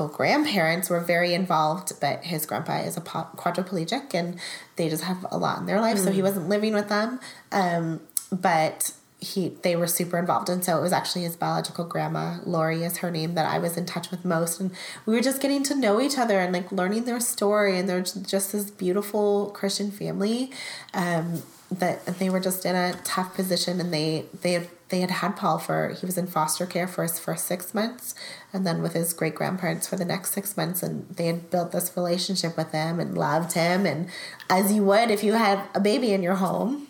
grandparents 0.10 0.89
were 0.89 0.99
very 0.99 1.34
involved. 1.34 1.93
But 2.01 2.25
his 2.25 2.45
grandpa 2.45 2.79
is 2.79 2.97
a 2.97 3.01
quadriplegic, 3.01 4.13
and 4.13 4.38
they 4.75 4.89
just 4.89 5.05
have 5.05 5.25
a 5.31 5.38
lot 5.38 5.60
in 5.60 5.65
their 5.65 5.79
life. 5.79 5.97
So 5.97 6.12
he 6.12 6.21
wasn't 6.21 6.49
living 6.49 6.73
with 6.73 6.89
them. 6.89 7.19
Um, 7.51 8.01
but 8.31 8.93
he 9.21 9.49
they 9.62 9.75
were 9.75 9.88
super 9.88 10.17
involved. 10.17 10.49
And 10.49 10.65
so 10.65 10.77
it 10.77 10.81
was 10.81 10.91
actually 10.91 11.21
his 11.21 11.36
biological 11.36 11.86
grandma 11.86 12.39
lori 12.43 12.84
is 12.84 12.97
her 12.97 13.12
name 13.12 13.36
that 13.36 13.45
i 13.45 13.60
was 13.60 13.77
in 13.77 13.86
touch 13.86 14.10
with 14.10 14.25
most. 14.25 14.60
And 14.60 14.71
we 15.05 15.13
were 15.13 15.21
just 15.21 15.41
getting 15.41 15.62
to 15.63 15.75
know 15.75 16.01
each 16.01 16.17
other 16.17 16.39
and 16.39 16.51
like 16.51 16.71
learning 16.71 17.05
their 17.05 17.19
story. 17.19 17.77
And 17.77 17.88
they're 17.88 18.01
just 18.01 18.51
this 18.51 18.71
beautiful 18.71 19.51
christian 19.51 19.91
family 19.91 20.51
um 20.95 21.43
that 21.71 22.05
they 22.19 22.29
were 22.29 22.39
just 22.39 22.65
in 22.65 22.75
a 22.75 22.93
tough 23.03 23.36
position. 23.36 23.79
And 23.79 23.93
they 23.93 24.25
they 24.41 24.53
had 24.53 24.67
they 24.89 25.01
had 25.01 25.12
had 25.12 25.38
paul 25.38 25.60
for 25.60 25.89
he 25.97 26.05
was 26.05 26.17
in 26.17 26.25
foster 26.25 26.65
care 26.65 26.88
for 26.88 27.03
his 27.03 27.19
first 27.19 27.45
six 27.45 27.73
months 27.73 28.13
and 28.51 28.67
then 28.67 28.81
with 28.81 28.93
his 28.93 29.13
great 29.13 29.36
grandparents 29.36 29.88
for 29.88 29.97
the 29.97 30.03
next 30.03 30.34
six 30.34 30.57
months. 30.57 30.81
And 30.81 31.07
they 31.10 31.27
had 31.27 31.51
built 31.51 31.73
this 31.73 31.95
relationship 31.95 32.57
with 32.57 32.71
him 32.71 32.99
and 32.99 33.15
loved 33.15 33.53
him 33.53 33.86
and 33.86 34.10
as 34.49 34.73
you 34.73 34.84
would 34.86 35.12
if 35.12 35.23
you 35.23 35.34
had 35.34 35.62
a 35.75 35.79
baby 35.79 36.12
in 36.12 36.23
your 36.23 36.36
home. 36.38 36.88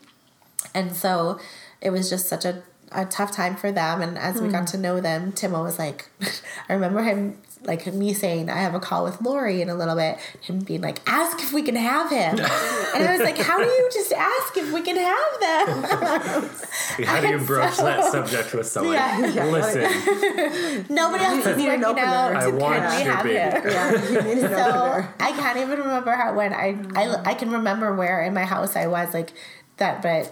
And 0.74 0.96
so 0.96 1.38
it 1.82 1.90
was 1.90 2.10
just 2.10 2.28
such 2.28 2.46
a, 2.46 2.62
a 2.92 3.06
tough 3.06 3.32
time 3.32 3.56
for 3.56 3.72
them. 3.72 4.02
And 4.02 4.18
as 4.18 4.40
we 4.40 4.50
got 4.50 4.62
hmm. 4.62 4.66
to 4.66 4.78
know 4.78 5.02
them, 5.02 5.32
Timo 5.32 5.64
was 5.64 5.80
like, 5.80 6.10
I 6.70 6.74
remember 6.74 7.02
him, 7.02 7.38
like 7.64 7.86
me 7.88 8.14
saying, 8.14 8.50
I 8.50 8.58
have 8.58 8.74
a 8.74 8.80
call 8.80 9.04
with 9.04 9.22
Lori 9.22 9.62
in 9.62 9.70
a 9.70 9.76
little 9.76 9.96
bit, 9.96 10.18
him 10.42 10.60
being 10.60 10.82
like, 10.82 11.00
ask 11.08 11.40
if 11.40 11.54
we 11.54 11.62
can 11.62 11.76
have 11.76 12.10
him. 12.10 12.40
and 12.96 13.08
I 13.08 13.16
was 13.18 13.22
like, 13.22 13.38
how 13.38 13.58
do 13.58 13.66
you 13.66 13.90
just 13.94 14.12
ask 14.14 14.58
if 14.58 14.72
we 14.72 14.82
can 14.82 14.98
have 14.98 15.40
them? 15.40 16.50
How 17.06 17.22
do 17.22 17.28
you 17.28 17.38
I'm 17.38 17.46
broach 17.46 17.76
so- 17.76 17.86
that 17.86 18.12
subject 18.12 18.54
with 18.54 18.68
someone? 18.68 18.96
Yeah. 18.96 19.46
Listen, 19.46 20.86
Nobody 20.90 21.24
else 21.24 21.46
is 21.46 21.58
need 21.58 21.68
working 21.68 21.86
opener. 21.86 22.06
out. 22.06 22.36
I 22.36 22.46
Can 22.46 22.58
want 22.58 22.74
we 22.74 23.04
your 23.04 23.14
have 23.14 23.24
baby. 23.24 23.38
him? 23.38 23.62
Yeah, 23.66 24.10
you 24.10 24.22
need 24.22 24.44
an 24.44 24.50
so 24.50 24.58
opener. 24.58 25.14
I 25.20 25.32
can't 25.32 25.58
even 25.58 25.80
remember 25.80 26.12
how 26.12 26.36
when 26.36 26.54
I, 26.54 26.78
I 26.96 27.32
I 27.32 27.34
can 27.34 27.50
remember 27.52 27.96
where 27.96 28.22
in 28.22 28.34
my 28.34 28.44
house 28.44 28.76
I 28.76 28.88
was 28.88 29.14
like 29.14 29.32
that, 29.78 30.02
but 30.02 30.32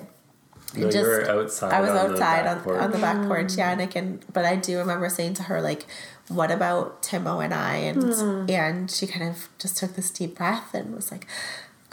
no, 0.76 0.86
you 0.86 0.92
just- 0.92 1.06
were 1.06 1.30
outside. 1.30 1.74
I 1.74 1.82
was 1.82 1.90
on 1.90 1.96
the 1.96 2.02
outside 2.14 2.44
back 2.44 2.68
on, 2.68 2.76
on 2.78 2.92
the 2.92 2.98
back 2.98 3.28
porch, 3.28 3.56
yeah, 3.58 3.72
and 3.72 3.82
I 3.82 3.88
can. 3.88 4.20
But 4.32 4.46
I 4.46 4.56
do 4.56 4.78
remember 4.78 5.10
saying 5.10 5.36
to 5.36 5.44
her 5.44 5.62
like, 5.62 5.86
"What 6.28 6.52
about 6.52 7.02
Timo 7.02 7.44
and 7.44 7.54
I?" 7.54 7.76
And 7.76 8.04
hmm. 8.04 8.46
and 8.50 8.92
she 8.92 9.08
kind 9.08 9.30
of 9.30 9.50
just 9.58 9.78
took 9.78 9.96
this 9.96 10.10
deep 10.10 10.36
breath 10.38 10.74
and 10.74 10.96
was 10.96 11.12
like, 11.12 11.28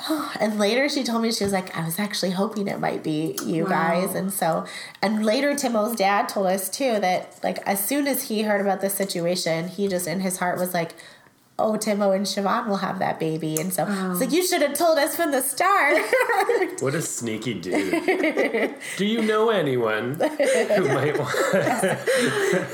"Oh." 0.08 0.32
And 0.40 0.58
later 0.58 0.88
she 0.88 1.02
told 1.04 1.22
me 1.22 1.32
she 1.32 1.44
was 1.44 1.52
like, 1.52 1.76
"I 1.76 1.84
was 1.84 1.98
actually 1.98 2.32
hoping 2.32 2.68
it 2.68 2.80
might 2.80 3.02
be 3.02 3.36
you 3.44 3.64
Wow. 3.64 3.70
guys." 3.70 4.14
And 4.14 4.32
so, 4.32 4.64
and 5.00 5.24
later 5.24 5.54
Timo's 5.54 5.96
dad 5.96 6.28
told 6.28 6.46
us 6.46 6.68
too 6.68 6.98
that 7.00 7.38
like 7.42 7.58
as 7.66 7.84
soon 7.84 8.06
as 8.06 8.24
he 8.24 8.42
heard 8.42 8.60
about 8.60 8.80
this 8.80 8.94
situation, 8.94 9.68
he 9.68 9.88
just 9.88 10.06
in 10.06 10.20
his 10.20 10.38
heart 10.38 10.58
was 10.58 10.74
like. 10.74 10.92
Oh, 11.58 11.72
Timo 11.72 12.14
and 12.14 12.26
Siobhan 12.26 12.68
will 12.68 12.76
have 12.76 12.98
that 12.98 13.18
baby, 13.18 13.56
and 13.58 13.72
so 13.72 13.86
it's 14.10 14.20
like 14.20 14.30
you 14.30 14.46
should 14.46 14.60
have 14.60 14.74
told 14.74 14.98
us 14.98 15.16
from 15.16 15.30
the 15.30 15.40
start. 15.40 15.96
What 16.80 16.94
a 16.94 17.00
sneaky 17.00 17.54
dude. 17.54 18.74
Do 18.98 19.06
you 19.06 19.22
know 19.22 19.48
anyone 19.48 20.14
who 20.20 20.88
might 20.88 21.18
want 21.18 21.34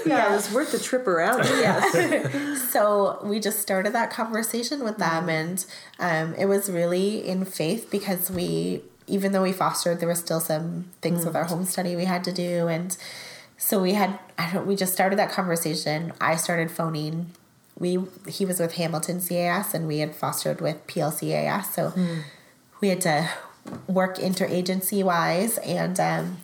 Yeah, 0.04 0.32
it 0.32 0.34
was 0.34 0.52
worth 0.52 0.72
the 0.72 0.80
trip 0.80 1.06
around. 1.06 1.44
Yeah. 1.44 2.56
so 2.56 3.20
we 3.22 3.38
just 3.38 3.60
started 3.60 3.92
that 3.92 4.10
conversation 4.10 4.82
with 4.82 4.96
them 4.98 5.28
and 5.28 5.64
um, 6.00 6.34
it 6.34 6.46
was 6.46 6.68
really 6.68 7.26
in 7.26 7.44
faith 7.44 7.88
because 7.90 8.28
we 8.30 8.82
even 9.06 9.30
though 9.32 9.42
we 9.42 9.52
fostered 9.52 10.00
there 10.00 10.08
were 10.08 10.14
still 10.16 10.40
some 10.40 10.86
things 11.00 11.24
with 11.24 11.36
our 11.36 11.44
home 11.44 11.64
study 11.64 11.94
we 11.94 12.04
had 12.06 12.24
to 12.24 12.32
do 12.32 12.66
and 12.68 12.96
so 13.56 13.80
we 13.80 13.92
had 13.94 14.18
I 14.38 14.52
don't 14.52 14.66
we 14.66 14.74
just 14.74 14.92
started 14.92 15.18
that 15.18 15.30
conversation 15.30 16.12
I 16.20 16.34
started 16.36 16.70
phoning 16.70 17.30
we 17.78 17.98
he 18.28 18.44
was 18.44 18.60
with 18.60 18.74
Hamilton 18.74 19.20
CAS 19.20 19.74
and 19.74 19.86
we 19.86 19.98
had 19.98 20.14
fostered 20.14 20.60
with 20.60 20.86
PLCAS 20.86 21.64
so 21.72 21.92
we 22.80 22.88
had 22.88 23.00
to 23.02 23.28
work 23.86 24.16
interagency 24.18 25.02
wise 25.04 25.58
and 25.58 25.98
um, 26.00 26.38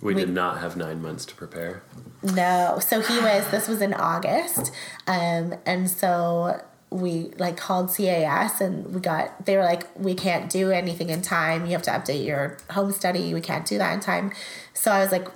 We 0.00 0.14
did 0.14 0.30
not 0.30 0.58
have 0.60 0.76
nine 0.76 1.02
months 1.02 1.24
to 1.26 1.34
prepare. 1.34 1.82
no. 2.22 2.78
So 2.80 3.00
he 3.00 3.18
was, 3.18 3.50
this 3.50 3.66
was 3.68 3.80
in 3.82 3.92
August. 3.94 4.70
Um, 5.06 5.54
and 5.66 5.90
so 5.90 6.60
we 6.90 7.32
like 7.38 7.56
called 7.56 7.94
CAS 7.94 8.60
and 8.60 8.94
we 8.94 9.00
got, 9.00 9.46
they 9.46 9.56
were 9.56 9.64
like, 9.64 9.86
we 9.98 10.14
can't 10.14 10.48
do 10.48 10.70
anything 10.70 11.10
in 11.10 11.22
time. 11.22 11.66
You 11.66 11.72
have 11.72 11.82
to 11.82 11.90
update 11.90 12.24
your 12.24 12.56
home 12.70 12.92
study. 12.92 13.34
We 13.34 13.40
can't 13.40 13.66
do 13.66 13.76
that 13.78 13.92
in 13.92 14.00
time. 14.00 14.32
So 14.74 14.92
I 14.92 15.00
was 15.00 15.10
like, 15.10 15.26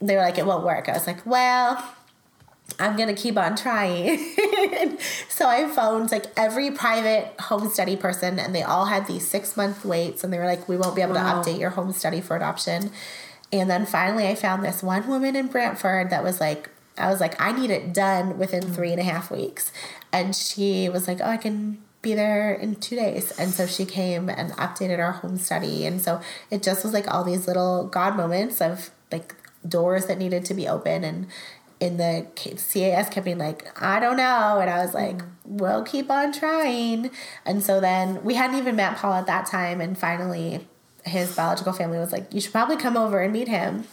they 0.00 0.14
were 0.14 0.22
like, 0.22 0.38
it 0.38 0.46
won't 0.46 0.64
work. 0.64 0.88
I 0.88 0.92
was 0.92 1.06
like, 1.06 1.24
well, 1.26 1.82
I'm 2.80 2.96
gonna 2.96 3.14
keep 3.14 3.36
on 3.36 3.56
trying. 3.56 4.18
so 5.28 5.46
I 5.46 5.68
phoned 5.68 6.10
like 6.10 6.26
every 6.36 6.70
private 6.70 7.38
home 7.40 7.68
study 7.68 7.96
person, 7.96 8.38
and 8.38 8.54
they 8.54 8.62
all 8.62 8.86
had 8.86 9.06
these 9.06 9.28
six 9.28 9.56
month 9.56 9.84
waits, 9.84 10.24
and 10.24 10.32
they 10.32 10.38
were 10.38 10.46
like, 10.46 10.68
"We 10.68 10.76
won't 10.76 10.96
be 10.96 11.02
able 11.02 11.14
Wow. 11.14 11.42
to 11.42 11.50
update 11.50 11.60
your 11.60 11.70
home 11.70 11.92
study 11.92 12.20
for 12.20 12.36
adoption." 12.36 12.90
And 13.52 13.68
then 13.68 13.84
finally, 13.84 14.26
I 14.28 14.34
found 14.34 14.64
this 14.64 14.82
one 14.82 15.06
woman 15.08 15.36
in 15.36 15.48
Brantford 15.48 16.10
that 16.10 16.22
was 16.22 16.40
like, 16.40 16.70
I 16.96 17.08
was 17.10 17.20
like, 17.20 17.40
I 17.40 17.52
need 17.52 17.70
it 17.70 17.92
done 17.92 18.38
within 18.38 18.62
mm. 18.62 18.74
three 18.74 18.92
and 18.92 19.00
a 19.00 19.04
half 19.04 19.30
weeks, 19.30 19.72
and 20.12 20.34
she 20.34 20.88
was 20.88 21.06
like, 21.06 21.20
"Oh, 21.20 21.30
I 21.30 21.36
can." 21.36 21.82
Be 22.02 22.14
there 22.14 22.54
in 22.54 22.76
two 22.76 22.96
days. 22.96 23.30
And 23.38 23.50
so 23.50 23.66
she 23.66 23.84
came 23.84 24.30
and 24.30 24.52
updated 24.52 25.00
our 25.00 25.12
home 25.12 25.36
study. 25.36 25.84
And 25.84 26.00
so 26.00 26.22
it 26.50 26.62
just 26.62 26.82
was 26.82 26.94
like 26.94 27.06
all 27.12 27.24
these 27.24 27.46
little 27.46 27.88
God 27.88 28.16
moments 28.16 28.62
of 28.62 28.90
like 29.12 29.34
doors 29.68 30.06
that 30.06 30.16
needed 30.16 30.46
to 30.46 30.54
be 30.54 30.66
open. 30.66 31.04
And 31.04 31.26
in 31.80 31.96
the 31.96 32.26
CAS 32.36 33.08
kept 33.08 33.24
being 33.24 33.38
like, 33.38 33.82
I 33.82 33.98
don't 33.98 34.16
know. 34.18 34.58
And 34.60 34.70
I 34.70 34.84
was 34.84 34.94
like, 34.94 35.16
mm-hmm. 35.16 35.56
we'll 35.56 35.82
keep 35.82 36.10
on 36.10 36.32
trying. 36.32 37.10
And 37.46 37.62
so 37.62 37.80
then 37.80 38.22
we 38.22 38.34
hadn't 38.34 38.58
even 38.58 38.76
met 38.76 38.98
Paul 38.98 39.14
at 39.14 39.26
that 39.26 39.46
time. 39.46 39.80
And 39.80 39.96
finally, 39.96 40.68
his 41.04 41.34
biological 41.34 41.72
family 41.72 41.98
was 41.98 42.12
like, 42.12 42.32
you 42.32 42.40
should 42.40 42.52
probably 42.52 42.76
come 42.76 42.96
over 42.96 43.20
and 43.20 43.32
meet 43.32 43.48
him. 43.48 43.84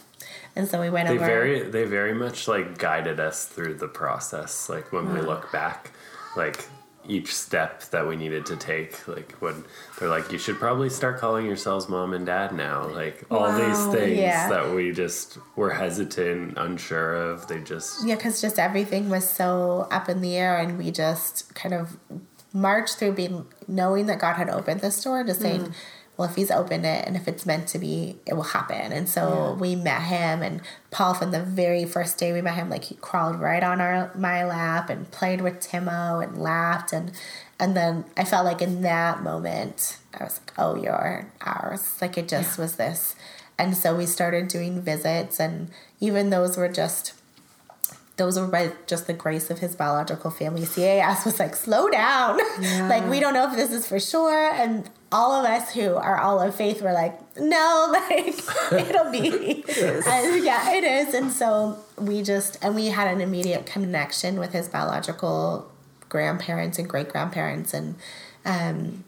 And 0.54 0.68
so 0.68 0.80
we 0.80 0.90
went 0.90 1.08
They 1.08 1.14
over. 1.14 1.24
very 1.24 1.62
they 1.62 1.84
very 1.84 2.14
much 2.14 2.48
like 2.48 2.78
guided 2.78 3.20
us 3.20 3.46
through 3.46 3.74
the 3.74 3.88
process. 3.88 4.68
Like 4.68 4.92
when 4.92 5.12
we 5.12 5.20
look 5.20 5.50
back, 5.52 5.92
like 6.36 6.66
each 7.08 7.34
step 7.34 7.82
that 7.90 8.06
we 8.06 8.14
needed 8.16 8.46
to 8.46 8.56
take. 8.56 9.08
Like 9.08 9.32
when 9.40 9.64
they're 9.98 10.08
like, 10.08 10.30
you 10.30 10.38
should 10.38 10.58
probably 10.58 10.90
start 10.90 11.18
calling 11.18 11.46
yourselves 11.46 11.88
mom 11.88 12.12
and 12.12 12.26
dad 12.26 12.52
now. 12.52 12.86
Like 12.86 13.24
all 13.30 13.50
these 13.52 13.86
things 13.86 14.18
Yeah. 14.18 14.48
that 14.50 14.74
we 14.74 14.92
just 14.92 15.38
were 15.56 15.70
hesitant, 15.70 16.56
unsure 16.56 17.14
of. 17.14 17.48
They 17.48 17.60
just 17.60 18.06
Yeah, 18.06 18.14
because 18.16 18.40
just 18.40 18.58
everything 18.58 19.08
was 19.08 19.28
so 19.28 19.88
up 19.90 20.08
in 20.08 20.20
the 20.20 20.36
air, 20.36 20.56
and 20.58 20.78
we 20.78 20.90
just 20.90 21.54
kind 21.54 21.74
of 21.74 21.96
marched 22.52 22.96
through 22.98 23.12
being 23.12 23.46
knowing 23.66 24.06
that 24.06 24.18
God 24.18 24.34
had 24.34 24.48
opened 24.50 24.80
this 24.80 25.02
door, 25.02 25.24
to 25.24 25.34
saying, 25.34 25.60
mm. 25.66 25.74
"Well, 26.18 26.28
if 26.28 26.34
He's 26.34 26.50
opened 26.50 26.84
it, 26.84 27.06
and 27.06 27.16
if 27.16 27.26
it's 27.28 27.46
meant 27.46 27.68
to 27.68 27.78
be, 27.78 28.18
it 28.26 28.34
will 28.34 28.42
happen." 28.42 28.92
And 28.92 29.08
so 29.08 29.56
we 29.58 29.74
met 29.76 30.02
him, 30.02 30.42
and 30.42 30.60
Paul 30.90 31.14
from 31.14 31.30
the 31.30 31.40
very 31.40 31.86
first 31.86 32.18
day 32.18 32.32
we 32.32 32.42
met 32.42 32.56
him, 32.56 32.68
like 32.68 32.84
he 32.84 32.96
crawled 32.96 33.40
right 33.40 33.62
on 33.62 33.80
our 33.80 34.10
my 34.14 34.44
lap 34.44 34.90
and 34.90 35.10
played 35.10 35.40
with 35.40 35.60
Timo 35.60 36.22
and 36.22 36.36
laughed, 36.36 36.92
and 36.92 37.12
and 37.60 37.76
then 37.76 38.04
I 38.16 38.24
felt 38.24 38.44
like 38.44 38.60
in 38.60 38.82
that 38.82 39.22
moment 39.22 39.98
I 40.18 40.24
was 40.24 40.40
like, 40.40 40.52
"Oh, 40.58 40.74
you're 40.76 41.32
ours!" 41.40 41.96
Like 42.02 42.18
it 42.18 42.28
just 42.28 42.58
was 42.58 42.76
this. 42.76 43.14
And 43.60 43.76
so 43.76 43.96
we 43.96 44.06
started 44.06 44.48
doing 44.48 44.82
visits, 44.82 45.40
and 45.40 45.70
even 46.00 46.30
those 46.30 46.56
were 46.56 46.68
just 46.68 47.14
those 48.18 48.38
were 48.38 48.48
by 48.48 48.72
just 48.86 49.06
the 49.06 49.14
grace 49.14 49.48
of 49.48 49.60
his 49.60 49.74
biological 49.76 50.30
family. 50.30 50.66
CAS 50.66 51.24
was 51.24 51.38
like, 51.38 51.54
slow 51.54 51.88
down. 51.88 52.38
like, 52.88 53.08
we 53.08 53.20
don't 53.20 53.32
know 53.32 53.48
if 53.48 53.56
this 53.56 53.72
is 53.72 53.86
for 53.86 53.98
sure. 54.00 54.50
And 54.50 54.90
all 55.12 55.32
of 55.32 55.44
us 55.48 55.72
who 55.72 55.94
are 55.94 56.18
all 56.18 56.40
of 56.40 56.54
faith 56.54 56.82
were 56.82 56.92
like, 56.92 57.16
no, 57.38 57.88
like, 58.10 58.36
it'll 58.72 59.10
be. 59.10 59.64
And 60.08 60.44
yeah, 60.44 60.74
it 60.74 60.84
is. 60.84 61.14
And 61.14 61.30
so 61.30 61.78
we 61.96 62.22
just, 62.22 62.58
and 62.60 62.74
we 62.74 62.86
had 62.86 63.06
an 63.06 63.20
immediate 63.20 63.66
connection 63.66 64.40
with 64.40 64.52
his 64.52 64.68
biological 64.68 65.70
grandparents 66.08 66.78
and 66.78 66.88
great 66.88 67.08
grandparents. 67.10 67.72
And, 67.72 67.94
um, 68.44 69.04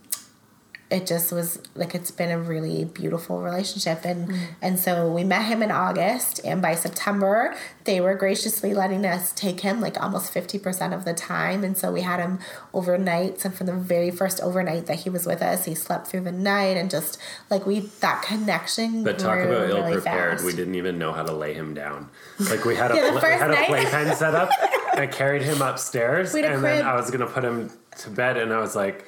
it 0.90 1.06
just 1.06 1.30
was 1.32 1.60
like 1.74 1.94
it's 1.94 2.10
been 2.10 2.30
a 2.30 2.38
really 2.38 2.84
beautiful 2.84 3.40
relationship 3.40 4.04
and 4.04 4.28
mm. 4.28 4.46
and 4.60 4.78
so 4.78 5.10
we 5.10 5.22
met 5.22 5.44
him 5.44 5.62
in 5.62 5.70
August 5.70 6.40
and 6.44 6.60
by 6.60 6.74
September 6.74 7.54
they 7.84 8.00
were 8.00 8.14
graciously 8.14 8.74
letting 8.74 9.06
us 9.06 9.32
take 9.32 9.60
him 9.60 9.80
like 9.80 10.00
almost 10.02 10.34
50% 10.34 10.94
of 10.94 11.04
the 11.04 11.14
time 11.14 11.62
and 11.62 11.76
so 11.76 11.92
we 11.92 12.02
had 12.02 12.18
him 12.20 12.38
overnight 12.74 13.44
and 13.44 13.54
from 13.54 13.66
the 13.66 13.74
very 13.74 14.10
first 14.10 14.40
overnight 14.40 14.86
that 14.86 15.00
he 15.00 15.10
was 15.10 15.26
with 15.26 15.42
us 15.42 15.64
he 15.64 15.74
slept 15.74 16.08
through 16.08 16.22
the 16.22 16.32
night 16.32 16.76
and 16.76 16.90
just 16.90 17.18
like 17.48 17.66
we 17.66 17.80
that 18.00 18.22
connection 18.22 19.04
But 19.04 19.18
talk 19.18 19.38
grew 19.38 19.56
about 19.56 19.70
ill 19.70 19.92
prepared 19.92 20.32
fast. 20.32 20.44
We 20.44 20.52
didn't 20.52 20.74
even 20.74 20.98
know 20.98 21.12
how 21.12 21.22
to 21.22 21.32
lay 21.32 21.54
him 21.54 21.74
down. 21.74 22.08
Like 22.38 22.64
we 22.64 22.74
had 22.74 22.90
a, 22.90 22.94
Yeah, 23.00 23.12
the 23.12 23.20
pla- 23.20 23.28
we 23.28 23.34
had 23.34 23.50
a 23.50 23.66
playpen 23.66 24.14
set 24.16 24.34
up. 24.34 24.50
I 24.94 25.06
carried 25.06 25.42
him 25.42 25.62
upstairs, 25.62 26.34
We 26.34 26.42
had 26.42 26.52
a 26.52 26.54
and 26.56 26.64
then. 26.64 26.84
I 26.84 26.94
was 26.94 27.10
gonna 27.10 27.26
put 27.26 27.44
him 27.44 27.70
to 27.98 28.10
bed, 28.10 28.36
and 28.36 28.52
I 28.52 28.60
was 28.60 28.76
like, 28.76 29.06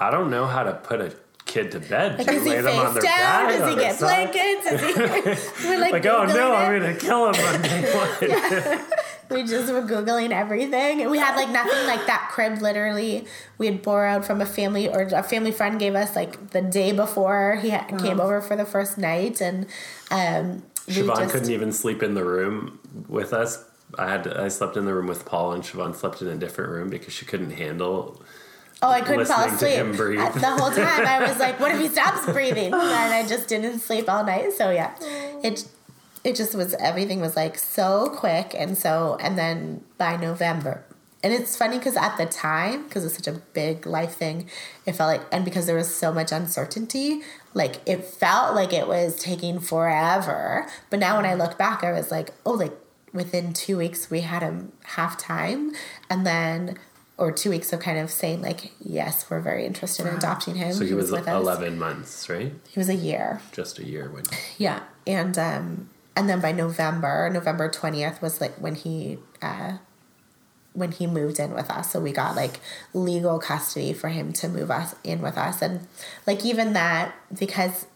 I 0.00 0.10
don't 0.10 0.30
know 0.30 0.46
how 0.46 0.62
to 0.64 0.72
put 0.74 1.00
a 1.00 1.12
kid 1.44 1.72
to 1.72 1.80
bed. 1.80 2.18
like, 2.18 2.26
Do 2.26 2.32
you 2.32 2.38
does 2.38 2.44
he 2.46 2.50
lay 2.50 2.60
them 2.62 2.78
on 2.78 2.94
face 2.94 3.02
their 3.02 3.02
down? 3.12 3.46
back, 3.48 3.58
Does 3.58 3.68
he 3.68 3.80
get 3.80 3.94
side? 3.96 4.32
blankets? 4.32 4.70
Does 4.70 4.80
he, 5.60 5.64
we're 5.68 5.80
like, 5.80 5.92
Like, 5.92 6.06
oh 6.06 6.24
no, 6.24 6.32
Googling 6.32 6.56
I'm 6.56 6.80
gonna 6.80 6.94
kill 6.94 7.28
him 7.32 7.44
on 7.46 7.62
day 7.62 8.78
one. 8.78 8.80
we 9.30 9.44
just 9.44 9.72
were 9.72 9.82
googling 9.82 10.30
everything 10.32 11.00
and 11.02 11.08
we 11.10 11.16
had 11.18 11.36
like 11.36 11.48
nothing 11.50 11.86
like 11.86 12.04
that 12.06 12.28
crib 12.32 12.60
literally 12.60 13.24
we 13.58 13.66
had 13.66 13.80
borrowed 13.80 14.24
from 14.24 14.40
a 14.40 14.46
family 14.46 14.88
or 14.88 15.02
a 15.02 15.22
family 15.22 15.52
friend 15.52 15.78
gave 15.78 15.94
us 15.94 16.16
like 16.16 16.50
the 16.50 16.60
day 16.60 16.90
before 16.90 17.56
he 17.62 17.70
ha- 17.70 17.86
came 17.98 18.18
over 18.20 18.40
for 18.40 18.56
the 18.56 18.64
first 18.64 18.98
night 18.98 19.40
and 19.40 19.66
um 20.10 20.64
Siobhan 20.88 21.16
just- 21.16 21.32
couldn't 21.32 21.50
even 21.50 21.70
sleep 21.72 22.02
in 22.02 22.14
the 22.14 22.24
room 22.24 22.80
with 23.08 23.32
us. 23.32 23.64
I 23.96 24.08
had 24.08 24.26
I 24.26 24.48
slept 24.48 24.76
in 24.76 24.84
the 24.84 24.94
room 24.94 25.06
with 25.06 25.24
Paul, 25.24 25.52
and 25.52 25.62
Siobhan 25.62 25.94
slept 25.94 26.22
in 26.22 26.28
a 26.28 26.36
different 26.36 26.70
room 26.70 26.90
because 26.90 27.12
she 27.12 27.24
couldn't 27.24 27.50
handle. 27.52 28.19
Oh 28.82 28.90
i 28.90 29.00
couldn't 29.00 29.26
fall 29.26 29.44
asleep. 29.44 29.96
the 30.40 30.56
whole 30.58 30.70
time 30.70 31.06
i 31.06 31.26
was 31.26 31.38
like 31.38 31.58
what 31.60 31.72
if 31.72 31.80
he 31.80 31.88
stops 31.96 32.24
breathing? 32.26 32.72
And 32.72 33.14
i 33.14 33.26
just 33.26 33.48
didn't 33.48 33.80
sleep 33.80 34.08
all 34.08 34.24
night. 34.24 34.52
So 34.52 34.70
yeah. 34.70 34.94
It 35.42 35.68
it 36.22 36.36
just 36.36 36.54
was 36.54 36.74
everything 36.74 37.20
was 37.20 37.36
like 37.36 37.58
so 37.58 38.10
quick 38.14 38.54
and 38.56 38.76
so 38.76 39.16
and 39.20 39.38
then 39.38 39.84
by 39.98 40.16
november. 40.16 40.84
And 41.22 41.34
it's 41.34 41.54
funny 41.54 41.76
because 41.76 41.96
at 41.96 42.16
the 42.16 42.24
time 42.24 42.84
because 42.84 43.04
it's 43.04 43.14
such 43.14 43.26
a 43.26 43.38
big 43.52 43.86
life 43.86 44.14
thing 44.14 44.48
it 44.86 44.92
felt 44.92 45.08
like 45.08 45.26
and 45.32 45.44
because 45.44 45.66
there 45.66 45.76
was 45.76 45.94
so 45.94 46.12
much 46.12 46.32
uncertainty 46.32 47.20
like 47.52 47.76
it 47.86 48.04
felt 48.04 48.54
like 48.54 48.72
it 48.72 48.86
was 48.88 49.16
taking 49.16 49.60
forever. 49.60 50.66
But 50.88 51.00
now 51.00 51.16
when 51.16 51.26
i 51.26 51.34
look 51.34 51.58
back 51.58 51.84
i 51.84 51.92
was 51.92 52.10
like 52.10 52.30
oh 52.46 52.52
like 52.52 52.72
within 53.12 53.52
two 53.52 53.76
weeks 53.76 54.10
we 54.10 54.20
had 54.20 54.42
him 54.42 54.72
half 54.84 55.18
time. 55.18 55.72
And 56.08 56.26
then 56.26 56.78
or 57.20 57.30
two 57.30 57.50
weeks 57.50 57.72
of 57.72 57.78
kind 57.80 57.98
of 57.98 58.10
saying 58.10 58.40
like 58.42 58.72
yes 58.80 59.28
we're 59.30 59.40
very 59.40 59.64
interested 59.66 60.06
in 60.06 60.16
adopting 60.16 60.54
him 60.56 60.72
So 60.72 60.84
he 60.84 60.94
was 60.94 61.12
with 61.12 61.28
us. 61.28 61.40
eleven 61.40 61.78
months, 61.78 62.28
right? 62.28 62.52
he 62.68 62.78
was 62.80 62.88
a 62.88 62.94
year 62.96 63.40
Just 63.52 63.78
a 63.78 63.86
year 63.86 64.10
when. 64.10 64.24
yeah, 64.58 64.80
and 65.06 65.38
um, 65.38 65.90
and 66.16 66.28
then 66.28 66.40
by 66.40 66.50
November, 66.52 67.30
November 67.32 67.70
twentieth 67.70 68.20
was 68.20 68.40
like 68.40 68.54
when 68.56 68.74
he 68.74 69.18
uh, 69.42 69.78
when 70.72 70.92
he 70.92 71.06
moved 71.06 71.38
in 71.40 71.52
with 71.52 71.68
us. 71.70 71.90
So 71.92 72.00
we 72.00 72.12
got 72.12 72.36
like 72.36 72.60
legal 72.94 73.38
custody 73.38 73.92
for 73.92 74.08
him 74.08 74.32
to 74.34 74.48
move 74.48 74.70
us 74.70 74.94
in 75.04 75.20
with 75.20 75.36
us, 75.36 75.62
and 75.62 75.86
like 76.26 76.44
even 76.44 76.72
that 76.74 77.14
because 77.38 77.86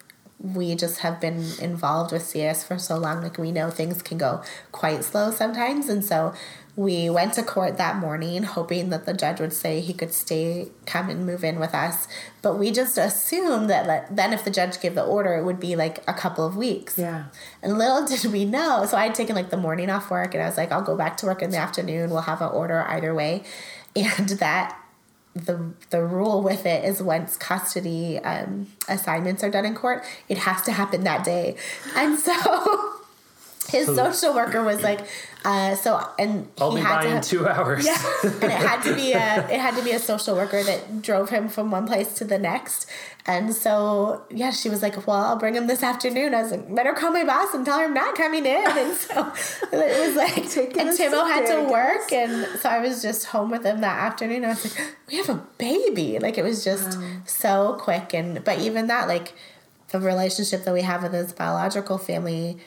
we 0.44 0.74
just 0.74 0.98
have 1.00 1.20
been 1.20 1.42
involved 1.58 2.12
with 2.12 2.22
CS 2.22 2.64
for 2.64 2.78
so 2.78 2.98
long, 2.98 3.22
like 3.22 3.38
we 3.38 3.50
know 3.50 3.70
things 3.70 4.02
can 4.02 4.18
go 4.18 4.42
quite 4.72 5.04
slow 5.04 5.30
sometimes, 5.30 5.88
and 5.88 6.04
so. 6.04 6.34
We 6.76 7.08
went 7.08 7.34
to 7.34 7.44
court 7.44 7.76
that 7.76 7.98
morning 7.98 8.42
hoping 8.42 8.90
that 8.90 9.06
the 9.06 9.14
judge 9.14 9.38
would 9.38 9.52
say 9.52 9.78
he 9.78 9.92
could 9.92 10.12
stay, 10.12 10.70
come 10.86 11.08
and 11.08 11.24
move 11.24 11.44
in 11.44 11.60
with 11.60 11.72
us. 11.72 12.08
But 12.42 12.58
we 12.58 12.72
just 12.72 12.98
assumed 12.98 13.70
that 13.70 13.86
like, 13.86 14.12
then 14.12 14.32
if 14.32 14.44
the 14.44 14.50
judge 14.50 14.80
gave 14.80 14.96
the 14.96 15.04
order, 15.04 15.36
it 15.36 15.44
would 15.44 15.60
be 15.60 15.76
like 15.76 16.02
a 16.08 16.12
couple 16.12 16.44
of 16.44 16.56
weeks. 16.56 16.98
Yeah. 16.98 17.26
And 17.62 17.78
little 17.78 18.04
did 18.08 18.24
we 18.24 18.44
know. 18.44 18.86
So 18.86 18.96
I 18.96 19.04
had 19.04 19.14
taken 19.14 19.36
like 19.36 19.50
the 19.50 19.56
morning 19.56 19.88
off 19.88 20.10
work 20.10 20.34
and 20.34 20.42
I 20.42 20.46
was 20.46 20.56
like, 20.56 20.72
I'll 20.72 20.82
go 20.82 20.96
back 20.96 21.16
to 21.18 21.26
work 21.26 21.42
in 21.42 21.50
the 21.50 21.58
afternoon. 21.58 22.10
We'll 22.10 22.22
have 22.22 22.42
an 22.42 22.48
order 22.48 22.84
either 22.88 23.14
way. 23.14 23.44
And 23.96 24.28
that 24.40 24.76
the 25.34 25.72
the 25.90 26.04
rule 26.04 26.42
with 26.42 26.64
it 26.64 26.84
is 26.84 27.02
once 27.02 27.36
custody 27.36 28.18
um, 28.20 28.68
assignments 28.88 29.42
are 29.42 29.50
done 29.50 29.64
in 29.64 29.74
court, 29.74 30.04
it 30.28 30.38
has 30.38 30.62
to 30.62 30.72
happen 30.72 31.04
that 31.04 31.24
day. 31.24 31.56
And 31.96 32.18
so 32.18 32.32
his 33.68 33.86
social 33.86 34.34
worker 34.34 34.62
was 34.62 34.82
like, 34.82 35.00
uh, 35.44 35.74
so 35.74 36.00
and 36.18 36.48
I'll 36.58 36.70
he 36.70 36.76
be 36.76 36.82
had 36.82 36.96
by 36.96 37.02
to 37.02 37.08
in 37.08 37.14
have, 37.16 37.24
two 37.24 37.46
hours. 37.48 37.84
yeah, 37.86 38.02
and 38.22 38.44
it 38.44 38.50
had 38.50 38.82
to 38.82 38.94
be 38.94 39.12
a 39.12 39.48
it 39.50 39.60
had 39.60 39.76
to 39.76 39.84
be 39.84 39.90
a 39.90 39.98
social 39.98 40.34
worker 40.34 40.62
that 40.62 41.02
drove 41.02 41.28
him 41.30 41.48
from 41.48 41.70
one 41.70 41.86
place 41.86 42.14
to 42.14 42.24
the 42.24 42.38
next. 42.38 42.86
And 43.26 43.54
so 43.54 44.22
yeah, 44.30 44.50
she 44.50 44.68
was 44.68 44.82
like, 44.82 45.06
"Well, 45.06 45.16
I'll 45.16 45.36
bring 45.36 45.54
him 45.54 45.66
this 45.66 45.82
afternoon." 45.82 46.34
I 46.34 46.42
was 46.42 46.50
like, 46.50 46.74
"Better 46.74 46.92
call 46.92 47.10
my 47.10 47.24
boss 47.24 47.52
and 47.54 47.64
tell 47.64 47.78
her 47.78 47.84
I'm 47.84 47.94
not 47.94 48.14
coming 48.16 48.46
in." 48.46 48.66
And 48.66 48.94
so 48.96 49.20
it 49.72 50.06
was 50.06 50.16
like, 50.16 50.50
Taking 50.50 50.80
and 50.80 50.90
Timo 50.90 51.26
had 51.26 51.46
to 51.46 51.70
work, 51.70 52.12
and 52.12 52.46
so 52.60 52.68
I 52.68 52.78
was 52.78 53.02
just 53.02 53.26
home 53.26 53.50
with 53.50 53.64
him 53.64 53.80
that 53.80 53.98
afternoon. 53.98 54.44
I 54.44 54.48
was 54.48 54.78
like, 54.78 54.94
"We 55.10 55.16
have 55.18 55.28
a 55.28 55.42
baby!" 55.58 56.18
Like 56.18 56.38
it 56.38 56.42
was 56.44 56.64
just 56.64 56.98
so 57.26 57.76
quick, 57.80 58.14
and 58.14 58.42
but 58.44 58.60
even 58.60 58.86
that, 58.86 59.08
like 59.08 59.34
the 59.90 60.00
relationship 60.00 60.64
that 60.64 60.72
we 60.74 60.82
have 60.82 61.02
with 61.02 61.12
his 61.12 61.32
biological 61.32 61.98
family 61.98 62.58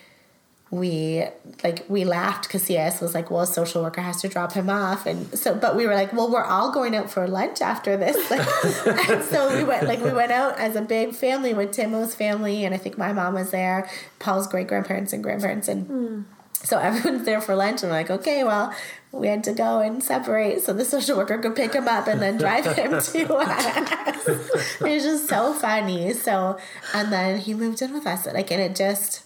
we 0.69 1.25
like 1.63 1.85
we 1.87 2.03
laughed 2.03 2.43
because 2.43 2.63
CS 2.63 2.99
was 2.99 3.13
like, 3.13 3.31
well, 3.31 3.41
a 3.41 3.47
social 3.47 3.83
worker 3.83 4.01
has 4.01 4.21
to 4.21 4.27
drop 4.27 4.51
him 4.51 4.69
off, 4.69 5.05
and 5.05 5.37
so 5.37 5.55
but 5.55 5.75
we 5.75 5.87
were 5.87 5.95
like, 5.95 6.11
well, 6.11 6.29
we're 6.29 6.43
all 6.43 6.71
going 6.71 6.95
out 6.95 7.09
for 7.09 7.27
lunch 7.27 7.61
after 7.61 7.95
this, 7.95 8.29
like, 8.29 8.45
and 9.09 9.23
so 9.23 9.55
we 9.55 9.63
went 9.63 9.87
like 9.87 10.01
we 10.01 10.11
went 10.11 10.31
out 10.31 10.57
as 10.59 10.75
a 10.75 10.81
big 10.81 11.13
family 11.13 11.53
with 11.53 11.71
Timo's 11.71 12.15
family, 12.15 12.65
and 12.65 12.75
I 12.75 12.77
think 12.77 12.97
my 12.97 13.13
mom 13.13 13.35
was 13.35 13.51
there, 13.51 13.89
Paul's 14.19 14.47
great 14.47 14.67
grandparents 14.67 15.13
and 15.13 15.23
grandparents, 15.23 15.69
and 15.69 15.87
hmm. 15.87 16.21
so 16.53 16.77
everyone's 16.79 17.25
there 17.25 17.39
for 17.39 17.55
lunch, 17.55 17.81
and 17.81 17.91
we're 17.91 17.97
like, 17.97 18.11
okay, 18.11 18.43
well, 18.43 18.75
we 19.11 19.27
had 19.27 19.43
to 19.45 19.53
go 19.53 19.79
and 19.79 20.03
separate 20.03 20.61
so 20.61 20.73
the 20.73 20.85
social 20.85 21.17
worker 21.17 21.37
could 21.37 21.55
pick 21.55 21.73
him 21.73 21.87
up 21.87 22.07
and 22.07 22.21
then 22.21 22.37
drive 22.37 22.65
him 22.65 22.91
to 23.01 23.35
us. 23.35 24.27
it 24.27 24.81
was 24.81 25.03
just 25.03 25.29
so 25.29 25.53
funny. 25.53 26.13
So 26.13 26.57
and 26.93 27.11
then 27.11 27.39
he 27.39 27.53
moved 27.53 27.81
in 27.81 27.93
with 27.93 28.05
us, 28.05 28.25
like, 28.27 28.51
and 28.51 28.61
it 28.61 28.75
just. 28.75 29.23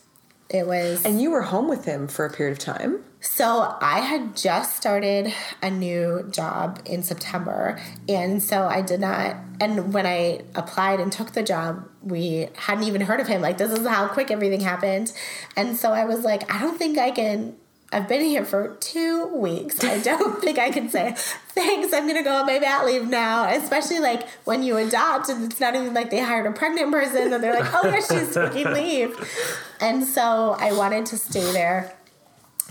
It 0.53 0.67
was 0.67 1.05
And 1.05 1.21
you 1.21 1.31
were 1.31 1.43
home 1.43 1.67
with 1.69 1.85
him 1.85 2.07
for 2.07 2.25
a 2.25 2.29
period 2.29 2.51
of 2.51 2.59
time. 2.59 3.03
so 3.21 3.77
I 3.79 3.99
had 3.99 4.35
just 4.35 4.75
started 4.75 5.33
a 5.61 5.69
new 5.69 6.27
job 6.29 6.81
in 6.85 7.03
September, 7.03 7.79
and 8.09 8.43
so 8.43 8.67
I 8.67 8.81
did 8.81 8.99
not. 8.99 9.37
And 9.61 9.93
when 9.93 10.05
I 10.05 10.41
applied 10.55 10.99
and 10.99 11.11
took 11.11 11.31
the 11.31 11.43
job, 11.43 11.87
we 12.01 12.49
hadn't 12.55 12.83
even 12.83 13.01
heard 13.01 13.19
of 13.19 13.27
him. 13.27 13.41
Like 13.41 13.57
this 13.57 13.71
is 13.71 13.87
how 13.87 14.07
quick 14.07 14.29
everything 14.29 14.59
happened, 14.59 15.13
and 15.55 15.77
so 15.77 15.93
I 15.93 16.03
was 16.05 16.25
like, 16.25 16.51
I 16.53 16.59
don't 16.59 16.77
think 16.77 16.97
I 16.97 17.11
can. 17.11 17.55
I've 17.93 18.07
been 18.07 18.21
here 18.21 18.45
for 18.45 18.77
two 18.79 19.27
weeks. 19.27 19.83
I 19.83 19.99
don't 19.99 20.41
think 20.41 20.57
I 20.57 20.69
can 20.69 20.89
say 20.89 21.13
thanks. 21.49 21.93
I'm 21.93 22.07
gonna 22.07 22.23
go 22.23 22.33
on 22.33 22.45
my 22.45 22.57
mat 22.59 22.85
leave 22.85 23.07
now. 23.07 23.49
Especially 23.49 23.99
like 23.99 24.27
when 24.45 24.63
you 24.63 24.77
adopt, 24.77 25.29
and 25.29 25.51
it's 25.51 25.59
not 25.59 25.75
even 25.75 25.93
like 25.93 26.09
they 26.09 26.19
hired 26.19 26.45
a 26.45 26.51
pregnant 26.51 26.91
person, 26.91 27.33
and 27.33 27.43
they're 27.43 27.59
like, 27.59 27.73
oh 27.73 27.87
yeah, 27.87 27.99
she's 27.99 28.33
taking 28.33 28.71
leave. 28.71 29.15
And 29.81 30.05
so 30.05 30.55
I 30.57 30.71
wanted 30.71 31.05
to 31.07 31.17
stay 31.17 31.51
there 31.51 31.93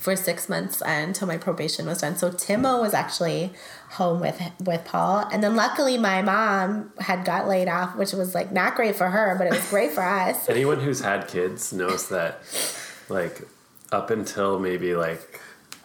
for 0.01 0.17
six 0.17 0.49
months 0.49 0.83
until 0.87 1.29
my 1.29 1.37
probation 1.37 1.85
was 1.85 2.01
done. 2.01 2.17
So 2.17 2.31
Timo 2.31 2.81
was 2.81 2.95
actually 2.95 3.53
home 3.91 4.21
with 4.21 4.41
with 4.65 4.87
Paul, 4.87 5.29
and 5.31 5.45
then 5.45 5.55
luckily 5.55 5.99
my 5.99 6.23
mom 6.23 6.93
had 6.99 7.27
got 7.27 7.47
laid 7.47 7.69
off, 7.69 7.95
which 7.97 8.13
was 8.15 8.35
like 8.35 8.53
not 8.53 8.75
great 8.75 8.97
for 8.97 9.11
her, 9.11 9.35
but 9.37 9.47
it 9.47 9.51
was 9.51 9.69
great 9.69 9.91
for 9.91 10.03
us. 10.03 10.49
Anyone 10.49 10.81
who's 10.81 11.01
had 11.01 11.29
kids 11.29 11.75
knows 11.75 12.09
that, 12.09 12.41
like, 13.11 13.43
up 13.93 14.11
until 14.11 14.59
maybe 14.59 14.95
like 14.95 15.41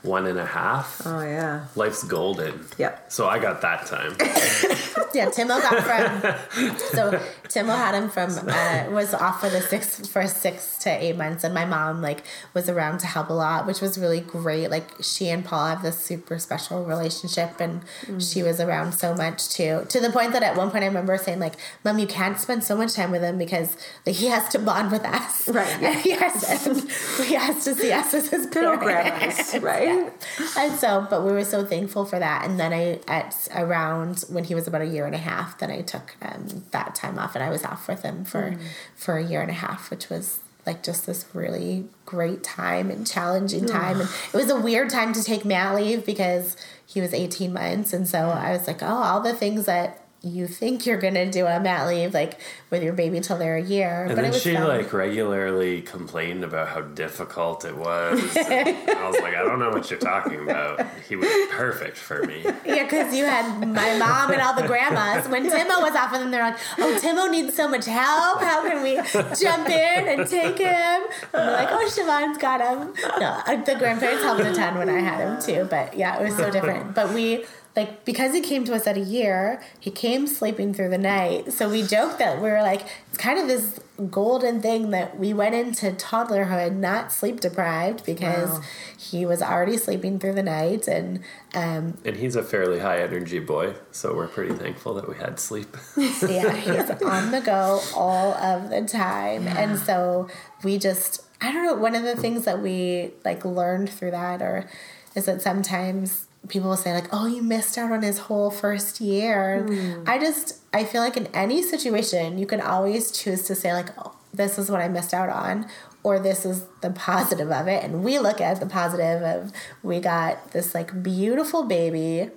one 0.06 0.26
and 0.28 0.38
a 0.39 0.45
half, 0.45 1.01
Oh 1.06 1.22
yeah. 1.22 1.66
life's 1.76 2.03
golden. 2.03 2.66
Yep. 2.78 3.12
So 3.12 3.28
I 3.28 3.39
got 3.39 3.62
that 3.62 3.86
time. 3.88 4.16
Yeah, 5.14 5.28
Timo 5.28 5.62
got 5.62 5.82
from. 5.84 6.78
so 6.91 7.12
Timo 7.47 7.74
had 7.78 7.95
him 7.95 8.10
from 8.10 8.32
uh, 8.49 8.88
was 8.91 9.14
off 9.14 9.39
for 9.39 9.49
the 9.49 9.62
six 9.62 10.06
for 10.08 10.28
six 10.28 10.78
to 10.80 10.89
eight 10.89 11.16
months, 11.16 11.45
and 11.45 11.53
my 11.53 11.64
mom 11.64 12.01
like 12.01 12.24
was 12.53 12.68
around 12.68 12.97
to 12.99 13.08
help 13.08 13.30
a 13.30 13.34
lot, 13.34 13.66
which 13.66 13.80
was 13.80 13.97
really 13.97 14.20
great. 14.20 14.70
Like 14.70 14.89
she 15.01 15.30
and 15.30 15.45
Paul 15.45 15.68
have 15.68 15.84
this 15.84 15.97
super 15.97 16.38
special 16.38 16.84
relationship, 16.84 17.62
and 17.62 17.82
she 18.22 18.43
was 18.43 18.60
around 18.60 18.91
so 18.93 19.14
much 19.16 19.47
too. 19.47 19.86
To 19.88 19.99
the 20.01 20.10
point 20.10 20.34
that 20.34 20.43
at 20.43 20.58
one 20.58 20.70
point 20.70 20.84
I 20.84 20.88
remember 20.88 21.18
saying 21.18 21.39
like, 21.39 21.56
"Mom, 21.86 21.97
you 21.97 22.08
can't 22.08 22.38
spend 22.38 22.66
so 22.66 22.76
much 22.76 22.93
time 22.93 23.12
with 23.12 23.22
him 23.22 23.38
because 23.38 23.78
like 24.06 24.16
he 24.18 24.28
has 24.28 24.49
to 24.49 24.60
bond 24.60 24.91
with 24.91 25.06
us, 25.06 25.47
Right, 25.47 25.82
yeah. 25.82 25.91
And 25.91 26.01
he 26.01 26.12
has 26.12 26.43
to, 26.66 27.24
he 27.24 27.36
has 27.36 27.64
to 27.64 27.74
see 27.74 27.93
us 27.93 28.14
as 28.14 28.28
his 28.30 28.47
Good 28.47 28.66
old 28.66 28.82
parents. 28.82 29.51
grandmas, 29.53 29.64
right? 29.95 30.13
And 30.57 30.79
so, 30.79 31.05
but 31.09 31.23
we 31.23 31.31
were 31.31 31.43
so 31.43 31.65
thankful 31.65 32.05
for 32.05 32.19
that. 32.19 32.45
And 32.45 32.59
then 32.59 32.73
I, 32.73 32.99
at 33.07 33.47
around 33.53 34.23
when 34.29 34.43
he 34.43 34.55
was 34.55 34.67
about 34.67 34.81
a 34.81 34.85
year 34.85 35.05
and 35.05 35.15
a 35.15 35.19
half, 35.19 35.57
then 35.57 35.71
I 35.71 35.81
took 35.81 36.15
um, 36.21 36.63
that 36.71 36.95
time 36.95 37.19
off, 37.19 37.35
and 37.35 37.43
I 37.43 37.49
was 37.49 37.63
off 37.63 37.87
with 37.87 38.01
him 38.01 38.25
for 38.25 38.55
for 38.95 39.17
a 39.17 39.23
year 39.23 39.41
and 39.41 39.51
a 39.51 39.55
half, 39.55 39.89
which 39.89 40.09
was 40.09 40.39
like 40.65 40.83
just 40.83 41.05
this 41.05 41.25
really 41.33 41.87
great 42.05 42.43
time 42.43 42.89
and 42.89 43.05
challenging 43.05 43.65
time. 43.65 44.01
And 44.01 44.09
it 44.33 44.37
was 44.37 44.49
a 44.49 44.59
weird 44.59 44.89
time 44.89 45.13
to 45.13 45.23
take 45.23 45.45
mat 45.45 45.75
leave 45.75 46.05
because 46.05 46.57
he 46.85 47.01
was 47.01 47.13
18 47.13 47.53
months, 47.53 47.93
and 47.93 48.07
so 48.07 48.19
I 48.29 48.51
was 48.51 48.67
like, 48.67 48.81
oh, 48.81 48.87
all 48.87 49.21
the 49.21 49.33
things 49.33 49.65
that 49.65 50.05
you 50.26 50.47
think 50.47 50.88
you're 50.88 50.97
gonna 50.97 51.32
do 51.32 51.45
on 51.45 51.63
mat 51.63 51.88
leave, 51.88 52.13
like 52.13 52.39
with 52.71 52.82
your 52.82 52.93
baby 52.93 53.19
till 53.19 53.38
they're 53.38 53.57
a 53.57 53.61
year. 53.61 54.05
And 54.05 54.15
but 54.15 54.21
then 54.23 54.34
she 54.34 54.55
fun. 54.55 54.67
like 54.67 54.91
regularly 54.91 55.84
complained 55.84 56.43
about 56.43 56.69
how 56.69 56.82
difficult 56.82 57.63
it 57.63 57.78
was. 57.78 58.19
I 58.38 59.09
was 59.09 59.21
like, 59.21 59.36
I 59.36 59.43
don't 59.43 59.59
know 59.59 59.69
what 59.69 59.91
you're 59.91 59.99
talking 59.99 60.41
about. 60.41 60.86
He 61.07 61.15
was 61.15 61.30
perfect 61.51 61.95
for 61.95 62.23
me. 62.23 62.41
Yeah, 62.65 62.84
because 62.84 63.13
you 63.13 63.26
had 63.26 63.59
my 63.67 63.97
mom 63.97 64.32
and 64.32 64.41
all 64.41 64.55
the 64.55 64.67
grandmas. 64.67 65.30
When 65.30 65.45
Timo 65.49 65.82
was 65.82 65.95
off 65.95 66.11
with 66.11 66.21
them, 66.21 66.32
they're 66.32 66.43
like, 66.43 66.57
"Oh, 66.80 66.99
Timo 67.01 67.30
needs 67.30 67.55
so 67.55 67.67
much 67.67 67.86
help. 67.86 68.41
How 68.41 68.67
can 68.67 68.82
we 68.82 68.95
jump 69.36 69.69
in 69.69 70.07
and 70.07 70.28
take 70.28 70.57
him?" 70.57 71.01
And 71.34 71.51
like, 71.51 71.69
"Oh, 71.71 71.88
Siobhan's 71.88 72.39
got 72.39 72.61
him." 72.61 72.93
No, 73.19 73.41
uh, 73.45 73.63
the 73.63 73.76
grandparents 73.76 74.23
helped 74.23 74.41
a 74.41 74.53
ton 74.53 74.78
when 74.80 74.89
I 74.89 74.99
had 74.99 75.19
him 75.19 75.39
too. 75.39 75.67
But 75.69 75.95
yeah, 75.95 76.19
it 76.19 76.23
was 76.23 76.36
so 76.36 76.49
different. 76.49 76.95
But 76.95 77.13
we 77.13 77.45
like 77.76 78.05
because 78.05 78.34
he 78.34 78.41
came 78.41 78.63
to 78.65 78.73
us 78.73 78.88
at 78.88 78.95
a 78.97 79.01
year, 79.01 79.61
he 79.80 79.91
came 79.91 80.28
sleeping 80.28 80.73
through 80.73 80.89
the 80.89 80.97
night. 80.97 81.51
So 81.51 81.69
we 81.69 81.84
joked 81.84 82.19
that 82.19 82.41
we 82.41 82.49
were 82.49 82.61
like, 82.61 82.82
it's 83.09 83.17
kind 83.17 83.38
of 83.39 83.47
this 83.47 83.80
golden 84.09 84.61
thing 84.61 84.91
that 84.91 85.17
we 85.17 85.34
went 85.34 85.55
into 85.55 85.91
toddlerhood 85.91 86.76
not 86.76 87.11
sleep 87.11 87.39
deprived 87.39 88.05
because 88.05 88.49
Wow. 88.49 88.61
he 88.97 89.26
was 89.26 89.41
already 89.41 89.78
sleeping 89.78 90.19
through 90.19 90.34
the 90.34 90.43
night 90.43 90.88
and 90.88 91.21
um, 91.53 91.97
And 92.03 92.15
he's 92.17 92.36
a 92.36 92.43
fairly 92.43 92.80
high 92.80 93.01
energy 93.01 93.39
boy, 93.39 93.73
so 93.91 94.13
we're 94.15 94.28
pretty 94.28 94.53
thankful 94.53 94.93
that 94.95 95.07
we 95.07 95.15
had 95.15 95.39
sleep. 95.39 95.76
yeah, 95.97 96.53
he's 96.55 96.89
on 97.03 97.32
the 97.32 97.41
go 97.41 97.82
all 97.95 98.34
of 98.34 98.69
the 98.69 98.82
time. 98.82 99.47
And 99.47 99.78
so 99.80 100.28
we 100.63 100.78
just 100.78 101.21
I 101.41 101.51
don't 101.51 101.65
know, 101.65 101.76
one 101.76 101.95
of 101.95 102.03
the 102.03 102.15
things 102.15 102.45
that 102.45 102.61
we 102.61 103.11
like 103.26 103.43
learned 103.45 103.89
through 103.89 104.11
that 104.11 104.41
or 104.41 104.69
is 105.15 105.26
that 105.26 105.41
sometimes 105.41 106.28
people 106.47 106.69
will 106.69 106.77
say 106.77 106.93
like, 106.93 107.07
"Oh, 107.11 107.25
you 107.25 107.41
missed 107.41 107.77
out 107.77 107.91
on 107.91 108.01
his 108.01 108.19
whole 108.19 108.51
first 108.51 109.01
year." 109.01 109.63
Hmm. 109.63 110.03
I 110.07 110.17
just 110.19 110.59
I 110.73 110.83
feel 110.83 111.01
like 111.01 111.17
in 111.17 111.27
any 111.27 111.61
situation, 111.61 112.37
you 112.37 112.45
can 112.45 112.61
always 112.61 113.11
choose 113.11 113.43
to 113.43 113.55
say 113.55 113.73
like, 113.73 113.89
"Oh, 113.97 114.15
this 114.33 114.57
is 114.57 114.69
what 114.69 114.81
I 114.81 114.87
missed 114.87 115.13
out 115.13 115.29
on." 115.29 115.67
Or 116.03 116.19
this 116.19 116.45
is 116.45 116.65
the 116.81 116.91
positive 116.91 117.51
of 117.51 117.67
it, 117.67 117.83
and 117.83 118.03
we 118.03 118.19
look 118.19 118.39
at 118.39 118.59
the 118.59 118.67
positive 118.67 119.23
of 119.23 119.51
we 119.81 119.99
got 119.99 120.51
this 120.51 120.75
like 120.75 121.01
beautiful 121.01 121.63
baby 121.63 122.29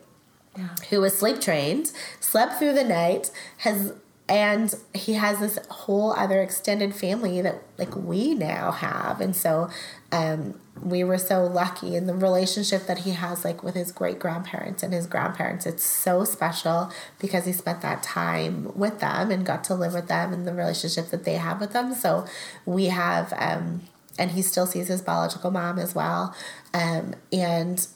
who 0.91 1.01
was 1.01 1.17
sleep 1.17 1.41
trained, 1.41 1.93
slept 2.21 2.59
through 2.59 2.73
the 2.73 2.85
night, 2.85 3.31
has 3.59 3.93
and 4.29 4.75
he 4.93 5.15
has 5.15 5.41
this 5.41 5.59
whole 5.71 6.13
other 6.13 6.43
extended 6.43 6.95
family 6.95 7.41
that 7.41 7.63
like 7.79 7.97
we 7.97 8.35
now 8.35 8.71
have. 8.71 9.21
And 9.21 9.35
so 9.35 9.71
um 10.13 10.61
we 10.81 11.03
were 11.03 11.19
so 11.19 11.45
lucky 11.45 11.97
in 11.97 12.07
the 12.07 12.15
relationship 12.15 12.87
that 12.87 12.99
he 12.99 13.11
has 13.11 13.45
like 13.45 13.63
with 13.63 13.75
his 13.75 13.91
great 13.91 14.19
grandparents 14.19 14.83
and 14.83 14.93
his 14.93 15.07
grandparents. 15.07 15.67
It's 15.67 15.83
so 15.83 16.25
special 16.25 16.93
because 17.19 17.47
he 17.47 17.53
spent 17.53 17.81
that 17.81 18.03
time 18.03 18.77
with 18.77 19.01
them 19.01 19.31
and 19.31 19.45
got 19.45 19.65
to 19.65 19.75
live 19.75 19.95
with 19.95 20.09
them 20.09 20.33
and 20.33 20.47
the 20.47 20.55
relationship 20.55 21.09
that 21.09 21.25
they 21.25 21.35
have 21.35 21.61
with 21.61 21.73
them. 21.73 21.95
So 21.95 22.27
we 22.67 22.87
have 22.87 23.33
um 23.39 23.83
and 24.19 24.33
he 24.33 24.43
still 24.43 24.67
sees 24.67 24.89
his 24.89 25.01
biological 25.01 25.51
mom 25.51 25.79
as 25.79 25.95
well. 25.95 26.35
Um 26.75 27.15
and 27.33 27.87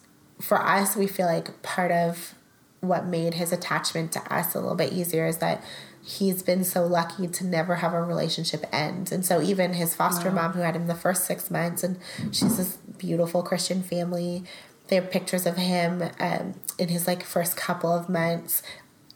for 0.40 0.60
us 0.60 0.96
we 0.96 1.06
feel 1.06 1.26
like 1.26 1.62
part 1.62 1.92
of 1.92 2.34
what 2.80 3.06
made 3.06 3.34
his 3.34 3.52
attachment 3.52 4.10
to 4.10 4.34
us 4.34 4.54
a 4.54 4.60
little 4.60 4.74
bit 4.74 4.92
easier 4.92 5.24
is 5.24 5.38
that 5.38 5.62
he's 6.04 6.42
been 6.42 6.64
so 6.64 6.84
lucky 6.84 7.28
to 7.28 7.46
never 7.46 7.76
have 7.76 7.92
a 7.92 8.02
relationship 8.02 8.66
end. 8.72 9.12
And 9.12 9.24
so 9.24 9.40
even 9.40 9.74
his 9.74 9.94
foster 9.94 10.30
mom 10.30 10.52
who 10.52 10.60
had 10.60 10.74
him 10.74 10.88
the 10.88 10.94
first 10.94 11.24
six 11.24 11.50
months 11.50 11.84
and 11.84 11.98
she's 12.32 12.56
this 12.56 12.76
beautiful 12.98 13.42
Christian 13.42 13.82
family. 13.82 14.44
They 14.88 14.96
have 14.96 15.10
pictures 15.10 15.46
of 15.46 15.56
him 15.56 16.02
um, 16.18 16.54
in 16.78 16.88
his 16.88 17.06
like 17.06 17.22
first 17.22 17.56
couple 17.56 17.92
of 17.92 18.08
months 18.08 18.62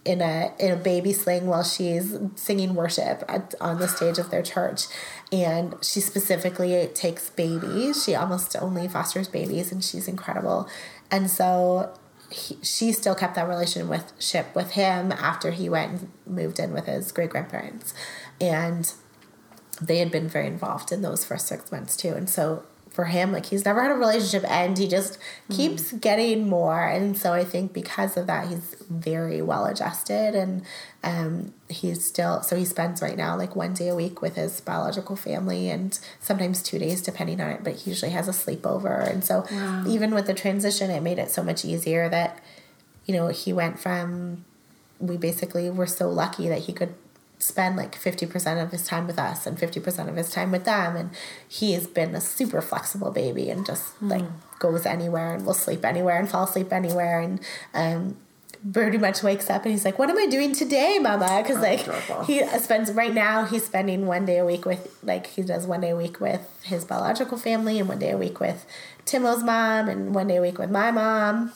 in 0.05 0.21
a 0.21 0.53
in 0.61 0.71
a 0.71 0.77
baby 0.77 1.13
sling 1.13 1.47
while 1.47 1.65
she's 1.65 2.17
singing 2.37 2.75
worship 2.77 3.25
at, 3.29 3.55
on 3.61 3.81
the 3.81 3.89
stage 3.89 4.19
of 4.19 4.31
their 4.31 4.41
church 4.41 4.85
and 5.33 5.75
she 5.83 5.99
specifically 5.99 6.89
takes 6.95 7.29
babies 7.31 8.05
she 8.05 8.15
almost 8.15 8.55
only 8.61 8.87
fosters 8.87 9.27
babies 9.27 9.73
and 9.73 9.83
she's 9.83 10.07
incredible 10.07 10.69
and 11.11 11.29
so 11.29 11.93
he, 12.31 12.59
she 12.63 12.93
still 12.93 13.15
kept 13.15 13.35
that 13.37 13.49
relationship 13.49 14.55
with 14.55 14.73
him 14.73 15.13
after 15.13 15.51
he 15.51 15.69
went 15.69 16.01
and 16.01 16.13
moved 16.27 16.59
in 16.59 16.73
with 16.73 16.87
his 16.87 17.13
great 17.13 17.31
grandparents 17.31 17.95
and 18.41 18.93
they 19.81 19.99
had 19.99 20.11
been 20.11 20.29
very 20.29 20.47
involved 20.47 20.91
in 20.93 21.03
those 21.03 21.25
first 21.25 21.47
six 21.47 21.71
months 21.71 21.97
too. 21.97 22.15
And 22.15 22.29
so 22.29 22.65
for 22.91 23.05
him 23.05 23.31
like 23.31 23.47
he's 23.47 23.67
never 23.67 23.83
had 23.83 23.91
a 23.91 23.95
relationship 23.95 24.51
end. 24.51 24.79
He 24.79 24.89
just 24.89 25.19
keeps 25.51 25.93
mm. 25.93 26.01
getting 26.01 26.49
more. 26.49 26.87
And 26.87 27.17
so 27.17 27.33
i 27.33 27.45
think 27.45 27.73
because 27.73 28.17
of 28.17 28.27
that 28.27 28.49
he's 28.49 28.77
very 28.89 29.43
well 29.43 29.67
adjusted. 29.67 30.35
And 30.35 30.63
um 31.07 31.53
he's 31.69 32.05
still 32.05 32.43
so 32.43 32.57
he 32.57 32.65
spends 32.65 33.01
right 33.01 33.17
now 33.17 33.37
like 33.37 33.55
one 33.55 33.73
day 33.73 33.89
a 33.89 33.95
week 33.95 34.21
with 34.21 34.35
his 34.35 34.61
biological 34.61 35.15
family 35.15 35.71
and 35.71 36.01
sometimes 36.21 36.63
two 36.63 36.79
days 36.81 37.01
depending 37.01 37.41
on 37.41 37.49
it 37.49 37.63
but 37.63 37.77
he 37.77 37.91
usually 37.91 38.11
has 38.11 38.27
a 38.27 38.33
sleepover. 38.33 39.09
And 39.09 39.25
so 39.25 39.47
even 39.87 40.13
with 40.13 40.27
the 40.27 40.35
transition 40.35 40.91
it 40.91 41.03
made 41.03 41.19
it 41.19 41.31
so 41.31 41.43
much 41.45 41.65
easier 41.65 42.09
that 42.09 42.41
you 43.07 43.15
know 43.15 43.29
he 43.29 43.53
went 43.53 43.79
from 43.79 44.45
we 44.99 45.17
basically 45.17 45.71
were 45.71 45.87
so 45.87 46.11
lucky 46.11 46.49
that 46.49 46.63
he 46.63 46.73
could 46.73 46.95
spend 47.39 47.77
like 47.77 47.95
50% 47.95 48.63
of 48.63 48.73
his 48.73 48.87
time 48.87 49.07
with 49.07 49.19
us 49.19 49.47
and 49.47 49.59
50% 49.59 50.09
of 50.09 50.17
his 50.17 50.31
time 50.31 50.51
with 50.51 50.65
them. 50.65 50.97
And 50.97 51.11
he 51.47 51.73
has 51.75 51.87
been 51.87 52.15
a 52.15 52.21
super 52.21 52.63
flexible 52.63 53.11
baby 53.11 53.51
and 53.51 53.65
just 53.65 54.01
like 54.01 54.25
goes 54.59 54.87
anywhere 54.87 55.35
and 55.35 55.45
will 55.45 55.55
sleep 55.55 55.85
anywhere 55.85 56.19
and 56.19 56.29
fall 56.29 56.45
asleep 56.45 56.73
anywhere. 56.73 57.21
And 57.21 57.41
um 57.75 58.17
pretty 58.73 58.99
much 58.99 59.23
wakes 59.23 59.49
up 59.51 59.65
and 59.65 59.73
he's 59.73 59.85
like 59.85 59.99
what 59.99 60.11
am 60.11 60.19
i 60.19 60.27
doing 60.27 60.53
today 60.53 60.99
mama 61.01 61.43
because 61.43 61.61
like 61.63 61.83
adorable. 61.83 62.25
he 62.25 62.45
spends 62.59 62.93
right 62.93 63.15
now 63.15 63.45
he's 63.45 63.65
spending 63.65 64.07
one 64.07 64.25
day 64.25 64.39
a 64.39 64.45
week 64.45 64.65
with 64.65 64.99
like 65.03 65.27
he 65.29 65.43
does 65.43 65.67
one 65.67 65.81
day 65.81 65.91
a 65.91 65.97
week 65.97 66.21
with 66.21 66.49
his 66.65 66.85
biological 66.85 67.39
family 67.39 67.79
and 67.79 67.89
one 67.89 67.99
day 67.99 68.11
a 68.11 68.17
week 68.17 68.41
with 68.41 68.67
timo's 69.05 69.43
mom 69.43 69.89
and 69.89 70.15
one 70.15 70.29
day 70.29 70.37
a 70.37 70.43
week 70.43 70.59
with 70.59 70.71
my 70.71 70.91
mom 70.91 71.53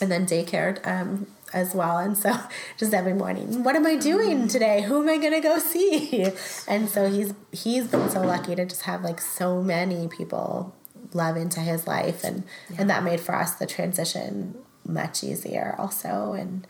and 0.00 0.10
then 0.10 0.26
daycare 0.26 0.84
um, 0.86 1.26
as 1.52 1.74
well. 1.74 1.98
And 1.98 2.16
so 2.16 2.36
just 2.76 2.94
every 2.94 3.14
morning, 3.14 3.64
what 3.64 3.76
am 3.76 3.86
I 3.86 3.96
doing 3.96 4.48
today? 4.48 4.82
Who 4.82 5.02
am 5.02 5.08
I 5.08 5.18
gonna 5.18 5.40
go 5.40 5.58
see? 5.58 6.26
And 6.68 6.88
so 6.88 7.08
he's 7.08 7.32
he's 7.52 7.86
been 7.86 8.10
so 8.10 8.20
lucky 8.20 8.54
to 8.56 8.64
just 8.64 8.82
have 8.82 9.02
like 9.02 9.20
so 9.20 9.62
many 9.62 10.08
people 10.08 10.74
love 11.12 11.36
into 11.36 11.60
his 11.60 11.86
life, 11.86 12.24
and 12.24 12.44
and 12.76 12.90
that 12.90 13.04
made 13.04 13.20
for 13.20 13.34
us 13.34 13.54
the 13.54 13.66
transition 13.66 14.54
much 14.86 15.22
easier 15.24 15.74
also, 15.78 16.32
and 16.32 16.66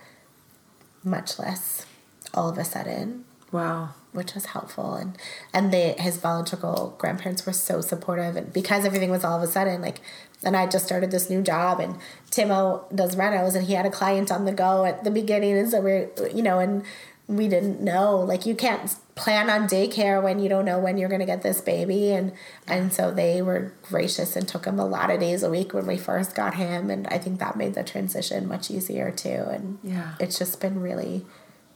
much 1.03 1.39
less 1.39 1.85
all 2.33 2.49
of 2.49 2.57
a 2.57 2.65
sudden 2.65 3.23
Wow. 3.51 3.91
which 4.11 4.33
was 4.35 4.47
helpful 4.47 4.95
and 4.95 5.17
and 5.53 5.71
they 5.71 5.95
his 5.97 6.17
biological 6.17 6.95
grandparents 6.97 7.45
were 7.45 7.53
so 7.53 7.79
supportive 7.79 8.35
and 8.35 8.51
because 8.51 8.83
everything 8.83 9.09
was 9.09 9.23
all 9.23 9.37
of 9.37 9.43
a 9.43 9.47
sudden 9.47 9.81
like 9.81 10.01
and 10.43 10.57
I 10.57 10.67
just 10.67 10.85
started 10.85 11.11
this 11.11 11.29
new 11.29 11.41
job 11.41 11.79
and 11.79 11.95
Timo 12.29 12.93
does 12.93 13.15
renos 13.15 13.55
and 13.55 13.65
he 13.65 13.73
had 13.73 13.85
a 13.85 13.89
client 13.89 14.31
on 14.31 14.45
the 14.45 14.51
go 14.51 14.83
at 14.83 15.03
the 15.05 15.11
beginning 15.11 15.57
and 15.57 15.69
so 15.69 15.79
we're 15.79 16.09
you 16.33 16.43
know 16.43 16.59
and 16.59 16.83
we 17.27 17.47
didn't 17.47 17.81
know. 17.81 18.17
Like 18.19 18.45
you 18.45 18.55
can't 18.55 18.95
plan 19.15 19.49
on 19.49 19.67
daycare 19.67 20.21
when 20.23 20.39
you 20.39 20.47
don't 20.47 20.63
know 20.65 20.79
when 20.79 20.97
you're 20.97 21.09
going 21.09 21.19
to 21.19 21.25
get 21.25 21.41
this 21.41 21.59
baby 21.59 22.11
and 22.11 22.31
and 22.67 22.93
so 22.93 23.09
they 23.11 23.41
were 23.41 23.73
gracious 23.81 24.35
and 24.35 24.47
took 24.47 24.65
him 24.65 24.79
a 24.79 24.85
lot 24.85 25.09
of 25.09 25.19
days 25.19 25.41
a 25.43 25.49
week 25.49 25.73
when 25.73 25.87
we 25.87 25.97
first 25.97 26.35
got 26.35 26.53
him 26.53 26.89
and 26.91 27.07
I 27.07 27.17
think 27.17 27.39
that 27.39 27.57
made 27.57 27.73
the 27.73 27.83
transition 27.83 28.47
much 28.47 28.69
easier 28.69 29.09
too 29.09 29.43
and 29.49 29.79
Yeah. 29.83 30.13
it's 30.19 30.37
just 30.37 30.61
been 30.61 30.81
really 30.81 31.25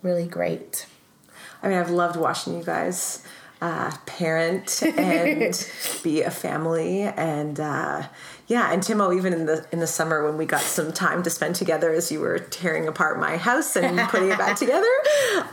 really 0.03 0.27
great. 0.27 0.85
I 1.63 1.67
mean, 1.67 1.77
I've 1.77 1.89
loved 1.91 2.15
watching 2.15 2.57
you 2.57 2.63
guys 2.63 3.23
uh, 3.61 3.91
parent 4.07 4.81
and 4.97 5.67
be 6.03 6.21
a 6.23 6.31
family, 6.31 7.01
and 7.03 7.59
uh, 7.59 8.03
yeah, 8.51 8.73
and 8.73 8.83
Timo, 8.83 9.15
even 9.15 9.31
in 9.31 9.45
the 9.45 9.65
in 9.71 9.79
the 9.79 9.87
summer 9.87 10.25
when 10.25 10.35
we 10.35 10.45
got 10.45 10.59
some 10.59 10.91
time 10.91 11.23
to 11.23 11.29
spend 11.29 11.55
together, 11.55 11.93
as 11.93 12.11
you 12.11 12.19
were 12.19 12.37
tearing 12.37 12.85
apart 12.85 13.17
my 13.17 13.37
house 13.37 13.77
and 13.77 13.97
putting 14.09 14.29
it 14.29 14.37
back 14.37 14.57
together, 14.57 14.91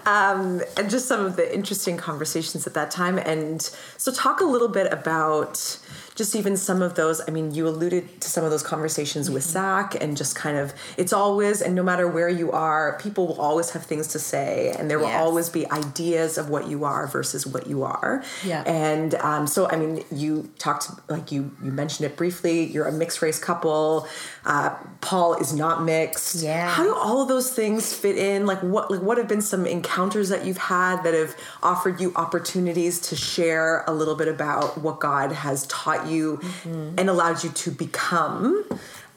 um, 0.04 0.60
and 0.76 0.90
just 0.90 1.06
some 1.06 1.24
of 1.24 1.36
the 1.36 1.54
interesting 1.54 1.96
conversations 1.96 2.66
at 2.66 2.74
that 2.74 2.90
time. 2.90 3.16
And 3.16 3.62
so, 3.98 4.10
talk 4.10 4.40
a 4.40 4.44
little 4.44 4.66
bit 4.66 4.92
about 4.92 5.78
just 6.18 6.34
even 6.34 6.56
some 6.56 6.82
of 6.82 6.96
those. 6.96 7.20
I 7.26 7.30
mean, 7.30 7.54
you 7.54 7.68
alluded 7.68 8.20
to 8.20 8.28
some 8.28 8.44
of 8.44 8.50
those 8.50 8.64
conversations 8.64 9.30
with 9.30 9.44
Zach, 9.44 9.94
and 10.02 10.16
just 10.16 10.34
kind 10.34 10.58
of 10.58 10.74
it's 10.96 11.12
always, 11.12 11.62
and 11.62 11.74
no 11.76 11.82
matter 11.84 12.08
where 12.08 12.28
you 12.28 12.50
are, 12.50 12.98
people 13.00 13.28
will 13.28 13.40
always 13.40 13.70
have 13.70 13.84
things 13.86 14.08
to 14.08 14.18
say, 14.18 14.74
and 14.76 14.90
there 14.90 14.98
will 14.98 15.06
Yes. 15.06 15.22
always 15.22 15.48
be 15.48 15.70
ideas 15.70 16.36
of 16.36 16.50
what 16.50 16.68
you 16.68 16.84
are 16.84 17.06
versus 17.06 17.46
what 17.46 17.68
you 17.68 17.84
are. 17.84 18.22
Yeah. 18.44 18.62
And 18.66 19.14
um, 19.14 19.46
so, 19.46 19.68
I 19.70 19.76
mean, 19.76 20.04
you 20.10 20.50
talked 20.58 20.88
like 21.08 21.30
you 21.30 21.52
you 21.62 21.70
mentioned 21.70 22.10
it 22.10 22.16
briefly. 22.16 22.64
You're 22.64 22.86
a 22.86 22.92
mixed 22.92 23.22
race 23.22 23.38
couple. 23.38 24.08
Uh, 24.48 24.74
Paul 25.02 25.34
is 25.34 25.52
not 25.52 25.82
mixed. 25.82 26.42
Yeah. 26.42 26.70
How 26.70 26.82
do 26.82 26.94
all 26.94 27.20
of 27.20 27.28
those 27.28 27.52
things 27.52 27.92
fit 27.92 28.16
in? 28.16 28.46
Like, 28.46 28.60
what 28.60 28.90
like 28.90 29.02
what 29.02 29.18
have 29.18 29.28
been 29.28 29.42
some 29.42 29.66
encounters 29.66 30.30
that 30.30 30.46
you've 30.46 30.56
had 30.56 31.02
that 31.02 31.12
have 31.12 31.36
offered 31.62 32.00
you 32.00 32.14
opportunities 32.16 32.98
to 33.10 33.14
share 33.14 33.84
a 33.86 33.92
little 33.92 34.14
bit 34.16 34.26
about 34.26 34.78
what 34.78 35.00
God 35.00 35.32
has 35.32 35.66
taught 35.66 36.06
you 36.06 36.40
and 36.64 37.10
allowed 37.10 37.44
you 37.44 37.50
to 37.50 37.70
become 37.70 38.64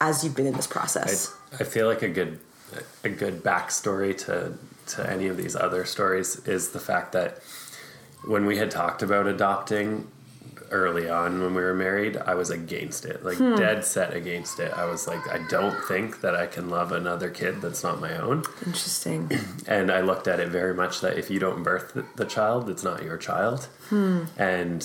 as 0.02 0.22
you've 0.22 0.36
been 0.36 0.46
in 0.46 0.52
this 0.52 0.68
I, 0.68 0.70
process? 0.70 1.34
I 1.58 1.64
feel 1.64 1.86
like 1.86 2.02
a 2.02 2.08
good 2.08 2.38
a 3.02 3.08
good 3.08 3.42
backstory 3.42 4.16
to 4.26 4.52
to 4.88 5.10
any 5.10 5.28
of 5.28 5.38
these 5.38 5.56
other 5.56 5.86
stories 5.86 6.46
is 6.46 6.70
the 6.70 6.80
fact 6.80 7.12
that 7.12 7.38
when 8.26 8.44
we 8.44 8.58
had 8.58 8.70
talked 8.70 9.02
about 9.02 9.26
adopting 9.26 10.08
early 10.72 11.08
on 11.08 11.40
when 11.42 11.54
we 11.54 11.62
were 11.62 11.74
married, 11.74 12.16
I 12.16 12.34
was 12.34 12.50
against 12.50 13.04
it, 13.04 13.24
like 13.24 13.38
dead 13.38 13.84
set 13.84 14.14
against 14.14 14.58
it. 14.58 14.72
I 14.72 14.86
was 14.86 15.06
like, 15.06 15.26
I 15.28 15.38
don't 15.48 15.78
think 15.84 16.20
that 16.22 16.34
I 16.34 16.46
can 16.46 16.68
love 16.68 16.90
another 16.92 17.30
kid 17.30 17.60
that's 17.60 17.82
not 17.82 18.00
my 18.00 18.16
own. 18.16 18.42
Interesting. 18.66 19.30
And 19.68 19.90
I 19.90 20.00
looked 20.00 20.26
at 20.26 20.40
it 20.40 20.48
very 20.48 20.74
much 20.74 21.00
that 21.02 21.16
if 21.16 21.30
you 21.30 21.38
don't 21.38 21.62
birth 21.62 21.94
the- 21.94 22.04
the 22.16 22.24
child, 22.24 22.68
it's 22.68 22.82
not 22.82 23.02
your 23.02 23.16
child. 23.16 23.68
Hmm. 23.90 24.24
And 24.36 24.82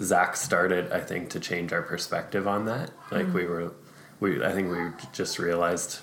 Zach 0.00 0.36
started, 0.36 0.92
I 0.92 1.00
think, 1.00 1.30
to 1.30 1.40
change 1.40 1.72
our 1.72 1.82
perspective 1.82 2.46
on 2.46 2.66
that. 2.66 2.90
Like 3.10 3.32
we 3.34 3.44
were, 3.46 3.72
we 4.20 4.44
I 4.44 4.52
think 4.52 4.70
we 4.70 4.78
just 5.12 5.38
realized 5.38 6.00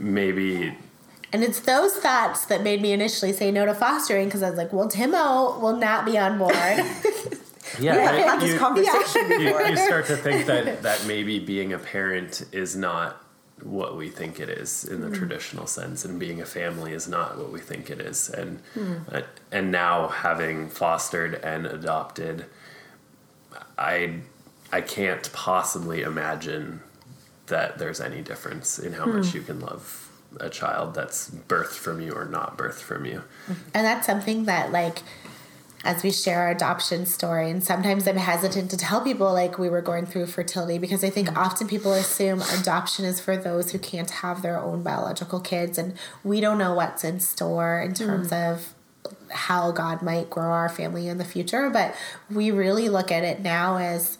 maybe 0.00 0.76
And 1.32 1.44
it's 1.44 1.60
those 1.60 1.94
thoughts 1.94 2.46
that 2.46 2.62
made 2.62 2.80
me 2.82 2.92
initially 2.92 3.32
say 3.32 3.50
no 3.50 3.66
to 3.66 3.74
fostering 3.74 4.26
because 4.28 4.42
I 4.42 4.48
was 4.50 4.58
like, 4.58 4.72
well, 4.72 4.88
Timo 4.88 5.60
will 5.60 5.76
not 5.76 6.04
be 6.06 6.16
on 6.18 6.38
board. 6.38 6.54
yeah, 7.80 7.94
Yeah, 7.96 8.12
had 8.12 8.40
this 8.40 8.52
you- 8.52 8.58
conversation 8.58 9.30
you, 9.40 9.66
you 9.68 9.76
start 9.76 10.06
to 10.06 10.16
think 10.16 10.46
that 10.46 10.82
that 10.88 11.06
maybe 11.06 11.38
being 11.38 11.72
a 11.72 11.78
parent 11.78 12.44
is 12.52 12.76
not 12.76 13.24
what 13.62 13.96
we 13.96 14.08
think 14.08 14.38
it 14.38 14.48
is 14.48 14.84
in 14.84 15.00
the 15.00 15.08
hmm. 15.08 15.14
traditional 15.14 15.66
sense 15.66 16.04
and 16.04 16.20
being 16.20 16.40
a 16.40 16.46
family 16.46 16.92
is 16.92 17.08
not 17.08 17.36
what 17.36 17.50
we 17.50 17.58
think 17.58 17.90
it 17.90 18.00
is. 18.00 18.28
And 18.30 18.60
hmm. 18.74 18.94
uh, 19.10 19.22
and 19.50 19.72
now 19.72 20.08
having 20.08 20.68
fostered 20.68 21.34
and 21.36 21.66
adopted 21.66 22.46
i 23.78 24.20
i 24.72 24.80
can't 24.80 25.32
possibly 25.32 26.02
imagine 26.02 26.80
that 27.46 27.78
there's 27.78 28.00
any 28.00 28.20
difference 28.20 28.78
in 28.78 28.92
how 28.92 29.06
much 29.06 29.28
hmm. 29.28 29.38
you 29.38 29.42
can 29.42 29.58
love 29.60 30.08
a 30.40 30.48
child 30.48 30.94
that's 30.94 31.30
birthed 31.30 31.74
from 31.74 32.00
you 32.00 32.12
or 32.12 32.24
not 32.24 32.58
birthed 32.58 32.82
from 32.82 33.04
you. 33.04 33.22
And 33.74 33.86
that's 33.86 34.06
something 34.06 34.44
that, 34.44 34.72
like, 34.72 34.98
as 35.84 36.02
we 36.02 36.10
share 36.10 36.40
our 36.40 36.50
adoption 36.50 37.06
story, 37.06 37.50
and 37.50 37.62
sometimes 37.62 38.06
I'm 38.08 38.16
hesitant 38.16 38.70
to 38.72 38.76
tell 38.76 39.00
people, 39.00 39.32
like, 39.32 39.58
we 39.58 39.68
were 39.68 39.80
going 39.80 40.06
through 40.06 40.26
fertility 40.26 40.78
because 40.78 41.04
I 41.04 41.10
think 41.10 41.36
often 41.36 41.68
people 41.68 41.92
assume 41.92 42.42
adoption 42.60 43.04
is 43.04 43.20
for 43.20 43.36
those 43.36 43.70
who 43.70 43.78
can't 43.78 44.10
have 44.10 44.42
their 44.42 44.58
own 44.58 44.82
biological 44.82 45.40
kids, 45.40 45.78
and 45.78 45.94
we 46.24 46.40
don't 46.40 46.58
know 46.58 46.74
what's 46.74 47.04
in 47.04 47.20
store 47.20 47.80
in 47.80 47.90
hmm. 47.90 47.94
terms 47.94 48.32
of 48.32 48.74
how 49.30 49.70
God 49.70 50.02
might 50.02 50.30
grow 50.30 50.50
our 50.50 50.68
family 50.68 51.08
in 51.08 51.18
the 51.18 51.24
future. 51.24 51.70
But 51.70 51.94
we 52.30 52.50
really 52.50 52.88
look 52.88 53.12
at 53.12 53.24
it 53.24 53.40
now 53.40 53.76
as 53.76 54.18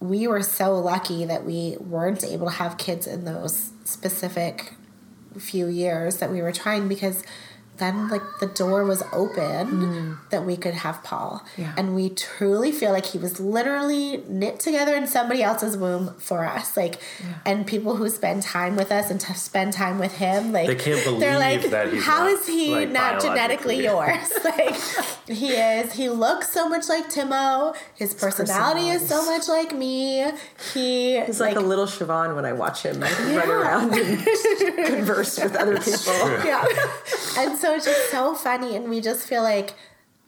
we 0.00 0.26
were 0.26 0.42
so 0.42 0.78
lucky 0.78 1.24
that 1.24 1.44
we 1.44 1.76
weren't 1.80 2.22
able 2.22 2.46
to 2.46 2.52
have 2.52 2.78
kids 2.78 3.06
in 3.06 3.24
those 3.24 3.72
specific 3.84 4.74
few 5.38 5.66
years 5.66 6.16
that 6.18 6.30
we 6.30 6.40
were 6.40 6.52
trying 6.52 6.88
because 6.88 7.22
then 7.78 8.08
like 8.08 8.22
the 8.40 8.46
door 8.46 8.84
was 8.84 9.02
open 9.12 9.66
mm-hmm. 9.66 10.12
that 10.30 10.44
we 10.44 10.56
could 10.56 10.74
have 10.74 11.02
Paul. 11.02 11.44
Yeah. 11.56 11.74
And 11.76 11.94
we 11.94 12.10
truly 12.10 12.72
feel 12.72 12.92
like 12.92 13.06
he 13.06 13.18
was 13.18 13.40
literally 13.40 14.22
knit 14.28 14.60
together 14.60 14.94
in 14.94 15.06
somebody 15.06 15.42
else's 15.42 15.76
womb 15.76 16.14
for 16.18 16.44
us. 16.44 16.76
Like 16.76 17.00
and 17.44 17.66
people 17.66 17.96
who 17.96 18.08
spend 18.08 18.42
time 18.42 18.76
with 18.76 18.90
us 18.90 19.10
and 19.10 19.20
to 19.20 19.34
spend 19.34 19.72
time 19.72 19.98
with 19.98 20.16
him, 20.16 20.52
like 20.52 20.66
They 20.66 20.74
can't 20.74 21.04
they're 21.04 21.38
believe 21.38 21.62
like, 21.62 21.70
that 21.70 21.92
he's 21.92 22.04
How 22.04 22.24
not, 22.24 22.32
is 22.32 22.46
he 22.46 22.74
like, 22.74 22.90
not 22.90 23.20
genetically 23.20 23.82
yours? 23.84 24.32
like 24.44 24.76
he 25.26 25.52
is. 25.52 25.92
He 25.92 26.08
looks 26.08 26.50
so 26.50 26.68
much 26.68 26.88
like 26.88 27.10
Timo. 27.10 27.76
His 27.94 28.14
personality 28.14 28.88
is 28.88 29.06
so 29.08 29.24
much 29.26 29.48
like 29.48 29.72
me. 29.74 30.24
He 30.72 31.16
It's 31.16 31.40
like, 31.40 31.56
a 31.56 31.60
little 31.60 31.86
Siobhan 31.86 32.34
when 32.36 32.44
I 32.44 32.52
watch 32.52 32.82
him 32.82 33.00
like, 33.00 33.18
run 33.18 33.50
around 33.50 33.94
and 33.94 34.24
converse 34.86 35.38
with 35.42 35.56
other 35.56 35.78
people. 35.78 36.14
yeah. 36.44 36.64
and 37.38 37.58
so 37.58 37.65
it's 37.74 37.86
just 37.86 38.10
so 38.10 38.34
funny, 38.34 38.76
and 38.76 38.88
we 38.88 39.00
just 39.00 39.26
feel 39.26 39.42
like 39.42 39.74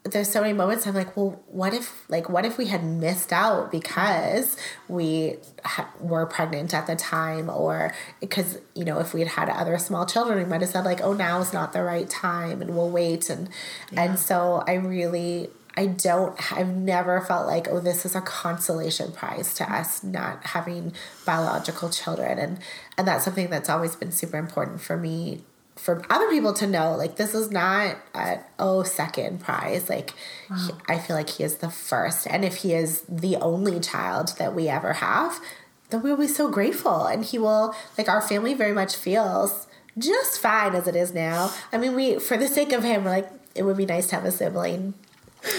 there's 0.04 0.30
so 0.30 0.40
many 0.40 0.52
moments 0.52 0.86
I'm 0.86 0.94
like, 0.94 1.16
well, 1.16 1.42
what 1.46 1.74
if 1.74 2.08
like 2.08 2.28
what 2.28 2.44
if 2.44 2.58
we 2.58 2.66
had 2.66 2.84
missed 2.84 3.32
out 3.32 3.70
because 3.70 4.56
we 4.88 5.36
ha- 5.64 5.90
were 6.00 6.26
pregnant 6.26 6.72
at 6.74 6.86
the 6.86 6.96
time, 6.96 7.50
or 7.50 7.94
because 8.20 8.58
you 8.74 8.84
know 8.84 8.98
if 9.00 9.12
we 9.14 9.20
had 9.20 9.28
had 9.28 9.48
other 9.48 9.78
small 9.78 10.06
children, 10.06 10.38
we 10.38 10.44
might 10.44 10.60
have 10.60 10.70
said 10.70 10.84
like, 10.84 11.00
oh, 11.00 11.12
now 11.12 11.40
is 11.40 11.52
not 11.52 11.72
the 11.72 11.82
right 11.82 12.08
time, 12.08 12.62
and 12.62 12.74
we'll 12.74 12.90
wait, 12.90 13.30
and 13.30 13.48
and 13.96 14.18
so 14.18 14.62
I 14.66 14.74
really. 14.74 15.50
I 15.76 15.86
don't, 15.86 16.52
I've 16.52 16.74
never 16.74 17.20
felt 17.20 17.46
like, 17.46 17.68
oh, 17.68 17.78
this 17.78 18.04
is 18.04 18.16
a 18.16 18.20
consolation 18.20 19.12
prize 19.12 19.54
to 19.54 19.72
us 19.72 20.02
not 20.02 20.44
having 20.44 20.92
biological 21.24 21.88
children. 21.88 22.36
And, 22.36 22.58
and 22.96 23.06
that's 23.06 23.24
something 23.24 23.48
that's 23.48 23.68
always 23.68 23.94
been 23.94 24.10
super 24.10 24.38
important 24.38 24.80
for 24.80 24.96
me 24.96 25.42
for 25.78 26.02
other 26.10 26.28
people 26.28 26.52
to 26.54 26.66
know 26.66 26.94
like 26.96 27.16
this 27.16 27.34
is 27.34 27.50
not 27.50 27.96
a 28.14 28.38
oh 28.58 28.82
second 28.82 29.40
prize. 29.40 29.88
Like 29.88 30.12
he- 30.48 30.72
i 30.88 30.98
feel 30.98 31.16
like 31.16 31.30
he 31.30 31.44
is 31.44 31.56
the 31.56 31.70
first. 31.70 32.26
And 32.28 32.44
if 32.44 32.56
he 32.56 32.74
is 32.74 33.02
the 33.08 33.36
only 33.36 33.80
child 33.80 34.32
that 34.38 34.54
we 34.54 34.68
ever 34.68 34.94
have 34.94 35.40
then 35.90 36.02
we'll 36.02 36.18
be 36.18 36.28
so 36.28 36.50
grateful. 36.50 37.06
And 37.06 37.24
he 37.24 37.38
will 37.38 37.74
like 37.96 38.08
our 38.08 38.20
family 38.20 38.52
very 38.54 38.72
much 38.72 38.94
feels 38.96 39.66
just 39.96 40.38
fine 40.40 40.74
as 40.74 40.86
it 40.86 40.94
is 40.96 41.14
now. 41.14 41.52
I 41.72 41.78
mean 41.78 41.94
we 41.94 42.18
for 42.18 42.36
the 42.36 42.48
sake 42.48 42.72
of 42.72 42.82
him 42.84 43.04
we're 43.04 43.10
like 43.10 43.30
it 43.54 43.62
would 43.62 43.76
be 43.76 43.86
nice 43.86 44.08
to 44.08 44.16
have 44.16 44.24
a 44.24 44.30
sibling. 44.32 44.94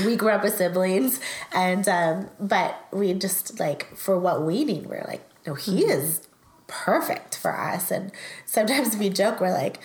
We 0.06 0.16
grew 0.18 0.30
up 0.32 0.44
with 0.44 0.56
siblings. 0.56 1.20
And 1.54 1.88
um 1.88 2.30
but 2.40 2.76
we 2.92 3.14
just 3.14 3.60
like 3.60 3.96
for 3.96 4.20
what 4.20 4.42
we 4.44 4.66
need 4.66 4.86
we're 4.88 5.06
like 5.08 5.24
no 5.48 5.54
he 5.56 5.86
is 5.86 6.28
perfect 6.68 7.36
for 7.38 7.58
us. 7.58 7.90
And 7.90 8.12
sometimes 8.46 8.96
we 8.96 9.10
joke 9.10 9.42
we're 9.42 9.52
like 9.54 9.80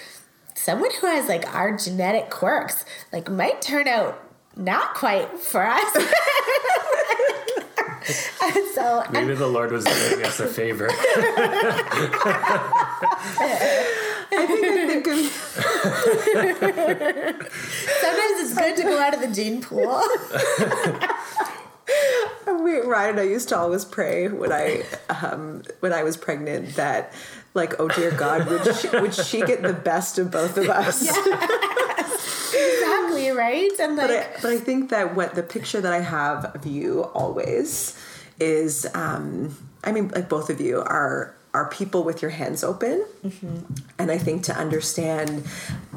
someone 0.54 0.90
who 1.00 1.06
has 1.06 1.28
like 1.28 1.52
our 1.54 1.76
genetic 1.76 2.30
quirks 2.30 2.84
like 3.12 3.30
might 3.30 3.60
turn 3.60 3.86
out 3.88 4.20
not 4.56 4.94
quite 4.94 5.38
for 5.38 5.66
us. 5.66 5.96
And 8.42 8.66
so 8.74 9.02
and 9.02 9.12
maybe 9.12 9.34
the 9.34 9.46
lord 9.48 9.72
was 9.72 9.84
doing 9.84 10.24
us 10.24 10.40
a 10.40 10.46
favor. 10.46 10.88
I 14.36 14.46
think 14.46 14.64
I 14.64 14.86
think 14.86 15.06
of 15.06 15.16
sometimes 18.00 18.40
it's 18.40 18.54
good 18.54 18.76
to 18.76 18.82
go 18.82 18.98
out 18.98 19.14
of 19.14 19.20
the 19.20 19.28
gene 19.28 19.62
pool. 19.62 20.02
We, 22.46 22.78
Ryan 22.80 23.10
and 23.10 23.20
I 23.20 23.24
used 23.24 23.48
to 23.50 23.58
always 23.58 23.84
pray 23.84 24.28
when 24.28 24.50
I 24.52 24.84
um, 25.08 25.62
when 25.80 25.92
I 25.92 26.02
was 26.02 26.16
pregnant 26.16 26.76
that 26.76 27.12
like 27.54 27.80
oh 27.80 27.88
dear 27.88 28.10
God 28.10 28.46
would 28.48 28.76
she, 28.76 28.88
would 28.88 29.14
she 29.14 29.40
get 29.40 29.62
the 29.62 29.72
best 29.72 30.18
of 30.18 30.30
both 30.30 30.56
of 30.58 30.68
us? 30.68 31.08
exactly 32.54 33.30
right 33.30 33.70
and 33.80 33.96
like 33.96 34.08
But 34.08 34.16
I, 34.16 34.26
but 34.42 34.50
I 34.52 34.58
think 34.58 34.90
that 34.90 35.14
what 35.14 35.34
the 35.34 35.42
picture 35.42 35.80
that 35.80 35.92
I 35.92 36.00
have 36.00 36.44
of 36.54 36.66
you 36.66 37.04
always 37.14 37.98
is, 38.40 38.86
um, 38.94 39.56
I 39.82 39.92
mean, 39.92 40.08
like 40.08 40.28
both 40.28 40.50
of 40.50 40.60
you 40.60 40.80
are 40.80 41.34
are 41.52 41.68
people 41.68 42.02
with 42.02 42.20
your 42.20 42.32
hands 42.32 42.64
open. 42.64 43.04
And 43.96 44.10
I 44.10 44.18
think 44.18 44.42
to 44.44 44.56
understand, 44.56 45.44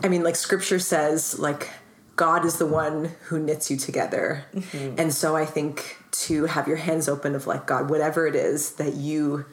I 0.03 0.07
mean, 0.07 0.21
like 0.23 0.35
scripture 0.35 0.77
says, 0.77 1.39
like, 1.39 1.71
God 2.15 2.45
is 2.45 2.59
the 2.59 2.67
one 2.67 3.11
who 3.25 3.39
knits 3.39 3.71
you 3.71 3.77
together. 3.77 4.45
And 4.97 5.11
so 5.11 5.35
I 5.35 5.45
think 5.45 5.97
to 6.11 6.45
have 6.45 6.67
your 6.67 6.77
hands 6.77 7.09
open 7.09 7.33
of 7.33 7.47
like, 7.47 7.65
God, 7.65 7.89
whatever 7.89 8.27
it 8.27 8.35
is 8.35 8.73
that 8.73 8.93
you 8.93 9.45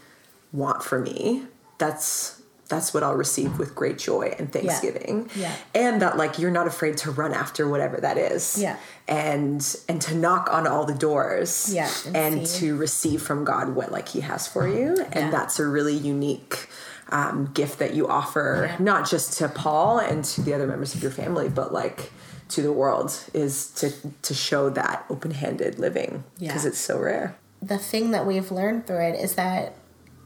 want 0.53 0.83
for 0.83 0.99
me, 1.01 1.45
that's 1.79 2.41
that's 2.67 2.95
what 2.95 3.03
I'll 3.03 3.15
receive 3.15 3.59
with 3.59 3.75
great 3.75 3.99
joy 3.99 4.35
and 4.39 4.51
thanksgiving. 4.51 5.29
Yeah. 5.37 5.55
And 5.75 6.01
that 6.01 6.17
like 6.17 6.39
you're 6.39 6.51
not 6.51 6.67
afraid 6.67 6.97
to 6.99 7.11
run 7.11 7.35
after 7.35 7.69
whatever 7.69 7.99
that 7.99 8.17
is. 8.17 8.57
Yeah. 8.59 8.79
And 9.07 9.61
and 9.89 10.01
to 10.03 10.15
knock 10.15 10.49
on 10.51 10.67
all 10.67 10.87
the 10.87 10.95
doors. 10.95 11.71
Yeah, 11.73 11.91
and 12.07 12.17
And, 12.17 12.47
to 12.47 12.75
receive 12.77 13.21
from 13.21 13.45
God 13.45 13.75
what 13.75 13.93
like 13.93 14.09
he 14.09 14.21
has 14.21 14.49
for 14.49 14.67
you. 14.67 14.97
And 15.13 15.27
Yeah. 15.27 15.31
that's 15.31 15.59
a 15.59 15.67
really 15.67 15.95
unique 15.95 16.69
um, 17.11 17.51
gift 17.53 17.79
that 17.81 17.93
you 17.95 18.09
offer 18.09 18.67
Yeah. 18.71 18.77
not 18.83 19.09
just 19.09 19.37
to 19.39 19.49
Paul 19.49 19.99
and 19.99 20.25
to 20.25 20.41
the 20.41 20.55
other 20.55 20.67
members 20.67 20.95
of 20.95 21.03
your 21.03 21.13
family, 21.13 21.51
but 21.51 21.71
like 21.73 22.11
to 22.49 22.63
the 22.63 22.73
world 22.73 23.13
is 23.35 23.67
to 23.73 23.93
to 24.23 24.33
show 24.33 24.71
that 24.71 25.05
open-handed 25.11 25.79
living 25.79 26.25
because 26.41 26.65
Yeah. 26.65 26.71
it's 26.71 26.79
so 26.81 26.99
rare. 26.99 27.37
the 27.63 27.79
thing 27.79 28.11
that 28.13 28.27
we've 28.27 28.51
learned 28.51 28.87
through 28.87 29.01
it 29.01 29.21
is 29.21 29.35
that 29.35 29.75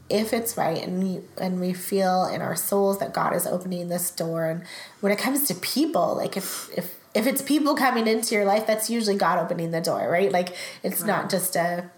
if 0.09 0.33
it's 0.33 0.57
right 0.57 0.81
and 0.81 1.03
we 1.03 1.21
and 1.37 1.59
we 1.59 1.73
feel 1.73 2.25
in 2.25 2.41
our 2.41 2.55
souls 2.55 2.99
that 2.99 3.13
God 3.13 3.35
is 3.35 3.45
opening 3.45 3.87
this 3.89 4.09
door. 4.11 4.45
And 4.45 4.63
when 5.01 5.11
it 5.11 5.19
comes 5.19 5.47
to 5.47 5.55
people 5.55 6.15
like 6.15 6.35
if 6.35 6.69
if 6.77 6.99
if 7.13 7.25
it's 7.27 7.41
people 7.41 7.75
coming 7.75 8.07
into 8.07 8.35
your 8.35 8.45
life 8.45 8.67
that's 8.67 8.89
usually 8.89 9.17
God 9.17 9.39
opening 9.39 9.71
the 9.71 9.81
door 9.81 10.09
right? 10.09 10.31
Like 10.31 10.55
it's 10.83 11.03
not 11.03 11.29
just 11.29 11.55
a 11.55 11.89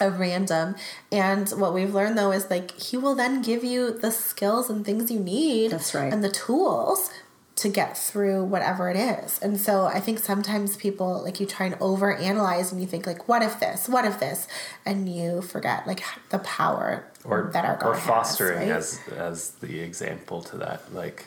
a 0.00 0.10
random. 0.10 0.76
And 1.10 1.48
what 1.50 1.74
we've 1.74 1.92
learned 1.92 2.16
though 2.16 2.30
is 2.32 2.50
like 2.50 2.78
he 2.78 2.96
will 2.96 3.14
then 3.14 3.42
give 3.42 3.64
you 3.64 3.92
the 3.98 4.10
skills 4.10 4.70
and 4.70 4.84
things 4.84 5.10
you 5.10 5.18
need 5.18 5.72
That's 5.72 5.94
right. 5.94 6.12
and 6.12 6.22
the 6.22 6.30
tools 6.30 7.10
to 7.58 7.68
get 7.68 7.98
through 7.98 8.44
whatever 8.44 8.90
it 8.90 8.96
is. 8.96 9.38
And 9.40 9.60
so 9.60 9.84
I 9.86 10.00
think 10.00 10.18
sometimes 10.18 10.76
people 10.76 11.22
like 11.22 11.40
you 11.40 11.46
try 11.46 11.66
and 11.66 11.76
over 11.80 12.14
analyze 12.14 12.72
and 12.72 12.80
you 12.80 12.86
think 12.86 13.06
like 13.06 13.28
what 13.28 13.42
if 13.42 13.58
this? 13.60 13.88
What 13.88 14.04
if 14.04 14.20
this? 14.20 14.46
And 14.86 15.08
you 15.08 15.42
forget 15.42 15.86
like 15.86 16.02
the 16.30 16.38
power 16.38 17.04
or 17.24 17.50
that 17.52 17.64
our 17.64 17.76
God 17.76 17.88
or 17.88 17.94
fostering 17.96 18.68
has, 18.68 19.00
right? 19.08 19.18
as 19.18 19.50
as 19.50 19.50
the 19.60 19.80
example 19.80 20.42
to 20.42 20.56
that 20.58 20.94
like 20.94 21.26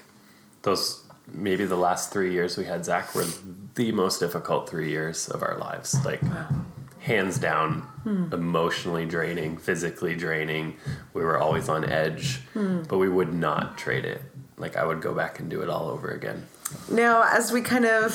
those 0.64 1.04
maybe 1.34 1.66
the 1.66 1.78
last 1.78 2.12
three 2.12 2.32
years 2.32 2.58
we 2.58 2.66
had 2.66 2.84
zach 2.84 3.14
were 3.16 3.26
the 3.76 3.92
most 3.92 4.20
difficult 4.20 4.70
three 4.70 4.90
years 4.90 5.30
of 5.30 5.44
our 5.44 5.58
lives 5.58 6.04
like 6.06 6.22
hands 7.00 7.40
down 7.40 7.82
hmm. 8.04 8.32
emotionally 8.34 9.06
draining 9.06 9.58
physically 9.58 10.16
draining 10.16 10.76
we 11.14 11.24
were 11.24 11.38
always 11.38 11.70
on 11.70 11.84
edge 11.86 12.38
hmm. 12.54 12.82
but 12.84 12.98
we 12.98 13.10
would 13.10 13.34
not 13.34 13.78
trade 13.78 14.06
it 14.06 14.22
like 14.62 14.78
i 14.78 14.86
would 14.86 15.02
go 15.02 15.14
back 15.14 15.40
and 15.40 15.50
do 15.50 15.62
it 15.62 15.70
all 15.70 15.90
over 15.90 16.10
again. 16.10 16.48
Now, 16.90 17.24
as 17.24 17.52
we 17.52 17.62
kind 17.62 17.86
of 17.86 18.10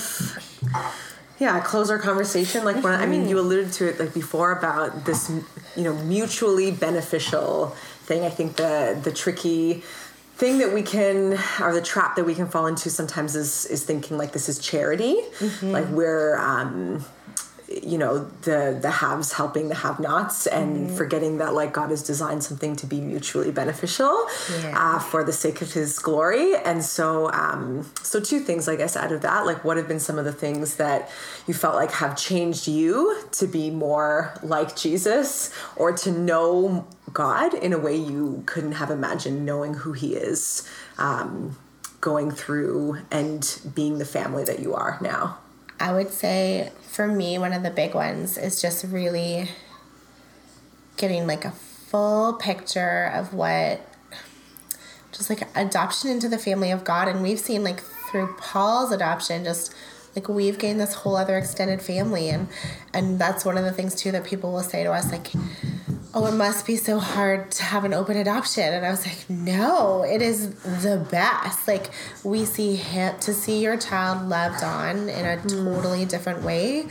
yeah 1.39 1.61
close 1.61 1.91
our 1.91 1.99
conversation, 1.99 2.65
like 2.65 2.83
when 2.83 2.95
I 2.95 3.07
mean 3.07 3.29
you 3.29 3.39
alluded 3.39 3.73
to 3.75 3.89
it 3.89 4.01
like 4.01 4.15
before 4.15 4.53
about 4.53 5.05
this 5.05 5.31
you 5.77 5.83
know 5.83 5.95
mutually 6.05 6.71
beneficial 6.71 7.77
thing. 8.09 8.25
I 8.25 8.31
think 8.31 8.57
the 8.57 8.99
the 9.03 9.13
tricky 9.13 9.83
thing 10.37 10.59
that 10.59 10.73
we 10.73 10.83
can 10.83 11.39
or 11.61 11.73
the 11.73 11.83
trap 11.83 12.17
that 12.17 12.25
we 12.25 12.35
can 12.35 12.47
fall 12.47 12.67
into 12.67 12.89
sometimes 12.91 13.37
is 13.37 13.67
is 13.67 13.85
thinking 13.85 14.17
like 14.17 14.33
this 14.33 14.49
is 14.49 14.59
charity, 14.59 15.21
like 15.63 15.89
we're 15.89 16.39
um, 16.39 17.05
you 17.69 17.99
know 17.99 18.25
the 18.43 18.79
the 18.81 18.91
haves 18.91 19.33
helping 19.33 19.69
the 19.69 19.75
have 19.75 19.99
nots 19.99 20.47
and 20.47 20.91
forgetting 20.97 21.39
that 21.39 21.53
like 21.53 21.73
god 21.73 21.91
has 21.91 22.03
designed 22.03 22.43
something 22.45 22.77
to 22.77 22.87
be 22.87 23.01
mutually 23.01 23.51
beneficial 23.51 24.15
Yeah. 24.63 24.75
uh, 24.97 24.99
for 25.01 25.25
the 25.25 25.33
sake 25.33 25.61
of 25.63 25.73
his 25.73 25.99
glory. 25.99 26.55
And 26.57 26.85
so 26.85 27.31
um 27.33 27.91
so 28.03 28.21
two 28.21 28.39
things 28.41 28.69
i 28.69 28.77
guess 28.77 28.97
out 28.97 29.11
of 29.11 29.23
that 29.23 29.47
like 29.47 29.65
what 29.65 29.77
have 29.77 29.89
been 29.89 29.99
some 30.01 30.17
of 30.19 30.25
the 30.25 30.33
things 30.33 30.77
that 30.77 31.11
you 31.49 31.55
felt 31.55 31.75
like 31.75 31.91
have 31.93 32.17
changed 32.17 32.69
you 32.69 33.21
to 33.33 33.47
be 33.49 33.71
more 33.71 34.33
like 34.43 34.77
jesus 34.77 35.53
or 35.75 35.91
to 35.93 36.11
know 36.13 36.87
god 37.13 37.53
in 37.55 37.73
a 37.73 37.79
way 37.79 37.97
you 37.97 38.43
couldn't 38.47 38.73
have 38.73 38.91
imagined 38.91 39.45
knowing 39.45 39.75
who 39.75 39.93
he 39.93 40.15
is 40.15 40.69
um 40.99 41.57
going 42.01 42.31
through 42.31 42.99
and 43.11 43.61
being 43.75 43.99
the 43.99 44.05
family 44.05 44.45
that 44.45 44.61
you 44.61 44.75
are 44.75 44.97
now? 45.01 45.39
I 45.81 45.93
would 45.93 46.11
say 46.13 46.71
for 46.97 47.07
me, 47.07 47.37
one 47.37 47.53
of 47.53 47.63
the 47.63 47.71
big 47.71 47.95
ones 47.95 48.39
is 48.39 48.59
just 48.63 48.83
really 48.87 49.51
getting 50.97 51.27
like 51.27 51.45
a 51.45 51.51
full 51.51 52.33
picture 52.33 53.13
of 53.15 53.35
what 53.35 53.83
just 55.13 55.29
like 55.29 55.43
adoption 55.55 56.11
into 56.11 56.27
the 56.27 56.39
family 56.39 56.71
of 56.71 56.85
God. 56.85 57.07
And 57.07 57.23
we've 57.23 57.39
seen 57.39 57.63
like 57.63 57.81
through 57.81 58.35
Paul's 58.39 58.93
adoption, 58.93 59.45
just 59.45 59.75
like 60.15 60.27
we've 60.27 60.59
gained 60.59 60.81
this 60.81 60.95
whole 60.95 61.17
other 61.17 61.37
extended 61.37 61.83
family. 61.83 62.31
And, 62.31 62.49
and 62.95 63.19
that's 63.19 63.45
one 63.45 63.59
of 63.59 63.65
the 63.65 63.73
things 63.73 63.95
too 63.95 64.11
that 64.13 64.25
people 64.25 64.51
will 64.51 64.63
say 64.63 64.83
to 64.83 64.91
us, 64.91 65.13
like, 65.13 65.33
oh, 66.17 66.25
it 66.25 66.35
must 66.35 66.67
be 66.67 66.77
so 66.77 66.99
hard 66.99 67.51
to 67.51 67.63
have 67.63 67.85
an 67.85 67.93
open 67.93 68.17
adoption. 68.17 68.73
And 68.73 68.87
I 68.87 68.91
was 68.91 69.07
like, 69.07 69.29
no, 69.29 70.03
it 70.03 70.23
is 70.23 70.49
the 70.83 71.07
best. 71.11 71.69
Like 71.69 71.91
we 72.25 72.47
see 72.47 72.75
him 72.75 73.19
to 73.21 73.35
see 73.35 73.63
your 73.63 73.77
child 73.77 74.27
loved 74.27 74.65
on 74.65 75.11
in 75.11 75.27
a 75.27 75.37
totally 75.43 76.07
different 76.07 76.43
way 76.43 76.87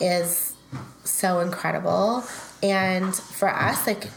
is 0.00 0.54
so 1.04 1.40
incredible. 1.40 2.24
And 2.62 3.14
for 3.14 3.50
us, 3.50 3.86
like 3.86 4.08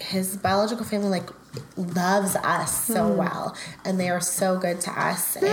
his 0.00 0.36
biological 0.36 0.84
family, 0.84 1.08
like 1.08 1.30
loves 1.76 2.34
us 2.34 2.84
so 2.86 3.12
well, 3.12 3.56
and 3.84 3.98
they 4.00 4.08
are 4.10 4.20
so 4.20 4.58
good 4.58 4.80
to 4.80 4.90
us. 4.90 5.36
And 5.36 5.44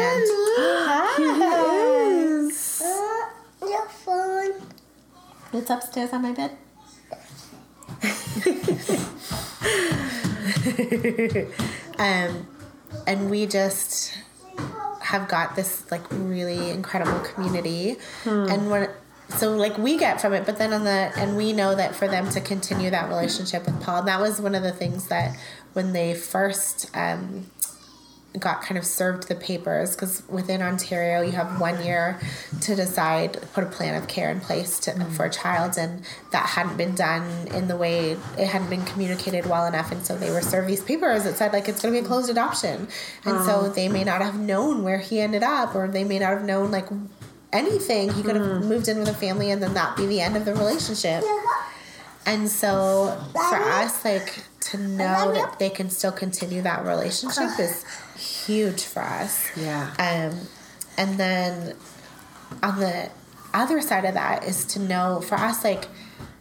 uh, 2.82 3.26
Your 3.62 3.88
phone. 3.88 4.54
it's 5.54 5.70
upstairs 5.70 6.12
on 6.12 6.24
my 6.24 6.32
bed. 6.32 6.58
um, 12.00 12.48
and 13.06 13.30
we 13.30 13.46
just 13.46 14.14
have 15.02 15.28
got 15.28 15.56
this 15.56 15.90
like 15.92 16.04
really 16.12 16.70
incredible 16.70 17.20
community, 17.20 17.98
and 18.26 18.70
when 18.70 18.90
so 19.30 19.56
like 19.56 19.78
we 19.78 19.98
get 19.98 20.22
from 20.22 20.34
it, 20.34 20.46
but 20.46 20.58
then 20.58 20.74
on 20.74 20.84
the 20.84 21.12
and 21.18 21.36
we 21.36 21.54
know 21.54 21.76
that 21.76 21.96
for 21.96 22.08
them 22.08 22.30
to 22.30 22.42
continue 22.42 22.90
that 22.90 23.10
relationship 23.10 23.66
with 23.66 23.82
Paul, 23.82 24.00
and 24.00 24.08
that 24.08 24.22
was 24.22 24.42
one 24.42 24.56
of 24.56 24.64
the 24.64 24.72
things 24.72 25.08
that 25.08 25.38
when 25.74 25.94
they 25.94 26.14
first 26.14 26.90
um, 26.94 27.50
got 28.40 28.62
kind 28.62 28.78
of 28.78 28.86
served 28.86 29.28
the 29.28 29.36
papers 29.36 29.96
because 29.96 30.24
within 30.30 30.62
Ontario 30.62 31.22
you 31.22 31.32
have 31.32 31.60
one 31.60 31.84
year 31.84 32.20
to 32.62 32.76
decide 32.76 33.40
put 33.54 33.64
a 33.64 33.68
plan 33.68 33.96
of 33.96 34.08
care 34.08 34.30
in 34.32 34.40
place 34.40 34.80
to, 34.80 34.92
mm. 34.92 35.12
for 35.12 35.26
a 35.26 35.30
child 35.30 35.78
and 35.78 36.04
that 36.32 36.46
hadn't 36.46 36.78
been 36.78 36.96
done 36.96 37.48
in 37.50 37.68
the 37.68 37.78
way 37.78 38.12
it 38.38 38.48
hadn't 38.48 38.70
been 38.70 38.86
communicated 38.86 39.46
well 39.46 39.66
enough 39.66 39.92
and 39.92 40.06
so 40.06 40.18
they 40.18 40.32
were 40.32 40.42
served 40.42 40.68
these 40.68 40.84
papers 40.84 41.24
that 41.24 41.36
said 41.36 41.54
like 41.54 41.68
it's 41.68 41.82
going 41.82 41.94
to 41.94 42.00
be 42.02 42.06
a 42.06 42.08
closed 42.08 42.30
adoption. 42.30 42.88
And 43.26 43.44
so 43.46 43.62
oh. 43.62 43.70
they 43.70 43.90
may 43.90 44.04
not 44.04 44.22
have 44.22 44.40
known 44.40 44.84
where 44.84 45.00
he 45.00 45.20
ended 45.20 45.44
up 45.44 45.76
or 45.76 45.88
they 45.88 46.04
may 46.04 46.20
not 46.20 46.32
have 46.32 46.44
known 46.44 46.72
like 46.72 46.88
anything. 47.52 48.12
He 48.14 48.24
could 48.24 48.36
have 48.36 48.46
mm. 48.46 48.68
moved 48.68 48.88
in 48.88 49.00
with 49.00 49.10
a 49.10 49.14
family 49.14 49.52
and 49.52 49.62
then 49.62 49.74
that 49.74 49.98
be 49.98 50.06
the 50.06 50.22
end 50.22 50.38
of 50.38 50.46
the 50.46 50.54
relationship. 50.54 51.24
And 52.26 52.50
so 52.50 53.18
for 53.32 53.56
us, 53.56 54.04
like 54.04 54.44
to 54.60 54.78
know 54.78 55.32
that 55.34 55.60
they 55.60 55.70
can 55.70 55.90
still 55.90 56.12
continue 56.12 56.62
that 56.62 56.86
relationship 56.86 57.58
is 57.58 57.86
huge 58.48 58.84
for 58.84 59.02
us. 59.02 59.50
Yeah. 59.56 59.92
Um, 60.00 60.48
and 60.98 61.20
then 61.20 61.76
on 62.64 62.80
the 62.80 63.10
other 63.54 63.82
side 63.82 64.06
of 64.06 64.14
that 64.16 64.46
is 64.46 64.66
to 64.66 64.80
know 64.80 65.22
for 65.22 65.36
us, 65.36 65.64
like 65.64 65.86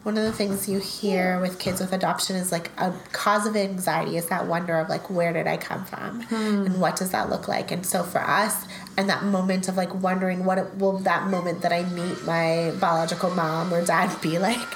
one 0.06 0.16
of 0.16 0.22
the 0.22 0.30
things 0.30 0.68
you 0.68 0.78
hear 0.78 1.40
with 1.40 1.58
kids 1.58 1.80
with 1.80 1.92
adoption 1.92 2.36
is 2.36 2.52
like 2.52 2.70
a 2.78 2.92
cause 3.10 3.44
of 3.44 3.56
anxiety 3.56 4.16
is 4.16 4.26
that 4.26 4.46
wonder 4.46 4.78
of 4.78 4.88
like 4.88 5.10
where 5.10 5.32
did 5.32 5.48
I 5.48 5.56
come 5.56 5.84
from 5.84 6.24
and 6.30 6.80
what 6.80 6.94
does 6.94 7.10
that 7.10 7.28
look 7.28 7.48
like? 7.48 7.72
And 7.72 7.84
so 7.84 8.04
for 8.04 8.20
us, 8.20 8.66
and 8.96 9.08
that 9.08 9.24
moment 9.24 9.68
of 9.68 9.76
like 9.76 9.92
wondering 9.92 10.44
what 10.44 10.58
it, 10.58 10.76
will 10.76 10.98
that 10.98 11.26
moment 11.26 11.62
that 11.62 11.72
I 11.72 11.82
meet 11.82 12.24
my 12.24 12.72
biological 12.80 13.30
mom 13.30 13.74
or 13.74 13.84
dad 13.84 14.16
be 14.22 14.38
like 14.38 14.68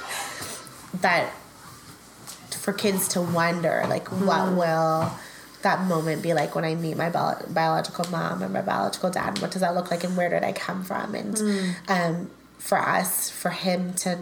that 1.00 1.32
for 2.50 2.72
kids 2.72 3.06
to 3.08 3.22
wonder 3.22 3.84
like 3.88 4.08
what 4.08 4.56
will 4.56 5.12
that 5.62 5.82
moment 5.86 6.22
be 6.22 6.34
like 6.34 6.54
when 6.54 6.64
I 6.64 6.74
meet 6.74 6.96
my 6.96 7.10
bio- 7.10 7.42
biological 7.50 8.08
mom 8.10 8.42
and 8.42 8.52
my 8.52 8.62
biological 8.62 9.10
dad? 9.10 9.40
What 9.40 9.50
does 9.50 9.60
that 9.60 9.74
look 9.74 9.90
like, 9.90 10.04
and 10.04 10.16
where 10.16 10.28
did 10.28 10.42
I 10.44 10.52
come 10.52 10.82
from? 10.84 11.14
And 11.14 11.74
um, 11.88 12.30
for 12.58 12.78
us, 12.78 13.30
for 13.30 13.50
him 13.50 13.92
to 13.94 14.18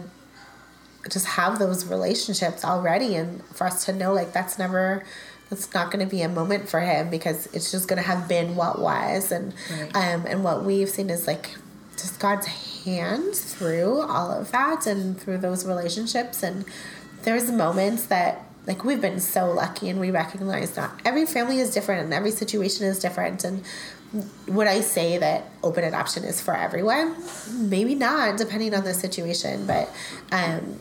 just 1.09 1.25
have 1.25 1.59
those 1.59 1.85
relationships 1.85 2.63
already, 2.65 3.15
and 3.15 3.43
for 3.47 3.65
us 3.67 3.85
to 3.85 3.93
know 3.93 4.13
like 4.13 4.33
that's 4.33 4.57
never. 4.59 5.03
That's 5.49 5.73
not 5.73 5.91
going 5.91 6.05
to 6.07 6.09
be 6.15 6.21
a 6.21 6.29
moment 6.29 6.69
for 6.69 6.79
him 6.79 7.09
because 7.09 7.47
it's 7.53 7.71
just 7.71 7.87
going 7.87 7.99
to 7.99 8.07
have 8.07 8.27
been 8.27 8.55
what 8.55 8.79
was, 8.79 9.31
and 9.31 9.51
Right. 9.71 9.95
um, 9.95 10.27
and 10.27 10.43
what 10.43 10.63
we've 10.63 10.87
seen 10.89 11.09
is 11.09 11.25
like 11.25 11.55
just 11.97 12.19
God's 12.19 12.45
hand 12.45 13.33
through 13.33 13.99
all 14.01 14.31
of 14.31 14.51
that 14.51 14.85
and 14.85 15.19
through 15.19 15.39
those 15.39 15.65
relationships. 15.65 16.43
And 16.43 16.65
there's 17.23 17.49
moments 17.49 18.05
that 18.05 18.45
like 18.69 18.85
we've 18.85 19.01
been 19.01 19.19
so 19.19 19.51
lucky 19.51 19.89
and 19.89 19.99
we 19.99 20.11
recognize 20.11 20.75
that 20.75 20.91
every 21.03 21.25
family 21.25 21.59
is 21.59 21.73
different 21.73 22.03
and 22.05 22.13
every 22.13 22.31
situation 22.31 22.85
is 22.85 22.99
different 22.99 23.43
and 23.43 23.63
would 24.47 24.67
I 24.67 24.81
say 24.81 25.17
that 25.17 25.45
open 25.63 25.83
adoption 25.83 26.23
is 26.23 26.41
for 26.41 26.55
everyone? 26.55 27.15
Maybe 27.51 27.95
not, 27.95 28.37
depending 28.37 28.73
on 28.73 28.83
the 28.83 28.93
situation. 28.93 29.67
But 29.67 29.89
um, 30.31 30.79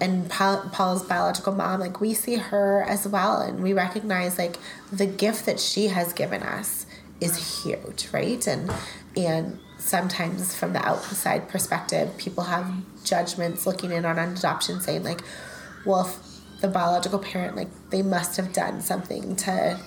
and 0.00 0.30
Paul, 0.30 0.68
Paul's 0.72 1.02
biological 1.02 1.52
mom, 1.52 1.80
like 1.80 2.00
we 2.00 2.14
see 2.14 2.36
her 2.36 2.84
as 2.86 3.06
well, 3.08 3.40
and 3.40 3.62
we 3.62 3.72
recognize 3.72 4.38
like 4.38 4.56
the 4.92 5.06
gift 5.06 5.46
that 5.46 5.58
she 5.58 5.88
has 5.88 6.12
given 6.12 6.42
us 6.42 6.86
is 7.20 7.64
huge, 7.64 8.08
right? 8.12 8.46
And 8.46 8.70
and 9.16 9.58
sometimes 9.78 10.54
from 10.54 10.72
the 10.72 10.86
outside 10.86 11.48
perspective, 11.48 12.16
people 12.18 12.44
have 12.44 12.72
judgments 13.04 13.66
looking 13.66 13.90
in 13.90 14.04
on 14.04 14.18
adoption, 14.18 14.80
saying 14.80 15.02
like, 15.02 15.22
well, 15.84 16.06
if 16.06 16.29
the 16.60 16.68
biological 16.68 17.18
parent 17.18 17.56
like 17.56 17.68
they 17.90 18.02
must 18.02 18.36
have 18.36 18.52
done 18.52 18.80
something 18.80 19.36
to 19.36 19.78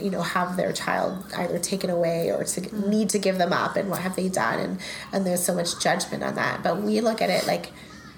you 0.00 0.10
know 0.10 0.22
have 0.22 0.56
their 0.56 0.72
child 0.72 1.24
either 1.36 1.58
taken 1.58 1.90
away 1.90 2.30
or 2.30 2.44
to 2.44 2.60
mm. 2.60 2.88
need 2.88 3.08
to 3.08 3.18
give 3.18 3.38
them 3.38 3.52
up 3.52 3.76
and 3.76 3.90
what 3.90 4.00
have 4.00 4.16
they 4.16 4.28
done 4.28 4.58
and 4.58 4.80
and 5.12 5.26
there's 5.26 5.42
so 5.42 5.54
much 5.54 5.80
judgment 5.80 6.22
on 6.22 6.34
that 6.34 6.62
but 6.62 6.82
we 6.82 7.00
look 7.00 7.22
at 7.22 7.30
it 7.30 7.46
like 7.46 7.72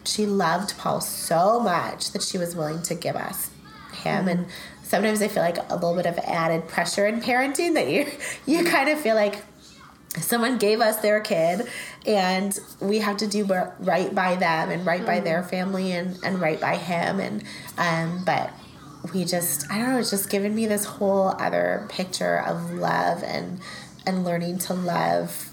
she 0.05 0.27
loved 0.27 0.77
paul 0.79 1.01
so 1.01 1.61
much 1.61 2.13
that 2.13 2.23
she 2.23 2.39
was 2.39 2.57
willing 2.57 2.83
to 2.83 2.95
give 2.95 3.17
us 3.17 3.51
him 3.93 4.27
mm. 4.27 4.33
and 4.33 4.47
sometimes 4.83 5.23
i 5.23 5.29
feel 5.29 5.43
like 5.43 5.59
a 5.71 5.75
little 5.75 5.95
bit 5.95 6.07
of 6.07 6.19
added 6.19 6.67
pressure 6.69 7.07
in 7.07 7.21
parenting 7.21 7.75
that 7.75 7.89
you 7.89 8.07
you 8.47 8.65
kind 8.65 8.89
of 8.89 8.99
feel 8.99 9.15
like 9.15 9.43
someone 10.23 10.59
gave 10.59 10.81
us 10.81 10.97
their 10.97 11.21
kid 11.21 11.69
and 12.07 12.59
we 12.81 12.99
have 12.99 13.17
to 13.19 13.27
do 13.27 13.45
right 13.45 14.15
by 14.15 14.37
them 14.37 14.71
and 14.71 14.87
right 14.87 15.03
mm. 15.03 15.07
by 15.07 15.21
their 15.21 15.43
family 15.43 15.93
and, 15.93 16.19
and 16.23 16.41
right 16.41 16.61
by 16.61 16.77
him 16.77 17.21
and 17.21 17.45
um, 17.77 18.23
but 18.25 18.51
we 19.13 19.25
just 19.25 19.71
I 19.71 19.79
don't 19.79 19.91
know, 19.91 19.99
it's 19.99 20.11
just 20.11 20.31
given 20.31 20.55
me 20.55 20.67
this 20.67 20.85
whole 20.85 21.29
other 21.39 21.87
picture 21.89 22.41
of 22.41 22.73
love 22.73 23.23
and 23.23 23.61
and 24.07 24.25
learning 24.25 24.59
to 24.59 24.75
love 24.75 25.51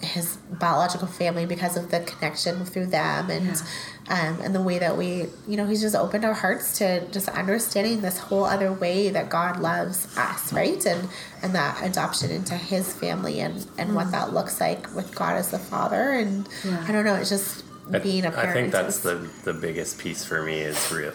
his 0.00 0.36
biological 0.50 1.06
family 1.06 1.46
because 1.46 1.76
of 1.76 1.90
the 1.90 2.00
connection 2.00 2.64
through 2.64 2.86
them 2.86 3.30
and 3.30 3.46
yeah. 3.46 3.62
Um, 4.08 4.40
and 4.40 4.54
the 4.54 4.62
way 4.62 4.78
that 4.78 4.96
we 4.96 5.26
you 5.46 5.56
know 5.56 5.66
he's 5.66 5.80
just 5.80 5.94
opened 5.94 6.24
our 6.24 6.34
hearts 6.34 6.78
to 6.78 7.06
just 7.08 7.28
understanding 7.28 8.00
this 8.00 8.18
whole 8.18 8.44
other 8.44 8.72
way 8.72 9.08
that 9.10 9.28
God 9.28 9.60
loves 9.60 10.16
us 10.16 10.52
right 10.52 10.84
and 10.86 11.08
and 11.42 11.54
that 11.54 11.84
adoption 11.84 12.30
into 12.30 12.54
his 12.54 12.92
family 12.92 13.40
and 13.40 13.66
and 13.78 13.90
mm. 13.90 13.94
what 13.94 14.10
that 14.10 14.32
looks 14.32 14.60
like 14.60 14.94
with 14.94 15.14
God 15.14 15.36
as 15.36 15.50
the 15.50 15.58
father 15.58 16.12
and 16.12 16.48
yeah. 16.64 16.84
I 16.86 16.92
don't 16.92 17.04
know 17.04 17.14
it's 17.14 17.30
just 17.30 17.64
being 18.02 18.24
a 18.24 18.30
parent 18.30 18.50
I 18.50 18.52
think 18.52 18.72
that's 18.72 18.98
the 19.00 19.30
the 19.44 19.52
biggest 19.52 19.98
piece 19.98 20.24
for 20.24 20.42
me 20.42 20.60
is 20.60 20.92
real 20.92 21.12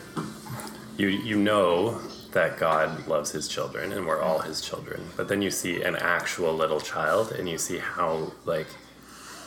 you 0.97 1.07
you 1.07 1.37
know 1.37 1.99
that 2.37 2.59
God 2.59 3.07
loves 3.07 3.31
his 3.31 3.47
children 3.47 3.91
and 3.91 4.05
we're 4.05 4.21
all 4.21 4.39
his 4.39 4.61
children. 4.61 5.01
But 5.15 5.27
then 5.27 5.41
you 5.41 5.49
see 5.49 5.81
an 5.81 5.95
actual 5.95 6.53
little 6.53 6.79
child 6.79 7.31
and 7.31 7.49
you 7.49 7.57
see 7.57 7.79
how 7.79 8.31
like 8.45 8.67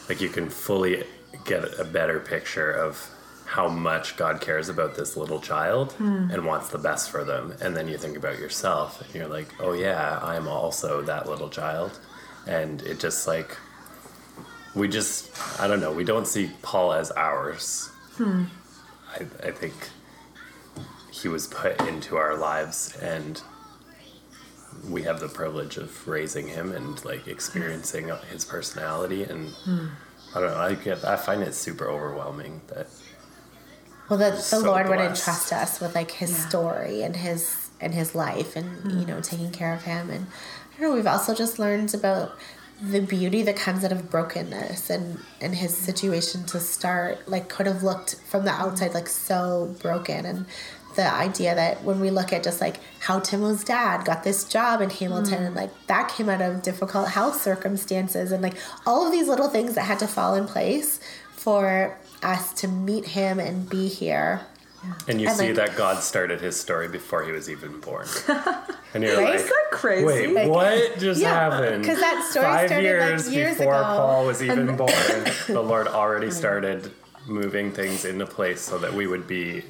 like 0.08 0.20
you 0.20 0.28
can 0.28 0.50
fully 0.50 1.04
get 1.44 1.78
a 1.78 1.84
better 1.84 2.18
picture 2.18 2.70
of 2.70 3.08
how 3.50 3.66
much 3.66 4.16
God 4.16 4.40
cares 4.40 4.68
about 4.68 4.94
this 4.94 5.16
little 5.16 5.40
child 5.40 5.92
mm. 5.98 6.32
and 6.32 6.46
wants 6.46 6.68
the 6.68 6.78
best 6.78 7.10
for 7.10 7.24
them. 7.24 7.52
And 7.60 7.76
then 7.76 7.88
you 7.88 7.98
think 7.98 8.16
about 8.16 8.38
yourself 8.38 9.02
and 9.02 9.12
you're 9.12 9.26
like, 9.26 9.48
"Oh 9.58 9.72
yeah, 9.72 10.20
I'm 10.22 10.46
also 10.46 11.02
that 11.02 11.28
little 11.28 11.48
child." 11.48 11.98
And 12.46 12.80
it 12.82 13.00
just 13.00 13.26
like 13.26 13.56
we 14.76 14.86
just 14.86 15.36
I 15.60 15.66
don't 15.66 15.80
know, 15.80 15.90
we 15.92 16.04
don't 16.04 16.28
see 16.28 16.52
Paul 16.62 16.92
as 16.92 17.10
ours. 17.10 17.88
Hmm. 18.14 18.44
I, 19.12 19.48
I 19.48 19.50
think 19.50 19.74
he 21.10 21.26
was 21.26 21.48
put 21.48 21.80
into 21.88 22.16
our 22.16 22.36
lives 22.36 22.96
and 23.02 23.42
we 24.88 25.02
have 25.02 25.18
the 25.18 25.28
privilege 25.28 25.76
of 25.76 26.06
raising 26.06 26.46
him 26.46 26.70
and 26.70 27.04
like 27.04 27.26
experiencing 27.26 28.12
his 28.30 28.44
personality 28.44 29.24
and 29.24 29.48
mm. 29.66 29.90
I 30.36 30.40
don't 30.40 30.52
know 30.52 30.56
I 30.56 30.74
get 30.74 31.04
I 31.04 31.16
find 31.16 31.42
it 31.42 31.54
super 31.54 31.88
overwhelming 31.88 32.60
that 32.68 32.86
well 34.10 34.18
that 34.18 34.36
the 34.36 34.42
so 34.42 34.58
Lord 34.58 34.86
blessed. 34.86 34.90
would 34.90 35.00
entrust 35.00 35.52
us 35.52 35.80
with 35.80 35.94
like 35.94 36.10
his 36.10 36.32
yeah. 36.32 36.48
story 36.48 37.02
and 37.02 37.16
his 37.16 37.70
and 37.80 37.94
his 37.94 38.14
life 38.14 38.56
and 38.56 38.82
mm. 38.82 39.00
you 39.00 39.06
know 39.06 39.20
taking 39.20 39.50
care 39.50 39.72
of 39.72 39.84
him 39.84 40.10
and 40.10 40.26
I 40.76 40.80
don't 40.80 40.90
know 40.90 40.96
we've 40.96 41.06
also 41.06 41.34
just 41.34 41.58
learned 41.58 41.94
about 41.94 42.36
the 42.82 43.00
beauty 43.00 43.42
that 43.42 43.56
comes 43.56 43.84
out 43.84 43.92
of 43.92 44.10
brokenness 44.10 44.90
and 44.90 45.18
and 45.40 45.54
his 45.54 45.76
situation 45.76 46.44
to 46.46 46.60
start 46.60 47.28
like 47.28 47.48
could 47.48 47.66
have 47.66 47.82
looked 47.82 48.16
from 48.28 48.44
the 48.44 48.50
outside 48.50 48.94
like 48.94 49.08
so 49.08 49.74
broken 49.80 50.26
and 50.26 50.46
the 50.96 51.14
idea 51.14 51.54
that 51.54 51.84
when 51.84 52.00
we 52.00 52.10
look 52.10 52.32
at 52.32 52.42
just 52.42 52.60
like 52.60 52.80
how 52.98 53.20
Timo's 53.20 53.62
dad 53.62 54.04
got 54.04 54.24
this 54.24 54.44
job 54.44 54.80
in 54.80 54.90
Hamilton 54.90 55.38
mm. 55.38 55.46
and 55.46 55.54
like 55.54 55.70
that 55.86 56.08
came 56.08 56.28
out 56.28 56.42
of 56.42 56.62
difficult 56.62 57.08
health 57.08 57.40
circumstances 57.40 58.32
and 58.32 58.42
like 58.42 58.56
all 58.86 59.06
of 59.06 59.12
these 59.12 59.28
little 59.28 59.48
things 59.48 59.74
that 59.74 59.82
had 59.82 60.00
to 60.00 60.08
fall 60.08 60.34
in 60.34 60.46
place 60.46 61.00
for 61.30 61.96
us 62.22 62.52
to 62.54 62.68
meet 62.68 63.06
him 63.06 63.38
and 63.38 63.68
be 63.68 63.88
here. 63.88 64.42
And 65.08 65.20
you 65.20 65.28
and 65.28 65.36
see 65.36 65.48
like, 65.48 65.56
that 65.56 65.76
God 65.76 66.02
started 66.02 66.40
his 66.40 66.58
story 66.58 66.88
before 66.88 67.22
he 67.22 67.32
was 67.32 67.50
even 67.50 67.80
born. 67.80 68.06
And 68.92 69.04
you're 69.04 69.16
right? 69.18 69.30
like, 69.30 69.34
Is 69.36 69.44
that 69.44 69.68
crazy? 69.70 70.04
Wait, 70.04 70.34
like, 70.34 70.48
what 70.48 70.98
just 70.98 71.20
yeah, 71.20 71.50
happened? 71.50 71.82
Because 71.82 72.00
that 72.00 72.26
story 72.28 72.44
Five 72.44 72.68
started 72.68 72.84
years, 72.84 73.26
like 73.26 73.36
years 73.36 73.58
before 73.58 73.74
ago. 73.74 73.84
Paul 73.84 74.26
was 74.26 74.42
even 74.42 74.76
born, 74.76 74.90
the 75.46 75.62
Lord 75.62 75.86
already 75.86 76.26
mm. 76.26 76.32
started 76.32 76.90
moving 77.26 77.70
things 77.70 78.04
into 78.04 78.26
place 78.26 78.60
so 78.60 78.78
that 78.78 78.92
we 78.92 79.06
would 79.06 79.26
be 79.28 79.62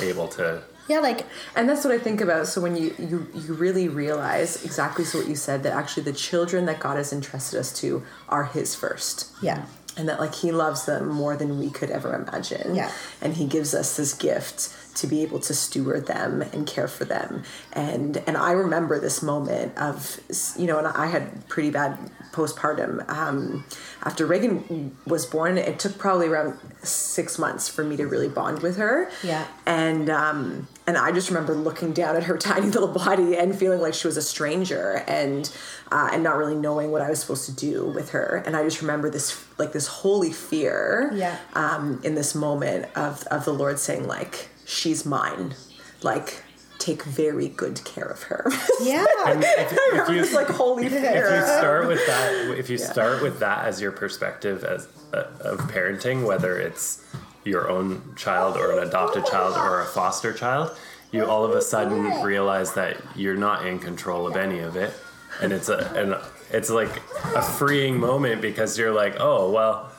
able 0.00 0.28
to 0.28 0.62
yeah 0.88 1.00
like 1.00 1.26
and 1.56 1.68
that's 1.68 1.84
what 1.84 1.92
i 1.92 1.98
think 1.98 2.20
about 2.20 2.46
so 2.46 2.60
when 2.60 2.76
you 2.76 2.94
you 2.98 3.26
you 3.34 3.54
really 3.54 3.88
realize 3.88 4.64
exactly 4.64 5.04
so 5.04 5.18
what 5.18 5.28
you 5.28 5.34
said 5.34 5.62
that 5.62 5.72
actually 5.72 6.02
the 6.02 6.12
children 6.12 6.64
that 6.64 6.78
god 6.78 6.96
has 6.96 7.12
entrusted 7.12 7.58
us 7.58 7.72
to 7.72 8.02
are 8.28 8.44
his 8.44 8.74
first 8.74 9.30
yeah 9.42 9.64
and 9.96 10.08
that 10.08 10.18
like 10.18 10.34
he 10.34 10.52
loves 10.52 10.86
them 10.86 11.08
more 11.08 11.36
than 11.36 11.58
we 11.58 11.70
could 11.70 11.90
ever 11.90 12.14
imagine. 12.14 12.74
Yeah. 12.74 12.90
And 13.20 13.34
he 13.34 13.46
gives 13.46 13.74
us 13.74 13.96
this 13.96 14.14
gift 14.14 14.74
to 14.96 15.06
be 15.06 15.22
able 15.22 15.40
to 15.40 15.54
steward 15.54 16.06
them 16.06 16.42
and 16.42 16.66
care 16.66 16.88
for 16.88 17.04
them. 17.04 17.42
And 17.72 18.22
and 18.26 18.36
i 18.36 18.52
remember 18.52 18.98
this 19.00 19.22
moment 19.22 19.76
of 19.78 20.20
you 20.56 20.66
know 20.66 20.78
and 20.78 20.86
i 20.86 21.06
had 21.06 21.48
pretty 21.48 21.70
bad 21.70 21.98
postpartum 22.32 23.08
um, 23.10 23.64
after 24.04 24.26
reagan 24.26 24.96
was 25.06 25.26
born. 25.26 25.58
It 25.58 25.78
took 25.78 25.98
probably 25.98 26.28
around 26.28 26.58
six 26.82 27.38
months 27.38 27.68
for 27.68 27.84
me 27.84 27.96
to 27.96 28.06
really 28.06 28.28
bond 28.28 28.60
with 28.60 28.76
her. 28.76 29.10
Yeah. 29.22 29.46
And 29.66 30.08
um 30.10 30.68
and 30.86 30.98
i 30.98 31.12
just 31.12 31.28
remember 31.28 31.54
looking 31.54 31.92
down 31.92 32.16
at 32.16 32.24
her 32.24 32.36
tiny 32.52 32.66
little 32.66 32.88
body 32.88 33.36
and 33.36 33.56
feeling 33.56 33.80
like 33.80 33.94
she 33.94 34.06
was 34.06 34.16
a 34.16 34.22
stranger. 34.22 35.04
And 35.06 35.50
uh, 35.92 36.08
and 36.12 36.22
not 36.22 36.36
really 36.36 36.54
knowing 36.56 36.90
what 36.90 37.02
i 37.02 37.10
was 37.10 37.20
supposed 37.20 37.46
to 37.46 37.52
do 37.54 37.86
with 37.94 38.10
her 38.10 38.42
and 38.46 38.56
i 38.56 38.62
just 38.64 38.80
remember 38.80 39.10
this 39.10 39.44
like 39.58 39.72
this 39.72 39.86
holy 39.86 40.32
fear 40.32 41.10
yeah 41.14 41.36
um 41.54 42.00
in 42.02 42.14
this 42.14 42.34
moment 42.34 42.86
of 42.96 43.22
of 43.28 43.44
the 43.44 43.52
lord 43.52 43.78
saying 43.78 44.06
like 44.06 44.48
she's 44.64 45.04
mine. 45.04 45.54
Like, 46.02 46.42
take 46.78 47.04
very 47.04 47.48
good 47.48 47.84
care 47.84 48.06
of 48.06 48.24
her. 48.24 48.50
Yeah. 48.82 49.04
if, 49.26 49.72
if 49.72 50.08
you, 50.08 50.34
like 50.34 50.48
holy 50.48 50.86
if, 50.86 50.92
if 50.92 51.04
you 51.04 51.42
start 51.46 51.86
with 51.86 52.04
that, 52.08 52.58
if 52.58 52.68
you 52.68 52.78
yeah. 52.78 52.90
start 52.90 53.22
with 53.22 53.38
that 53.38 53.64
as 53.64 53.80
your 53.80 53.92
perspective 53.92 54.64
as 54.64 54.88
uh, 55.14 55.22
of 55.40 55.60
parenting, 55.70 56.26
whether 56.26 56.58
it's 56.58 57.04
your 57.44 57.70
own 57.70 58.14
child 58.16 58.56
or 58.56 58.72
an 58.72 58.88
adopted 58.88 59.24
child 59.26 59.56
or 59.56 59.82
a 59.82 59.84
foster 59.84 60.32
child, 60.32 60.76
you 61.12 61.24
all 61.24 61.44
of 61.44 61.52
a 61.52 61.62
sudden 61.62 62.22
realize 62.24 62.74
that 62.74 62.96
you're 63.14 63.36
not 63.36 63.66
in 63.66 63.78
control 63.78 64.26
of 64.26 64.36
any 64.36 64.58
of 64.58 64.74
it, 64.74 64.92
and 65.40 65.52
it's 65.52 65.68
a 65.68 65.92
and 65.96 66.16
it's 66.50 66.70
like 66.70 66.94
a 67.34 67.42
freeing 67.42 67.98
moment 67.98 68.42
because 68.42 68.78
you're 68.78 68.92
like, 68.92 69.16
oh 69.18 69.50
well 69.50 69.92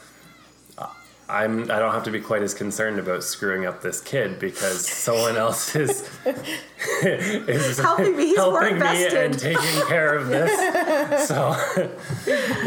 I'm 1.29 1.63
I 1.71 1.79
don't 1.79 1.93
have 1.93 2.03
to 2.03 2.11
be 2.11 2.19
quite 2.19 2.43
as 2.43 2.53
concerned 2.53 2.99
about 2.99 3.23
screwing 3.23 3.65
up 3.65 3.81
this 3.81 4.01
kid 4.01 4.39
because 4.39 4.87
someone 4.87 5.37
else 5.37 5.75
is 5.75 6.07
is 7.03 7.79
helping 7.79 8.15
me, 8.15 8.35
helping 8.35 8.77
me 8.77 9.07
and 9.07 9.37
taking 9.37 9.87
care 9.87 10.15
of 10.15 10.27
this. 10.27 11.27
so 11.27 11.49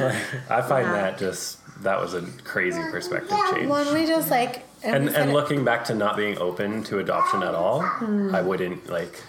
like, 0.02 0.50
I 0.50 0.62
find 0.62 0.86
yeah. 0.86 0.92
that 0.92 1.18
just 1.18 1.60
that 1.82 2.00
was 2.00 2.14
a 2.14 2.22
crazy 2.44 2.80
perspective 2.90 3.38
change. 3.52 3.68
When 3.68 3.94
we 3.94 4.04
just 4.04 4.30
like 4.30 4.64
and 4.82 5.10
and, 5.10 5.32
looking 5.32 5.64
back 5.64 5.84
to 5.84 5.94
not 5.94 6.16
being 6.16 6.36
open 6.38 6.82
to 6.84 6.98
adoption 6.98 7.42
at 7.42 7.54
all, 7.54 7.82
hmm. 7.82 8.34
I 8.34 8.40
wouldn't 8.40 8.88
like 8.88 9.22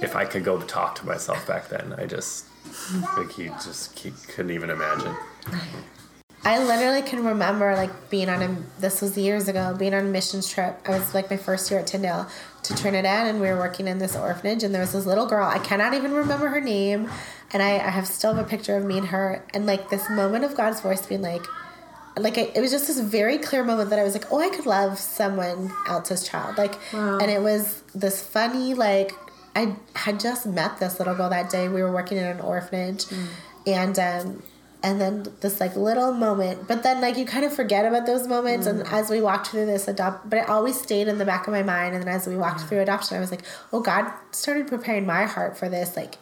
if 0.00 0.16
I 0.16 0.24
could 0.24 0.44
go 0.44 0.60
talk 0.60 0.94
to 0.96 1.06
myself 1.06 1.46
back 1.46 1.68
then. 1.68 1.94
I 1.96 2.06
just 2.06 2.46
like 3.16 3.32
he 3.32 3.48
just 3.48 3.98
he 3.98 4.12
couldn't 4.28 4.52
even 4.52 4.70
imagine. 4.70 5.14
I 6.44 6.62
literally 6.64 7.02
can 7.02 7.24
remember 7.24 7.74
like 7.74 8.10
being 8.10 8.28
on 8.28 8.42
a 8.42 8.56
this 8.80 9.02
was 9.02 9.18
years 9.18 9.48
ago 9.48 9.74
being 9.78 9.94
on 9.94 10.06
a 10.06 10.08
missions 10.08 10.48
trip. 10.48 10.78
I 10.86 10.90
was 10.90 11.14
like 11.14 11.30
my 11.30 11.36
first 11.36 11.70
year 11.70 11.80
at 11.80 11.86
Tyndale 11.86 12.28
to 12.62 12.76
Trinidad, 12.76 13.26
and 13.26 13.40
we 13.40 13.48
were 13.48 13.56
working 13.56 13.88
in 13.88 13.98
this 13.98 14.16
orphanage, 14.16 14.62
and 14.62 14.74
there 14.74 14.82
was 14.82 14.92
this 14.92 15.06
little 15.06 15.26
girl. 15.26 15.46
I 15.46 15.58
cannot 15.58 15.94
even 15.94 16.12
remember 16.12 16.48
her 16.48 16.60
name, 16.60 17.10
and 17.52 17.62
I, 17.62 17.72
I 17.74 17.90
have 17.90 18.06
still 18.06 18.34
have 18.34 18.46
a 18.46 18.48
picture 18.48 18.76
of 18.76 18.84
me 18.84 18.98
and 18.98 19.08
her, 19.08 19.44
and 19.52 19.66
like 19.66 19.90
this 19.90 20.08
moment 20.10 20.44
of 20.44 20.56
God's 20.56 20.80
voice 20.80 21.04
being 21.06 21.22
like, 21.22 21.44
like 22.16 22.38
it, 22.38 22.56
it 22.56 22.60
was 22.60 22.70
just 22.70 22.86
this 22.86 23.00
very 23.00 23.38
clear 23.38 23.64
moment 23.64 23.90
that 23.90 23.98
I 23.98 24.02
was 24.02 24.14
like, 24.14 24.30
oh, 24.32 24.40
I 24.40 24.48
could 24.48 24.66
love 24.66 24.98
someone 24.98 25.72
else's 25.86 26.26
child. 26.26 26.58
Like, 26.58 26.74
and 26.92 27.30
it 27.30 27.42
was 27.42 27.82
this 27.94 28.22
funny, 28.22 28.74
like, 28.74 29.12
I 29.58 29.74
had 29.94 30.20
just 30.20 30.46
met 30.46 30.78
this 30.78 30.98
little 30.98 31.14
girl 31.14 31.30
that 31.30 31.50
day. 31.50 31.68
We 31.68 31.82
were 31.82 31.92
working 31.92 32.18
in 32.18 32.24
an 32.24 32.40
orphanage, 32.40 33.06
and 33.66 33.98
um, 33.98 34.42
and 34.82 35.00
then 35.00 35.26
this 35.40 35.58
like 35.58 35.74
little 35.74 36.12
moment, 36.12 36.68
but 36.68 36.82
then 36.84 37.00
like 37.00 37.16
you 37.16 37.26
kind 37.26 37.44
of 37.44 37.52
forget 37.52 37.84
about 37.84 38.06
those 38.06 38.28
moments. 38.28 38.66
And 38.66 38.86
as 38.86 39.10
we 39.10 39.20
walked 39.20 39.48
through 39.48 39.66
this 39.66 39.88
adopt, 39.88 40.30
but 40.30 40.38
it 40.38 40.48
always 40.48 40.80
stayed 40.80 41.08
in 41.08 41.18
the 41.18 41.24
back 41.24 41.48
of 41.48 41.52
my 41.52 41.62
mind. 41.64 41.94
And 41.96 42.04
then 42.04 42.14
as 42.14 42.26
we 42.26 42.36
walked 42.36 42.60
through 42.60 42.80
adoption, 42.80 43.16
I 43.16 43.20
was 43.20 43.32
like, 43.32 43.42
oh, 43.72 43.80
God 43.80 44.12
started 44.30 44.68
preparing 44.68 45.04
my 45.04 45.24
heart 45.24 45.56
for 45.56 45.68
this 45.68 45.96
like 45.96 46.14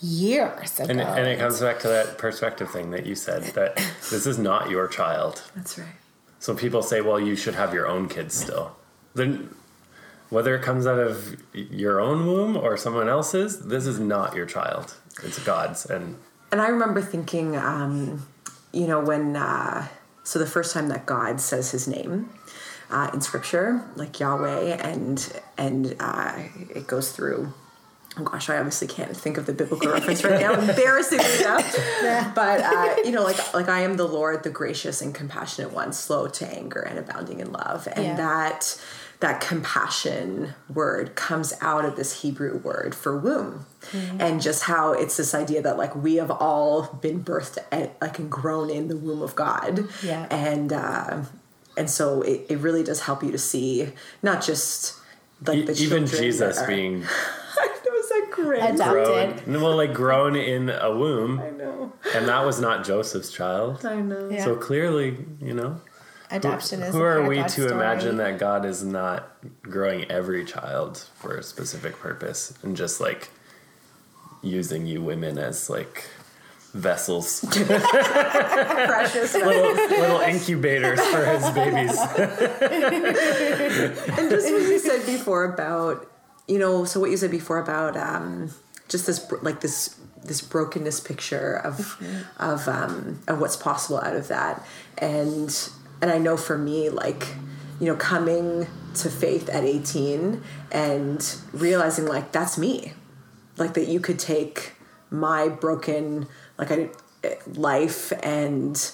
years 0.00 0.78
ago. 0.78 0.90
And 0.90 1.00
it, 1.00 1.06
and 1.06 1.26
it 1.26 1.38
comes 1.40 1.60
back 1.60 1.80
to 1.80 1.88
that 1.88 2.18
perspective 2.18 2.70
thing 2.70 2.92
that 2.92 3.06
you 3.06 3.16
said 3.16 3.42
that 3.54 3.76
this 4.10 4.26
is 4.26 4.38
not 4.38 4.70
your 4.70 4.86
child. 4.86 5.42
That's 5.56 5.76
right. 5.76 5.88
So 6.38 6.54
people 6.54 6.82
say, 6.82 7.00
well, 7.00 7.18
you 7.18 7.34
should 7.34 7.54
have 7.54 7.74
your 7.74 7.88
own 7.88 8.08
kids 8.08 8.34
still. 8.34 8.76
Then, 9.14 9.52
whether 10.30 10.54
it 10.56 10.62
comes 10.62 10.86
out 10.86 10.98
of 10.98 11.36
your 11.52 12.00
own 12.00 12.26
womb 12.26 12.56
or 12.56 12.76
someone 12.76 13.08
else's, 13.08 13.66
this 13.66 13.86
is 13.86 13.98
not 14.00 14.34
your 14.34 14.46
child. 14.46 14.94
It's 15.22 15.38
God's. 15.44 15.86
And 15.86 16.16
And 16.52 16.60
I 16.60 16.68
remember 16.68 17.00
thinking, 17.00 17.56
um, 17.56 18.26
you 18.72 18.86
know, 18.86 19.00
when 19.00 19.36
uh, 19.36 19.88
so 20.24 20.38
the 20.38 20.46
first 20.46 20.74
time 20.74 20.88
that 20.88 21.06
God 21.06 21.40
says 21.40 21.70
His 21.70 21.86
name 21.88 22.28
uh, 22.90 23.10
in 23.14 23.20
Scripture, 23.20 23.82
like 23.96 24.18
Yahweh, 24.20 24.76
and 24.76 25.40
and 25.56 25.96
uh, 26.00 26.34
it 26.74 26.86
goes 26.86 27.12
through. 27.12 27.52
Oh 28.18 28.22
gosh, 28.24 28.48
I 28.48 28.56
obviously 28.56 28.88
can't 28.88 29.14
think 29.14 29.36
of 29.36 29.44
the 29.44 29.52
biblical 29.52 29.90
reference 29.92 30.24
right 30.24 30.40
now. 30.40 30.54
Embarrassingly 30.58 31.36
enough, 31.38 31.76
but 32.34 32.62
uh, 32.62 32.96
you 33.04 33.10
know, 33.12 33.22
like 33.22 33.52
like 33.54 33.68
I 33.68 33.80
am 33.80 33.96
the 33.98 34.06
Lord, 34.08 34.42
the 34.42 34.48
gracious 34.50 35.02
and 35.02 35.14
compassionate 35.14 35.70
one, 35.72 35.92
slow 35.92 36.26
to 36.26 36.46
anger 36.48 36.80
and 36.80 36.98
abounding 36.98 37.40
in 37.40 37.52
love, 37.52 37.86
and 37.92 38.04
Yeah. 38.04 38.16
that 38.16 38.80
that 39.20 39.40
compassion 39.40 40.54
word 40.72 41.14
comes 41.14 41.54
out 41.60 41.84
of 41.84 41.96
this 41.96 42.22
Hebrew 42.22 42.58
word 42.58 42.94
for 42.94 43.16
womb. 43.18 43.66
And 44.18 44.42
just 44.42 44.64
how 44.64 44.92
it's 44.92 45.16
this 45.16 45.32
idea 45.34 45.62
that 45.62 45.78
like 45.78 45.94
we 45.94 46.16
have 46.16 46.30
all 46.30 46.92
been 47.00 47.22
birthed 47.22 47.58
at, 47.70 47.96
like 48.00 48.18
and 48.18 48.30
grown 48.30 48.68
in 48.68 48.88
the 48.88 48.96
womb 48.96 49.22
of 49.22 49.34
God. 49.36 49.88
Yeah. 50.02 50.26
And 50.30 50.72
uh 50.72 51.22
and 51.76 51.88
so 51.88 52.22
it, 52.22 52.46
it 52.48 52.58
really 52.58 52.82
does 52.82 53.02
help 53.02 53.22
you 53.22 53.30
to 53.30 53.38
see 53.38 53.88
not 54.22 54.42
just 54.42 54.94
like 55.46 55.58
e- 55.68 55.72
even 55.84 56.06
Jesus 56.06 56.56
that 56.56 56.64
are- 56.64 56.66
being 56.66 57.04
I 57.58 57.66
know 57.86 57.94
is 57.94 58.08
that 58.08 58.28
great? 58.32 58.62
Adopted. 58.74 59.44
grown, 59.44 59.62
well, 59.62 59.76
like 59.76 59.94
grown 59.94 60.36
in 60.36 60.68
a 60.68 60.94
womb, 60.94 61.38
I 61.40 61.50
know. 61.50 61.92
and 62.14 62.28
that 62.28 62.44
was 62.44 62.60
not 62.60 62.84
Joseph's 62.84 63.30
child. 63.32 63.84
I 63.86 63.96
know. 64.00 64.28
Yeah. 64.28 64.44
So 64.44 64.56
clearly, 64.56 65.16
you 65.40 65.54
know, 65.54 65.80
Adoption 66.30 66.82
is 66.82 66.94
who 66.94 67.02
are 67.02 67.26
we 67.26 67.36
to 67.42 67.48
story. 67.48 67.70
imagine 67.70 68.16
that 68.16 68.38
God 68.38 68.64
is 68.64 68.82
not 68.82 69.30
growing 69.62 70.10
every 70.10 70.44
child 70.44 70.98
for 71.14 71.36
a 71.36 71.42
specific 71.42 71.98
purpose 71.98 72.54
and 72.62 72.76
just 72.76 73.00
like 73.00 73.28
using 74.42 74.86
you 74.86 75.02
women 75.02 75.38
as 75.38 75.70
like 75.70 76.04
vessels, 76.74 77.40
Precious. 77.48 79.34
little, 79.34 79.72
little 79.72 80.20
incubators 80.20 81.00
for 81.06 81.24
his 81.24 81.48
babies. 81.50 81.98
and 84.18 84.30
just 84.30 84.52
what 84.52 84.62
you 84.62 84.78
said 84.78 85.06
before 85.06 85.44
about 85.44 86.10
you 86.48 86.58
know 86.58 86.84
so 86.84 87.00
what 87.00 87.10
you 87.10 87.16
said 87.16 87.30
before 87.30 87.58
about 87.58 87.96
um 87.96 88.50
just 88.88 89.06
this 89.06 89.30
like 89.42 89.60
this 89.60 89.96
this 90.24 90.40
brokenness 90.40 91.00
picture 91.00 91.54
of 91.56 92.00
of 92.38 92.68
um 92.68 93.20
of 93.26 93.40
what's 93.40 93.56
possible 93.56 93.98
out 94.00 94.14
of 94.14 94.28
that 94.28 94.64
and 94.98 95.70
and 96.00 96.10
i 96.10 96.18
know 96.18 96.36
for 96.36 96.56
me 96.58 96.88
like 96.88 97.28
you 97.80 97.86
know 97.86 97.96
coming 97.96 98.66
to 98.96 99.10
faith 99.10 99.48
at 99.48 99.64
18 99.64 100.42
and 100.72 101.36
realizing 101.52 102.06
like 102.06 102.32
that's 102.32 102.58
me. 102.58 102.92
Like 103.56 103.74
that 103.74 103.88
you 103.88 104.00
could 104.00 104.18
take 104.18 104.72
my 105.10 105.48
broken 105.48 106.26
like 106.58 106.70
I, 106.70 106.90
life 107.54 108.12
and 108.22 108.92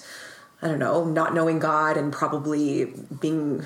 I 0.61 0.67
don't 0.67 0.79
know, 0.79 1.05
not 1.05 1.33
knowing 1.33 1.59
God 1.59 1.97
and 1.97 2.13
probably 2.13 2.93
being 3.19 3.65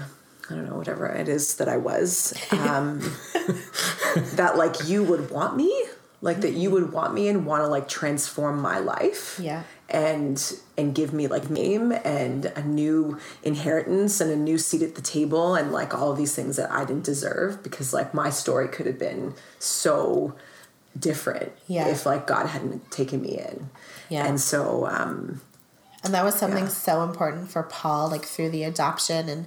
I 0.50 0.56
don't 0.56 0.66
know 0.70 0.78
whatever 0.78 1.08
it 1.08 1.28
is 1.28 1.56
that 1.58 1.68
I 1.68 1.78
was 1.78 2.34
um, 2.52 3.00
that 4.36 4.54
like 4.56 4.88
you 4.88 5.04
would 5.04 5.30
want 5.30 5.58
me? 5.58 5.86
Like 6.22 6.42
that 6.42 6.54
you 6.54 6.72
would 6.72 6.92
want 6.94 7.14
me 7.14 7.28
and 7.28 7.46
want 7.46 7.64
to 7.64 7.68
like 7.68 7.88
transform 7.88 8.62
my 8.62 8.80
life? 8.80 9.40
Yeah. 9.42 9.64
And 9.90 10.54
and 10.78 10.94
give 10.94 11.14
me 11.14 11.28
like 11.28 11.50
name 11.50 11.92
and 11.92 12.46
a 12.48 12.62
new 12.64 13.18
inheritance 13.44 14.20
and 14.20 14.30
a 14.32 14.36
new 14.36 14.58
seat 14.58 14.82
at 14.82 14.96
the 14.96 15.02
table 15.02 15.56
and 15.56 15.72
like 15.72 15.94
all 15.94 16.12
of 16.12 16.18
these 16.18 16.36
things 16.36 16.58
that 16.58 16.70
I 16.72 16.84
didn't 16.86 17.06
deserve 17.06 17.64
because 17.64 17.94
like 17.94 18.14
my 18.14 18.30
story 18.30 18.68
could 18.68 18.86
have 18.86 19.00
been 19.00 19.34
so 19.60 20.36
different 20.98 21.52
Yeah. 21.68 21.88
if 21.88 22.06
like 22.06 22.28
God 22.28 22.48
hadn't 22.48 22.92
taken 22.92 23.22
me 23.22 23.38
in. 23.38 23.70
Yeah. 24.10 24.26
And 24.26 24.42
so 24.42 24.88
um 24.88 25.42
And 26.04 26.14
that 26.14 26.26
was 26.26 26.36
something 26.36 26.66
Yeah. 26.66 26.70
so 26.70 27.04
important 27.04 27.50
for 27.50 27.64
Paul, 27.64 28.10
like 28.10 28.26
through 28.26 28.50
the 28.50 28.64
adoption 28.66 29.30
and 29.30 29.46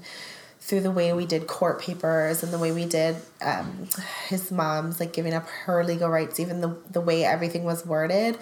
through 0.61 0.81
the 0.81 0.91
way 0.91 1.13
we 1.13 1.27
did 1.27 1.47
court 1.47 1.81
papers 1.81 2.43
and 2.43 2.53
the 2.53 2.59
way 2.59 2.71
we 2.71 2.85
did 2.85 3.17
um, 3.43 3.89
his 4.29 4.51
mom's 4.53 5.01
like 5.01 5.13
giving 5.13 5.35
up 5.35 5.47
her 5.65 5.83
legal 5.85 6.09
rights, 6.09 6.39
even 6.41 6.61
the 6.61 6.77
the 6.91 7.01
way 7.01 7.25
everything 7.25 7.65
was 7.65 7.85
worded, 7.85 8.39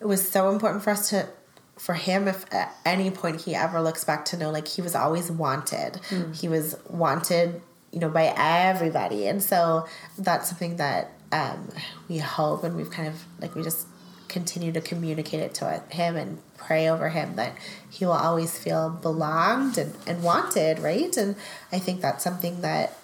it 0.00 0.06
was 0.06 0.26
so 0.28 0.50
important 0.50 0.82
for 0.82 0.90
us 0.90 1.10
to 1.10 1.28
for 1.76 1.94
him 1.94 2.28
if 2.28 2.44
at 2.54 2.72
any 2.84 3.10
point 3.10 3.42
he 3.42 3.54
ever 3.54 3.80
looks 3.80 4.04
back 4.04 4.24
to 4.24 4.36
know 4.36 4.50
like 4.50 4.68
he 4.68 4.82
was 4.82 4.94
always 4.94 5.30
wanted. 5.30 6.00
He 6.32 6.48
was 6.48 6.76
wanted 6.88 7.60
you 7.92 8.00
know 8.00 8.08
by 8.08 8.32
everybody. 8.36 9.26
And 9.26 9.42
so 9.42 9.86
that's 10.18 10.48
something 10.48 10.76
that 10.76 11.12
um, 11.32 11.70
we 12.08 12.18
hope 12.18 12.64
and 12.64 12.76
we've 12.76 12.90
kind 12.90 13.08
of 13.08 13.24
like 13.40 13.54
we 13.54 13.62
just 13.62 13.86
continue 14.28 14.72
to 14.72 14.80
communicate 14.80 15.40
it 15.40 15.54
to 15.54 15.82
him 15.90 16.16
and 16.16 16.40
pray 16.56 16.88
over 16.88 17.08
him 17.10 17.36
that 17.36 17.56
he 17.90 18.04
will 18.04 18.12
always 18.12 18.58
feel 18.58 18.90
belonged 18.90 19.78
and, 19.78 19.94
and 20.06 20.22
wanted 20.22 20.78
right? 20.78 21.16
And 21.16 21.36
i 21.70 21.78
think 21.78 22.00
that's 22.00 22.24
something 22.24 22.60
that 22.62 22.98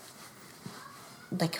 like 1.30 1.56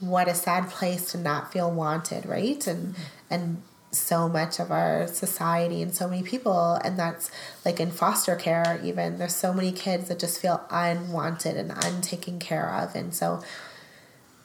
what 0.00 0.28
a 0.28 0.34
sad 0.34 0.70
place 0.70 1.10
to 1.12 1.18
not 1.18 1.52
feel 1.52 1.70
wanted 1.70 2.26
right? 2.26 2.64
And 2.66 2.94
and 3.28 3.62
so 3.90 4.28
much 4.28 4.58
of 4.60 4.70
our 4.70 5.06
society 5.06 5.80
and 5.80 5.94
so 5.94 6.06
many 6.06 6.22
people 6.22 6.74
and 6.84 6.98
that's 6.98 7.30
like 7.64 7.80
in 7.80 7.90
foster 7.90 8.36
care 8.36 8.78
even 8.84 9.16
there's 9.18 9.34
so 9.34 9.52
many 9.52 9.72
kids 9.72 10.08
that 10.08 10.18
just 10.18 10.40
feel 10.40 10.62
unwanted 10.70 11.56
and 11.56 11.70
untaken 11.84 12.38
care 12.38 12.70
of 12.70 12.94
and 12.94 13.14
so 13.14 13.40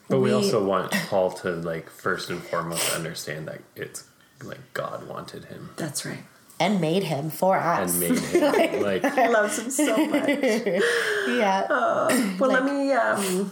But 0.07 0.19
we, 0.19 0.29
We- 0.29 0.33
also 0.33 0.63
want 0.63 0.91
Paul 1.09 1.31
to 1.43 1.51
like 1.51 1.89
first 1.89 2.29
and 2.29 2.41
foremost 2.41 2.93
understand 2.95 3.47
that 3.49 3.61
it's 3.75 4.05
like 4.43 4.61
God 4.73 5.07
wanted 5.07 5.45
him 5.45 5.71
that's 5.75 6.05
right. 6.05 6.23
and 6.59 6.79
made 6.79 7.03
him 7.03 7.29
for 7.29 7.57
us 7.57 7.91
and 7.91 7.99
made 7.99 8.19
him 8.71 8.81
like 8.81 9.03
I 9.17 9.27
love 9.27 9.57
him 9.57 9.69
so 9.69 10.05
much. 10.07 10.29
yeah 11.27 11.67
Well, 12.39 12.49
let 12.49 12.63
me 12.65 12.91
um, 12.93 13.51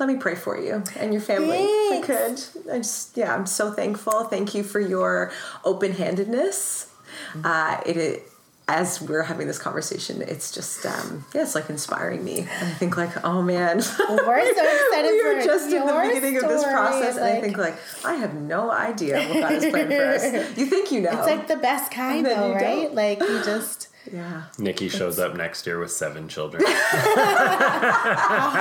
let 0.00 0.08
me 0.08 0.16
pray 0.16 0.34
for 0.34 0.58
you 0.58 0.82
and 0.96 1.12
your 1.12 1.22
family, 1.22 1.58
if 1.58 2.02
I 2.02 2.06
could. 2.06 2.72
I 2.72 2.78
just 2.78 3.16
yeah, 3.16 3.34
I'm 3.34 3.46
so 3.46 3.70
thankful. 3.72 4.24
Thank 4.24 4.54
you 4.54 4.62
for 4.62 4.80
your 4.80 5.30
open 5.64 5.92
handedness. 5.92 6.92
Uh, 7.44 7.80
it, 7.86 7.96
it 7.96 8.30
as 8.70 9.02
we're 9.02 9.24
having 9.24 9.48
this 9.48 9.58
conversation, 9.58 10.22
it's 10.22 10.52
just 10.52 10.86
um, 10.86 11.24
yeah, 11.34 11.42
it's 11.42 11.54
like 11.54 11.68
inspiring 11.68 12.24
me. 12.24 12.40
And 12.40 12.68
I 12.68 12.72
think 12.72 12.96
like, 12.96 13.24
oh 13.24 13.42
man, 13.42 13.78
we're 13.78 13.82
so 13.82 13.94
excited 14.06 15.10
we 15.10 15.20
are 15.20 15.40
for 15.40 15.44
just 15.44 15.72
in 15.72 15.86
the 15.86 16.10
beginning 16.14 16.36
of 16.36 16.48
this 16.48 16.64
process, 16.64 17.16
and 17.16 17.24
I 17.24 17.40
think 17.40 17.58
like 17.58 17.76
I 18.04 18.14
have 18.14 18.34
no 18.34 18.70
idea 18.70 19.18
what 19.28 19.40
God 19.40 19.52
has 19.52 19.66
planned 19.66 19.92
for 19.92 20.04
us. 20.04 20.56
You 20.56 20.66
think 20.66 20.92
you 20.92 21.00
know? 21.00 21.10
it's 21.10 21.26
like 21.26 21.48
the 21.48 21.56
best 21.56 21.90
kind 21.90 22.24
though 22.24 22.54
right 22.54 22.84
don't. 22.84 22.94
like 22.94 23.20
you 23.20 23.42
just 23.44 23.88
yeah. 24.12 24.44
Nikki 24.58 24.88
shows 24.88 25.18
up 25.18 25.34
next 25.36 25.66
year 25.66 25.78
with 25.78 25.92
seven 25.92 26.28
children. 26.28 26.62
a 26.66 26.70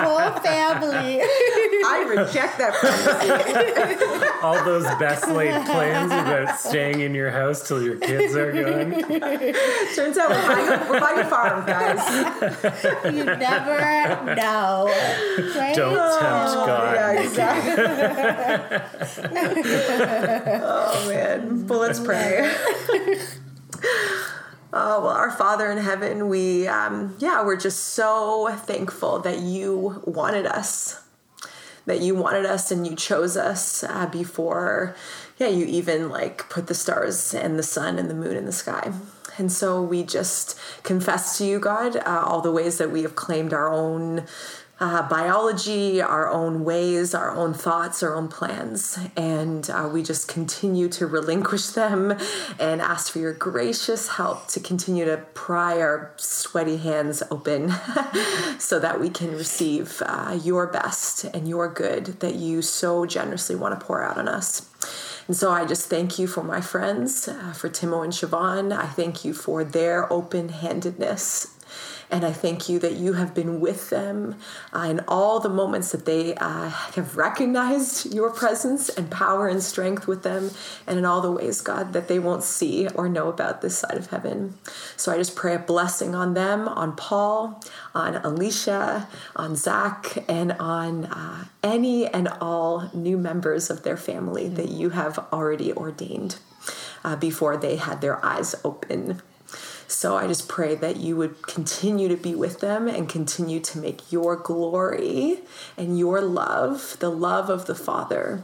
whole 0.04 0.32
family 0.42 1.22
I 1.22 2.06
reject 2.08 2.58
that 2.58 2.76
fantasy. 2.76 4.26
All 4.44 4.64
those 4.64 4.86
best 5.00 5.28
laid 5.30 5.66
plans 5.66 6.12
about 6.12 6.60
staying 6.60 7.00
in 7.00 7.16
your 7.16 7.32
house 7.32 7.68
till 7.68 7.82
your 7.82 7.98
kids 7.98 8.36
are 8.36 8.52
gone. 8.52 8.92
Turns 9.96 10.18
out 10.18 10.30
we're 10.30 10.48
buying, 10.48 10.68
a, 10.68 10.88
we're 10.90 11.00
buying 11.00 11.20
a 11.20 11.26
farm, 11.30 11.66
guys. 11.66 13.14
you 13.14 13.24
never 13.24 14.36
know 14.36 14.92
right 15.56 15.76
Don't 15.76 15.96
tempt 15.96 16.56
oh, 16.58 16.66
God. 16.66 16.96
Yeah, 16.96 17.22
exactly. 17.22 17.84
oh 20.64 21.06
man. 21.08 21.68
Well, 21.68 21.80
let's 21.80 22.00
pray. 22.00 22.56
Oh 24.72 25.02
well, 25.02 25.14
our 25.14 25.32
Father 25.32 25.72
in 25.72 25.80
heaven, 25.80 26.30
we 26.30 26.68
um, 26.68 27.16
yeah, 27.18 27.44
we're 27.44 27.58
just 27.58 27.80
so 27.80 28.50
thankful 28.56 29.18
that 29.20 29.40
you 29.40 30.04
wanted 30.06 30.46
us, 30.46 31.02
that 31.88 32.02
you 32.02 32.14
wanted 32.14 32.46
us 32.46 32.70
and 32.70 32.86
you 32.86 32.96
chose 32.96 33.36
us 33.36 33.84
uh, 33.84 34.06
before, 34.06 34.96
yeah, 35.40 35.48
you 35.48 35.66
even 35.66 36.10
like 36.10 36.50
put 36.50 36.68
the 36.68 36.76
stars 36.76 37.34
and 37.34 37.58
the 37.58 37.64
sun 37.64 37.98
and 37.98 38.12
the 38.12 38.14
moon 38.14 38.36
in 38.36 38.46
the 38.46 38.52
sky, 38.52 38.94
And 39.40 39.52
so 39.52 39.82
we 39.82 40.04
just 40.04 40.60
confess 40.84 41.40
to 41.40 41.46
you, 41.46 41.60
God, 41.60 41.96
uh, 41.96 42.24
all 42.24 42.42
the 42.42 42.52
ways 42.52 42.78
that 42.78 42.92
we 42.92 43.02
have 43.02 43.16
claimed 43.16 43.54
our 43.54 43.74
own 43.74 44.26
uh, 44.80 45.08
biology, 45.08 46.02
our 46.02 46.30
own 46.30 46.64
ways, 46.64 47.14
our 47.14 47.32
own 47.32 47.54
thoughts, 47.54 48.02
our 48.02 48.16
own 48.16 48.28
plans. 48.28 48.98
And 49.16 49.70
uh, 49.70 49.90
we 49.92 50.04
just 50.04 50.28
continue 50.28 50.88
to 50.90 51.06
relinquish 51.06 51.68
them 51.68 52.18
and 52.60 52.82
ask 52.82 53.12
for 53.12 53.20
your 53.20 53.34
gracious 53.34 54.10
help 54.10 54.48
to 54.50 54.60
continue 54.60 55.06
to 55.06 55.18
pry 55.34 55.80
our 55.82 56.14
sweaty 56.18 56.78
hands 56.78 57.22
open 57.30 57.74
so 58.60 58.80
that 58.80 59.00
we 59.00 59.10
can 59.10 59.32
receive 59.32 60.02
uh, 60.06 60.40
your 60.42 60.68
best 60.68 61.26
and 61.26 61.48
your 61.48 61.68
good 61.68 62.20
that 62.22 62.36
you 62.36 62.62
so 62.62 63.06
generously 63.06 63.56
want 63.56 63.78
to 63.78 63.86
pour 63.86 64.04
out 64.04 64.18
on 64.18 64.28
us. 64.28 64.70
And 65.28 65.36
so 65.36 65.52
I 65.52 65.66
just 65.66 65.90
thank 65.90 66.18
you 66.18 66.26
for 66.26 66.44
my 66.44 66.60
friends, 66.60 67.28
uh, 67.28 67.54
for 67.54 67.70
Timo 67.70 68.04
and 68.04 68.12
Siobhan. 68.12 68.76
I 68.76 68.88
thank 68.88 69.24
you 69.24 69.34
for 69.34 69.64
their 69.64 70.12
open 70.12 70.50
handedness 70.50 71.59
and 72.12 72.26
I 72.26 72.32
thank 72.32 72.68
you 72.68 72.80
that 72.80 72.94
you 72.94 73.14
have 73.14 73.36
been 73.36 73.60
with 73.60 73.90
them 73.90 74.36
uh, 74.74 74.88
in 74.90 75.02
all 75.08 75.40
the 75.40 75.50
moments 75.50 75.92
that 75.92 76.06
they 76.06 76.34
uh, 76.36 76.70
have 76.70 77.16
recognized 77.16 78.14
your 78.14 78.32
presence 78.32 78.90
and 78.90 79.12
power 79.12 79.48
and 79.48 79.62
strength 79.62 80.08
with 80.08 80.24
them, 80.24 80.52
and 80.88 80.98
in 80.98 81.06
all 81.06 81.22
the 81.22 81.32
ways, 81.32 81.62
God, 81.62 81.94
that 81.94 82.08
they 82.08 82.20
won't 82.20 82.44
see 82.44 82.88
or 82.90 83.08
know 83.08 83.30
about 83.30 83.62
this 83.62 83.78
side 83.78 83.98
of 83.98 84.08
heaven. 84.08 84.56
So 84.96 85.12
I 85.12 85.18
just 85.18 85.36
pray 85.36 85.56
a 85.56 85.60
blessing 85.60 86.16
on 86.16 86.34
them, 86.34 86.68
on 86.68 86.96
Paul, 86.96 87.62
on 87.94 88.16
Alicia, 88.16 89.08
on 89.36 89.56
Zach, 89.56 90.24
and 90.28 90.54
on 90.54 91.06
uh, 91.06 91.46
any 91.62 92.08
and 92.08 92.28
all 92.42 92.90
new 92.94 93.18
members 93.18 93.70
of 93.70 93.84
their 93.84 93.98
family 93.98 94.50
that 94.50 94.70
you 94.70 94.90
have 94.92 95.20
already 95.32 95.72
ordained. 95.74 96.38
Uh, 97.02 97.16
before 97.16 97.56
they 97.56 97.78
had 97.78 98.02
their 98.02 98.24
eyes 98.26 98.54
open 98.66 99.22
so 99.90 100.16
I 100.16 100.28
just 100.28 100.48
pray 100.48 100.76
that 100.76 100.98
you 100.98 101.16
would 101.18 101.42
continue 101.42 102.08
to 102.10 102.16
be 102.16 102.36
with 102.36 102.60
them 102.60 102.88
and 102.88 103.10
continue 103.10 103.60
to 103.62 103.80
make 103.80 104.12
your 104.12 104.36
glory 104.36 105.40
and 105.78 105.98
your 105.98 106.22
love, 106.22 106.96
the 107.00 107.10
love 107.10 107.50
of 107.50 107.66
the 107.66 107.74
Father, 107.74 108.44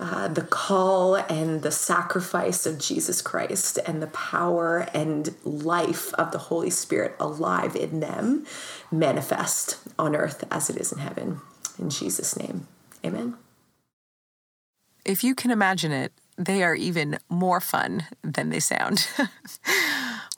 uh, 0.00 0.26
the 0.26 0.42
call 0.42 1.14
and 1.14 1.62
the 1.62 1.70
sacrifice 1.70 2.66
of 2.66 2.80
Jesus 2.80 3.22
Christ 3.22 3.78
and 3.86 4.02
the 4.02 4.08
power 4.08 4.88
and 4.92 5.36
life 5.44 6.12
of 6.14 6.32
the 6.32 6.38
Holy 6.38 6.70
Spirit 6.70 7.14
alive 7.20 7.76
in 7.76 8.00
them 8.00 8.44
manifest 8.90 9.78
on 9.96 10.16
earth 10.16 10.44
as 10.50 10.68
it 10.68 10.76
is 10.76 10.90
in 10.90 10.98
heaven. 10.98 11.40
In 11.78 11.90
Jesus' 11.90 12.36
name, 12.36 12.66
amen. 13.04 13.36
If 15.04 15.22
you 15.22 15.36
can 15.36 15.52
imagine 15.52 15.92
it, 15.92 16.12
they 16.44 16.62
are 16.62 16.74
even 16.74 17.18
more 17.28 17.60
fun 17.60 18.04
than 18.22 18.50
they 18.50 18.60
sound. 18.60 19.06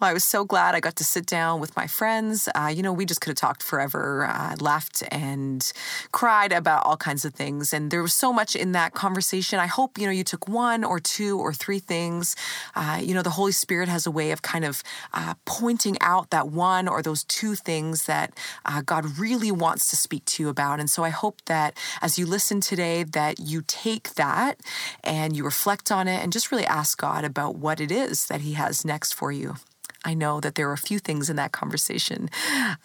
Well, 0.00 0.10
I 0.10 0.12
was 0.12 0.24
so 0.24 0.44
glad 0.44 0.74
I 0.74 0.80
got 0.80 0.96
to 0.96 1.04
sit 1.04 1.24
down 1.24 1.60
with 1.60 1.76
my 1.76 1.86
friends. 1.86 2.48
Uh, 2.52 2.66
you 2.66 2.82
know, 2.82 2.92
we 2.92 3.06
just 3.06 3.20
could 3.20 3.30
have 3.30 3.36
talked 3.36 3.62
forever, 3.62 4.26
uh, 4.26 4.56
laughed 4.58 5.04
and 5.12 5.72
cried 6.10 6.52
about 6.52 6.84
all 6.84 6.96
kinds 6.96 7.24
of 7.24 7.32
things. 7.32 7.72
And 7.72 7.92
there 7.92 8.02
was 8.02 8.12
so 8.12 8.32
much 8.32 8.56
in 8.56 8.72
that 8.72 8.92
conversation. 8.94 9.60
I 9.60 9.66
hope, 9.66 9.96
you 9.96 10.06
know, 10.06 10.10
you 10.10 10.24
took 10.24 10.48
one 10.48 10.82
or 10.82 10.98
two 10.98 11.38
or 11.38 11.52
three 11.52 11.78
things. 11.78 12.34
Uh, 12.74 13.00
you 13.00 13.14
know, 13.14 13.22
the 13.22 13.30
Holy 13.30 13.52
Spirit 13.52 13.88
has 13.88 14.04
a 14.04 14.10
way 14.10 14.32
of 14.32 14.42
kind 14.42 14.64
of 14.64 14.82
uh, 15.12 15.34
pointing 15.44 15.96
out 16.00 16.30
that 16.30 16.48
one 16.48 16.88
or 16.88 17.00
those 17.00 17.22
two 17.22 17.54
things 17.54 18.06
that 18.06 18.36
uh, 18.66 18.82
God 18.84 19.16
really 19.16 19.52
wants 19.52 19.88
to 19.90 19.96
speak 19.96 20.24
to 20.24 20.42
you 20.42 20.48
about. 20.48 20.80
And 20.80 20.90
so 20.90 21.04
I 21.04 21.10
hope 21.10 21.40
that 21.46 21.78
as 22.02 22.18
you 22.18 22.26
listen 22.26 22.60
today, 22.60 23.04
that 23.04 23.38
you 23.38 23.62
take 23.68 24.14
that 24.14 24.58
and 25.04 25.36
you 25.36 25.44
reflect 25.44 25.92
on 25.94 26.08
it 26.08 26.22
and 26.22 26.32
just 26.32 26.50
really 26.50 26.66
ask 26.66 26.98
God 26.98 27.24
about 27.24 27.56
what 27.56 27.80
it 27.80 27.90
is 27.90 28.26
that 28.26 28.42
He 28.42 28.52
has 28.54 28.84
next 28.84 29.14
for 29.14 29.32
you. 29.32 29.56
I 30.04 30.12
know 30.12 30.40
that 30.40 30.54
there 30.54 30.68
are 30.68 30.74
a 30.74 30.78
few 30.78 30.98
things 30.98 31.30
in 31.30 31.36
that 31.36 31.52
conversation 31.52 32.28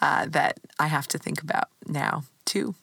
uh, 0.00 0.26
that 0.26 0.58
I 0.78 0.86
have 0.86 1.06
to 1.08 1.18
think 1.18 1.42
about 1.42 1.68
now, 1.86 2.22
too. 2.46 2.74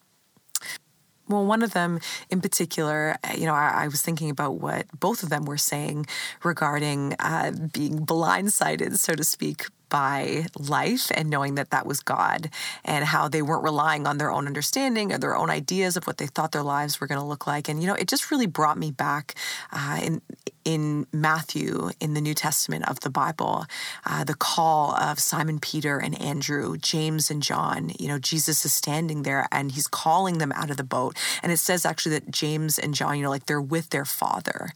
Well, 1.27 1.45
one 1.45 1.63
of 1.63 1.73
them 1.73 1.99
in 2.29 2.39
particular, 2.39 3.17
uh, 3.23 3.33
you 3.35 3.45
know, 3.45 3.53
I, 3.53 3.83
I, 3.83 3.87
was 3.87 4.01
thinking 4.01 4.29
about 4.29 4.61
what 4.61 4.85
both 4.97 5.23
of 5.23 5.29
them 5.29 5.43
were 5.43 5.57
saying 5.57 6.05
regarding 6.41 7.15
uh, 7.19 7.51
being 7.73 8.05
blindsided, 8.05 8.97
so 8.97 9.13
to 9.13 9.25
speak, 9.25 9.65
by 9.89 10.45
life 10.57 11.11
and 11.15 11.29
knowing 11.29 11.55
that 11.55 11.69
that 11.71 11.85
was 11.85 11.99
God 11.99 12.49
and 12.83 13.05
how 13.05 13.27
they 13.27 13.41
weren't 13.41 13.63
relying 13.63 14.07
on 14.07 14.17
their 14.17 14.31
own 14.31 14.47
understanding 14.47 15.11
or 15.11 15.17
their 15.17 15.35
own 15.35 15.49
ideas 15.49 15.97
of 15.97 16.05
what 16.05 16.17
they 16.17 16.27
thought 16.27 16.51
their 16.51 16.63
lives 16.63 16.99
were 16.99 17.07
going 17.07 17.19
to 17.19 17.25
look 17.25 17.47
like. 17.47 17.69
And, 17.69 17.81
you 17.81 17.87
know, 17.87 17.95
it 17.95 18.07
just 18.07 18.31
really 18.31 18.47
brought 18.47 18.77
me 18.77 18.91
back 18.91 19.35
uh, 19.71 19.99
in, 20.01 20.21
in 20.65 21.07
Matthew 21.13 21.91
in 22.01 22.13
the 22.13 22.21
New 22.21 22.33
Testament 22.33 22.87
of 22.89 22.99
the 22.99 23.09
Bible, 23.09 23.65
uh, 24.05 24.23
the 24.23 24.33
call 24.33 24.93
of 24.95 25.19
Simon 25.19 25.59
Peter 25.59 25.97
and 25.97 26.19
Andrew, 26.21 26.77
James 26.77 27.31
and 27.31 27.41
John. 27.41 27.91
You 27.97 28.09
know, 28.09 28.19
Jesus 28.19 28.65
is 28.65 28.73
standing 28.73 29.23
there 29.23 29.47
and 29.51 29.71
he's 29.71 29.87
calling 29.87 30.39
them 30.39 30.51
out 30.51 30.69
of 30.69 30.77
the 30.77 30.83
boat. 30.83 31.17
And 31.41 31.51
it 31.51 31.57
says 31.57 31.85
actually 31.85 32.19
that 32.19 32.31
James 32.31 32.77
and 32.77 32.93
John, 32.93 33.17
you 33.17 33.23
know, 33.23 33.29
like 33.29 33.45
they're 33.45 33.61
with 33.61 33.89
their 33.91 34.05
father 34.05 34.71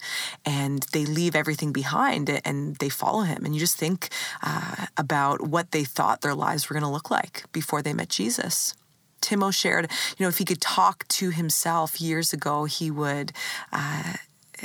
and 0.46 0.84
they 0.94 1.06
leave 1.06 1.36
everything 1.36 1.74
behind 1.74 2.30
and 2.46 2.76
they 2.78 2.90
follow 2.90 3.22
him. 3.22 3.44
And 3.44 3.54
you 3.54 3.60
just 3.60 3.78
think 3.78 4.10
uh, 4.44 4.86
about 5.02 5.42
what 5.42 5.72
they 5.72 5.84
thought 5.84 6.22
their 6.22 6.36
lives 6.36 6.70
were 6.70 6.76
going 6.76 6.84
to 6.84 6.90
look 6.90 7.10
like 7.10 7.52
before 7.52 7.82
they 7.82 7.92
met 7.92 8.08
Jesus. 8.08 8.76
Timo 9.20 9.52
shared, 9.52 9.90
you 10.16 10.24
know, 10.24 10.30
if 10.30 10.38
he 10.38 10.46
could 10.46 10.62
talk 10.62 11.08
to 11.08 11.32
himself 11.32 12.00
years 12.00 12.34
ago, 12.34 12.66
he 12.66 12.92
would 12.92 13.32
uh, 13.74 14.14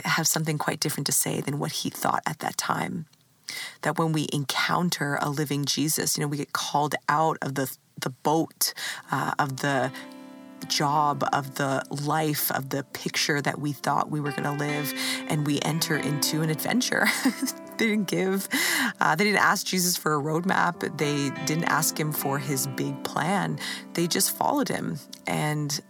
have 0.05 0.27
something 0.27 0.59
quite 0.59 0.79
different 0.79 1.07
to 1.07 1.13
say 1.13 1.41
than 1.41 1.59
what 1.59 1.73
he 1.73 1.89
thought 1.89 2.23
at 2.27 2.41
that 2.41 2.59
time. 2.59 3.07
That 3.81 3.99
when 3.99 4.13
we 4.13 4.29
encounter 4.31 5.19
a 5.23 5.31
living 5.31 5.65
Jesus, 5.65 6.19
you 6.19 6.23
know, 6.23 6.29
we 6.29 6.37
get 6.37 6.53
called 6.53 6.95
out 7.09 7.39
of 7.41 7.55
the 7.55 7.75
the 7.99 8.11
boat 8.11 8.75
uh, 9.11 9.33
of 9.39 9.59
the 9.59 9.91
job 10.69 11.25
of 11.33 11.55
the 11.55 11.83
life 12.05 12.51
of 12.51 12.69
the 12.69 12.83
picture 12.93 13.41
that 13.41 13.59
we 13.59 13.73
thought 13.73 14.11
we 14.11 14.21
were 14.21 14.33
going 14.33 14.43
to 14.43 14.53
live 14.53 14.93
and 15.29 15.47
we 15.47 15.61
enter 15.63 15.97
into 15.97 16.43
an 16.43 16.51
adventure 16.51 17.07
they 17.79 17.87
didn't 17.89 18.09
give. 18.09 18.49
Uh, 19.01 19.15
they 19.15 19.25
didn't 19.25 19.41
ask 19.41 19.67
jesus 19.67 19.97
for 19.97 20.15
a 20.15 20.23
roadmap. 20.23 20.97
They 20.99 21.31
didn't 21.45 21.65
ask 21.65 21.99
him 21.99 22.13
for 22.13 22.39
his 22.39 22.67
big 22.69 23.03
plan. 23.05 23.59
They 23.95 24.07
just 24.07 24.37
followed 24.37 24.69
him. 24.69 24.99
And 25.27 25.81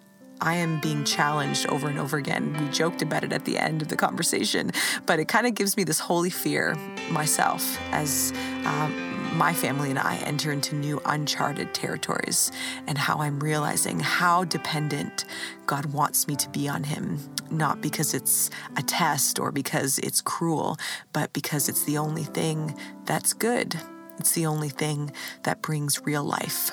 I 0.41 0.57
am 0.57 0.81
being 0.81 1.05
challenged 1.05 1.67
over 1.69 1.89
and 1.89 1.99
over 1.99 2.17
again. 2.19 2.53
We 2.61 2.69
joked 2.69 3.01
about 3.01 3.25
it 3.25 3.33
at 3.33 3.45
the 3.45 3.57
end 3.57 3.81
of 3.81 3.89
the 3.89 3.97
conversation, 3.97 4.71
but 5.07 5.19
it 5.19 5.29
kind 5.29 5.47
of 5.47 5.55
gives 5.55 5.77
me 5.77 5.85
this 5.85 5.99
holy 5.99 6.31
fear 6.31 6.77
myself 7.11 7.79
as 7.93 8.33
um, 8.67 9.17
my 9.37 9.53
family 9.53 9.91
and 9.91 9.99
I 9.99 10.17
enter 10.17 10.53
into 10.53 10.75
new 10.75 11.01
uncharted 11.05 11.73
territories 11.73 12.53
and 12.87 12.99
how 12.99 13.19
I'm 13.19 13.41
realizing 13.41 14.01
how 14.01 14.45
dependent 14.45 15.25
God 15.67 15.87
wants 15.87 16.29
me 16.29 16.37
to 16.37 16.49
be 16.51 16.69
on 16.69 16.85
Him, 16.85 17.19
not 17.51 17.81
because 17.81 18.15
it's 18.15 18.51
a 18.77 18.83
test 18.83 19.39
or 19.39 19.53
because 19.53 19.99
it's 19.99 20.21
cruel, 20.21 20.77
but 21.13 21.33
because 21.33 21.69
it's 21.69 21.85
the 21.85 21.99
only 21.99 22.25
thing 22.25 22.77
that's 23.05 23.33
good. 23.33 23.77
It's 24.19 24.33
the 24.33 24.47
only 24.47 24.71
thing 24.71 25.13
that 25.43 25.63
brings 25.63 26.01
real 26.05 26.25
life. 26.25 26.71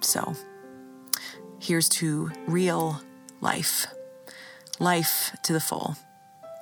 So, 0.00 0.34
Here's 1.60 1.88
to 1.90 2.30
real 2.46 3.00
life, 3.40 3.86
life 4.78 5.36
to 5.42 5.52
the 5.52 5.60
full 5.60 5.96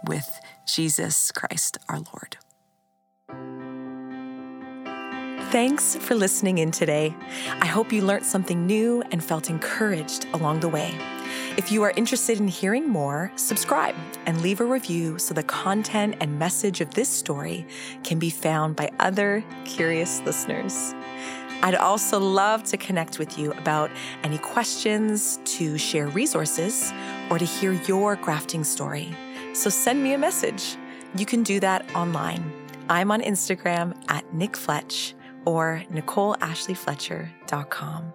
with 0.06 0.26
Jesus 0.66 1.30
Christ 1.32 1.76
our 1.88 1.98
Lord. 1.98 2.38
Thanks 5.56 5.96
for 5.96 6.14
listening 6.14 6.58
in 6.58 6.70
today. 6.70 7.16
I 7.48 7.64
hope 7.64 7.90
you 7.90 8.02
learned 8.02 8.26
something 8.26 8.66
new 8.66 9.02
and 9.10 9.24
felt 9.24 9.48
encouraged 9.48 10.26
along 10.34 10.60
the 10.60 10.68
way. 10.68 10.94
If 11.56 11.72
you 11.72 11.82
are 11.82 11.94
interested 11.96 12.38
in 12.38 12.46
hearing 12.46 12.86
more, 12.86 13.32
subscribe 13.36 13.94
and 14.26 14.42
leave 14.42 14.60
a 14.60 14.66
review 14.66 15.18
so 15.18 15.32
the 15.32 15.42
content 15.42 16.16
and 16.20 16.38
message 16.38 16.82
of 16.82 16.92
this 16.92 17.08
story 17.08 17.66
can 18.04 18.18
be 18.18 18.28
found 18.28 18.76
by 18.76 18.90
other 19.00 19.42
curious 19.64 20.20
listeners. 20.26 20.94
I'd 21.62 21.74
also 21.74 22.20
love 22.20 22.62
to 22.64 22.76
connect 22.76 23.18
with 23.18 23.38
you 23.38 23.52
about 23.52 23.90
any 24.24 24.36
questions, 24.36 25.40
to 25.56 25.78
share 25.78 26.08
resources, 26.08 26.92
or 27.30 27.38
to 27.38 27.46
hear 27.46 27.72
your 27.72 28.16
grafting 28.16 28.62
story. 28.62 29.16
So 29.54 29.70
send 29.70 30.04
me 30.04 30.12
a 30.12 30.18
message. 30.18 30.76
You 31.16 31.24
can 31.24 31.42
do 31.42 31.60
that 31.60 31.90
online. 31.94 32.52
I'm 32.90 33.10
on 33.10 33.22
Instagram 33.22 33.96
at 34.10 34.34
Nick 34.34 34.54
Fletch 34.54 35.14
or 35.46 35.82
NicoleAshleyFletcher.com. 35.92 38.12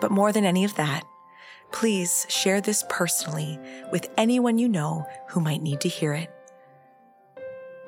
But 0.00 0.10
more 0.10 0.32
than 0.32 0.44
any 0.44 0.64
of 0.64 0.74
that, 0.74 1.04
please 1.72 2.26
share 2.28 2.60
this 2.60 2.84
personally 2.88 3.60
with 3.92 4.10
anyone 4.18 4.58
you 4.58 4.68
know 4.68 5.06
who 5.28 5.40
might 5.40 5.62
need 5.62 5.80
to 5.82 5.88
hear 5.88 6.12
it. 6.12 6.28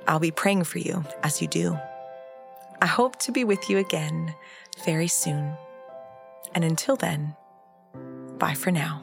I'll 0.06 0.20
be 0.20 0.30
praying 0.30 0.62
for 0.64 0.78
you 0.78 1.04
as 1.22 1.42
you 1.42 1.48
do. 1.48 1.78
I 2.80 2.86
hope 2.86 3.18
to 3.20 3.32
be 3.32 3.44
with 3.44 3.70
you 3.70 3.78
again 3.78 4.34
very 4.84 5.08
soon. 5.08 5.56
And 6.54 6.64
until 6.64 6.96
then, 6.96 7.34
bye 8.38 8.54
for 8.54 8.70
now. 8.70 9.01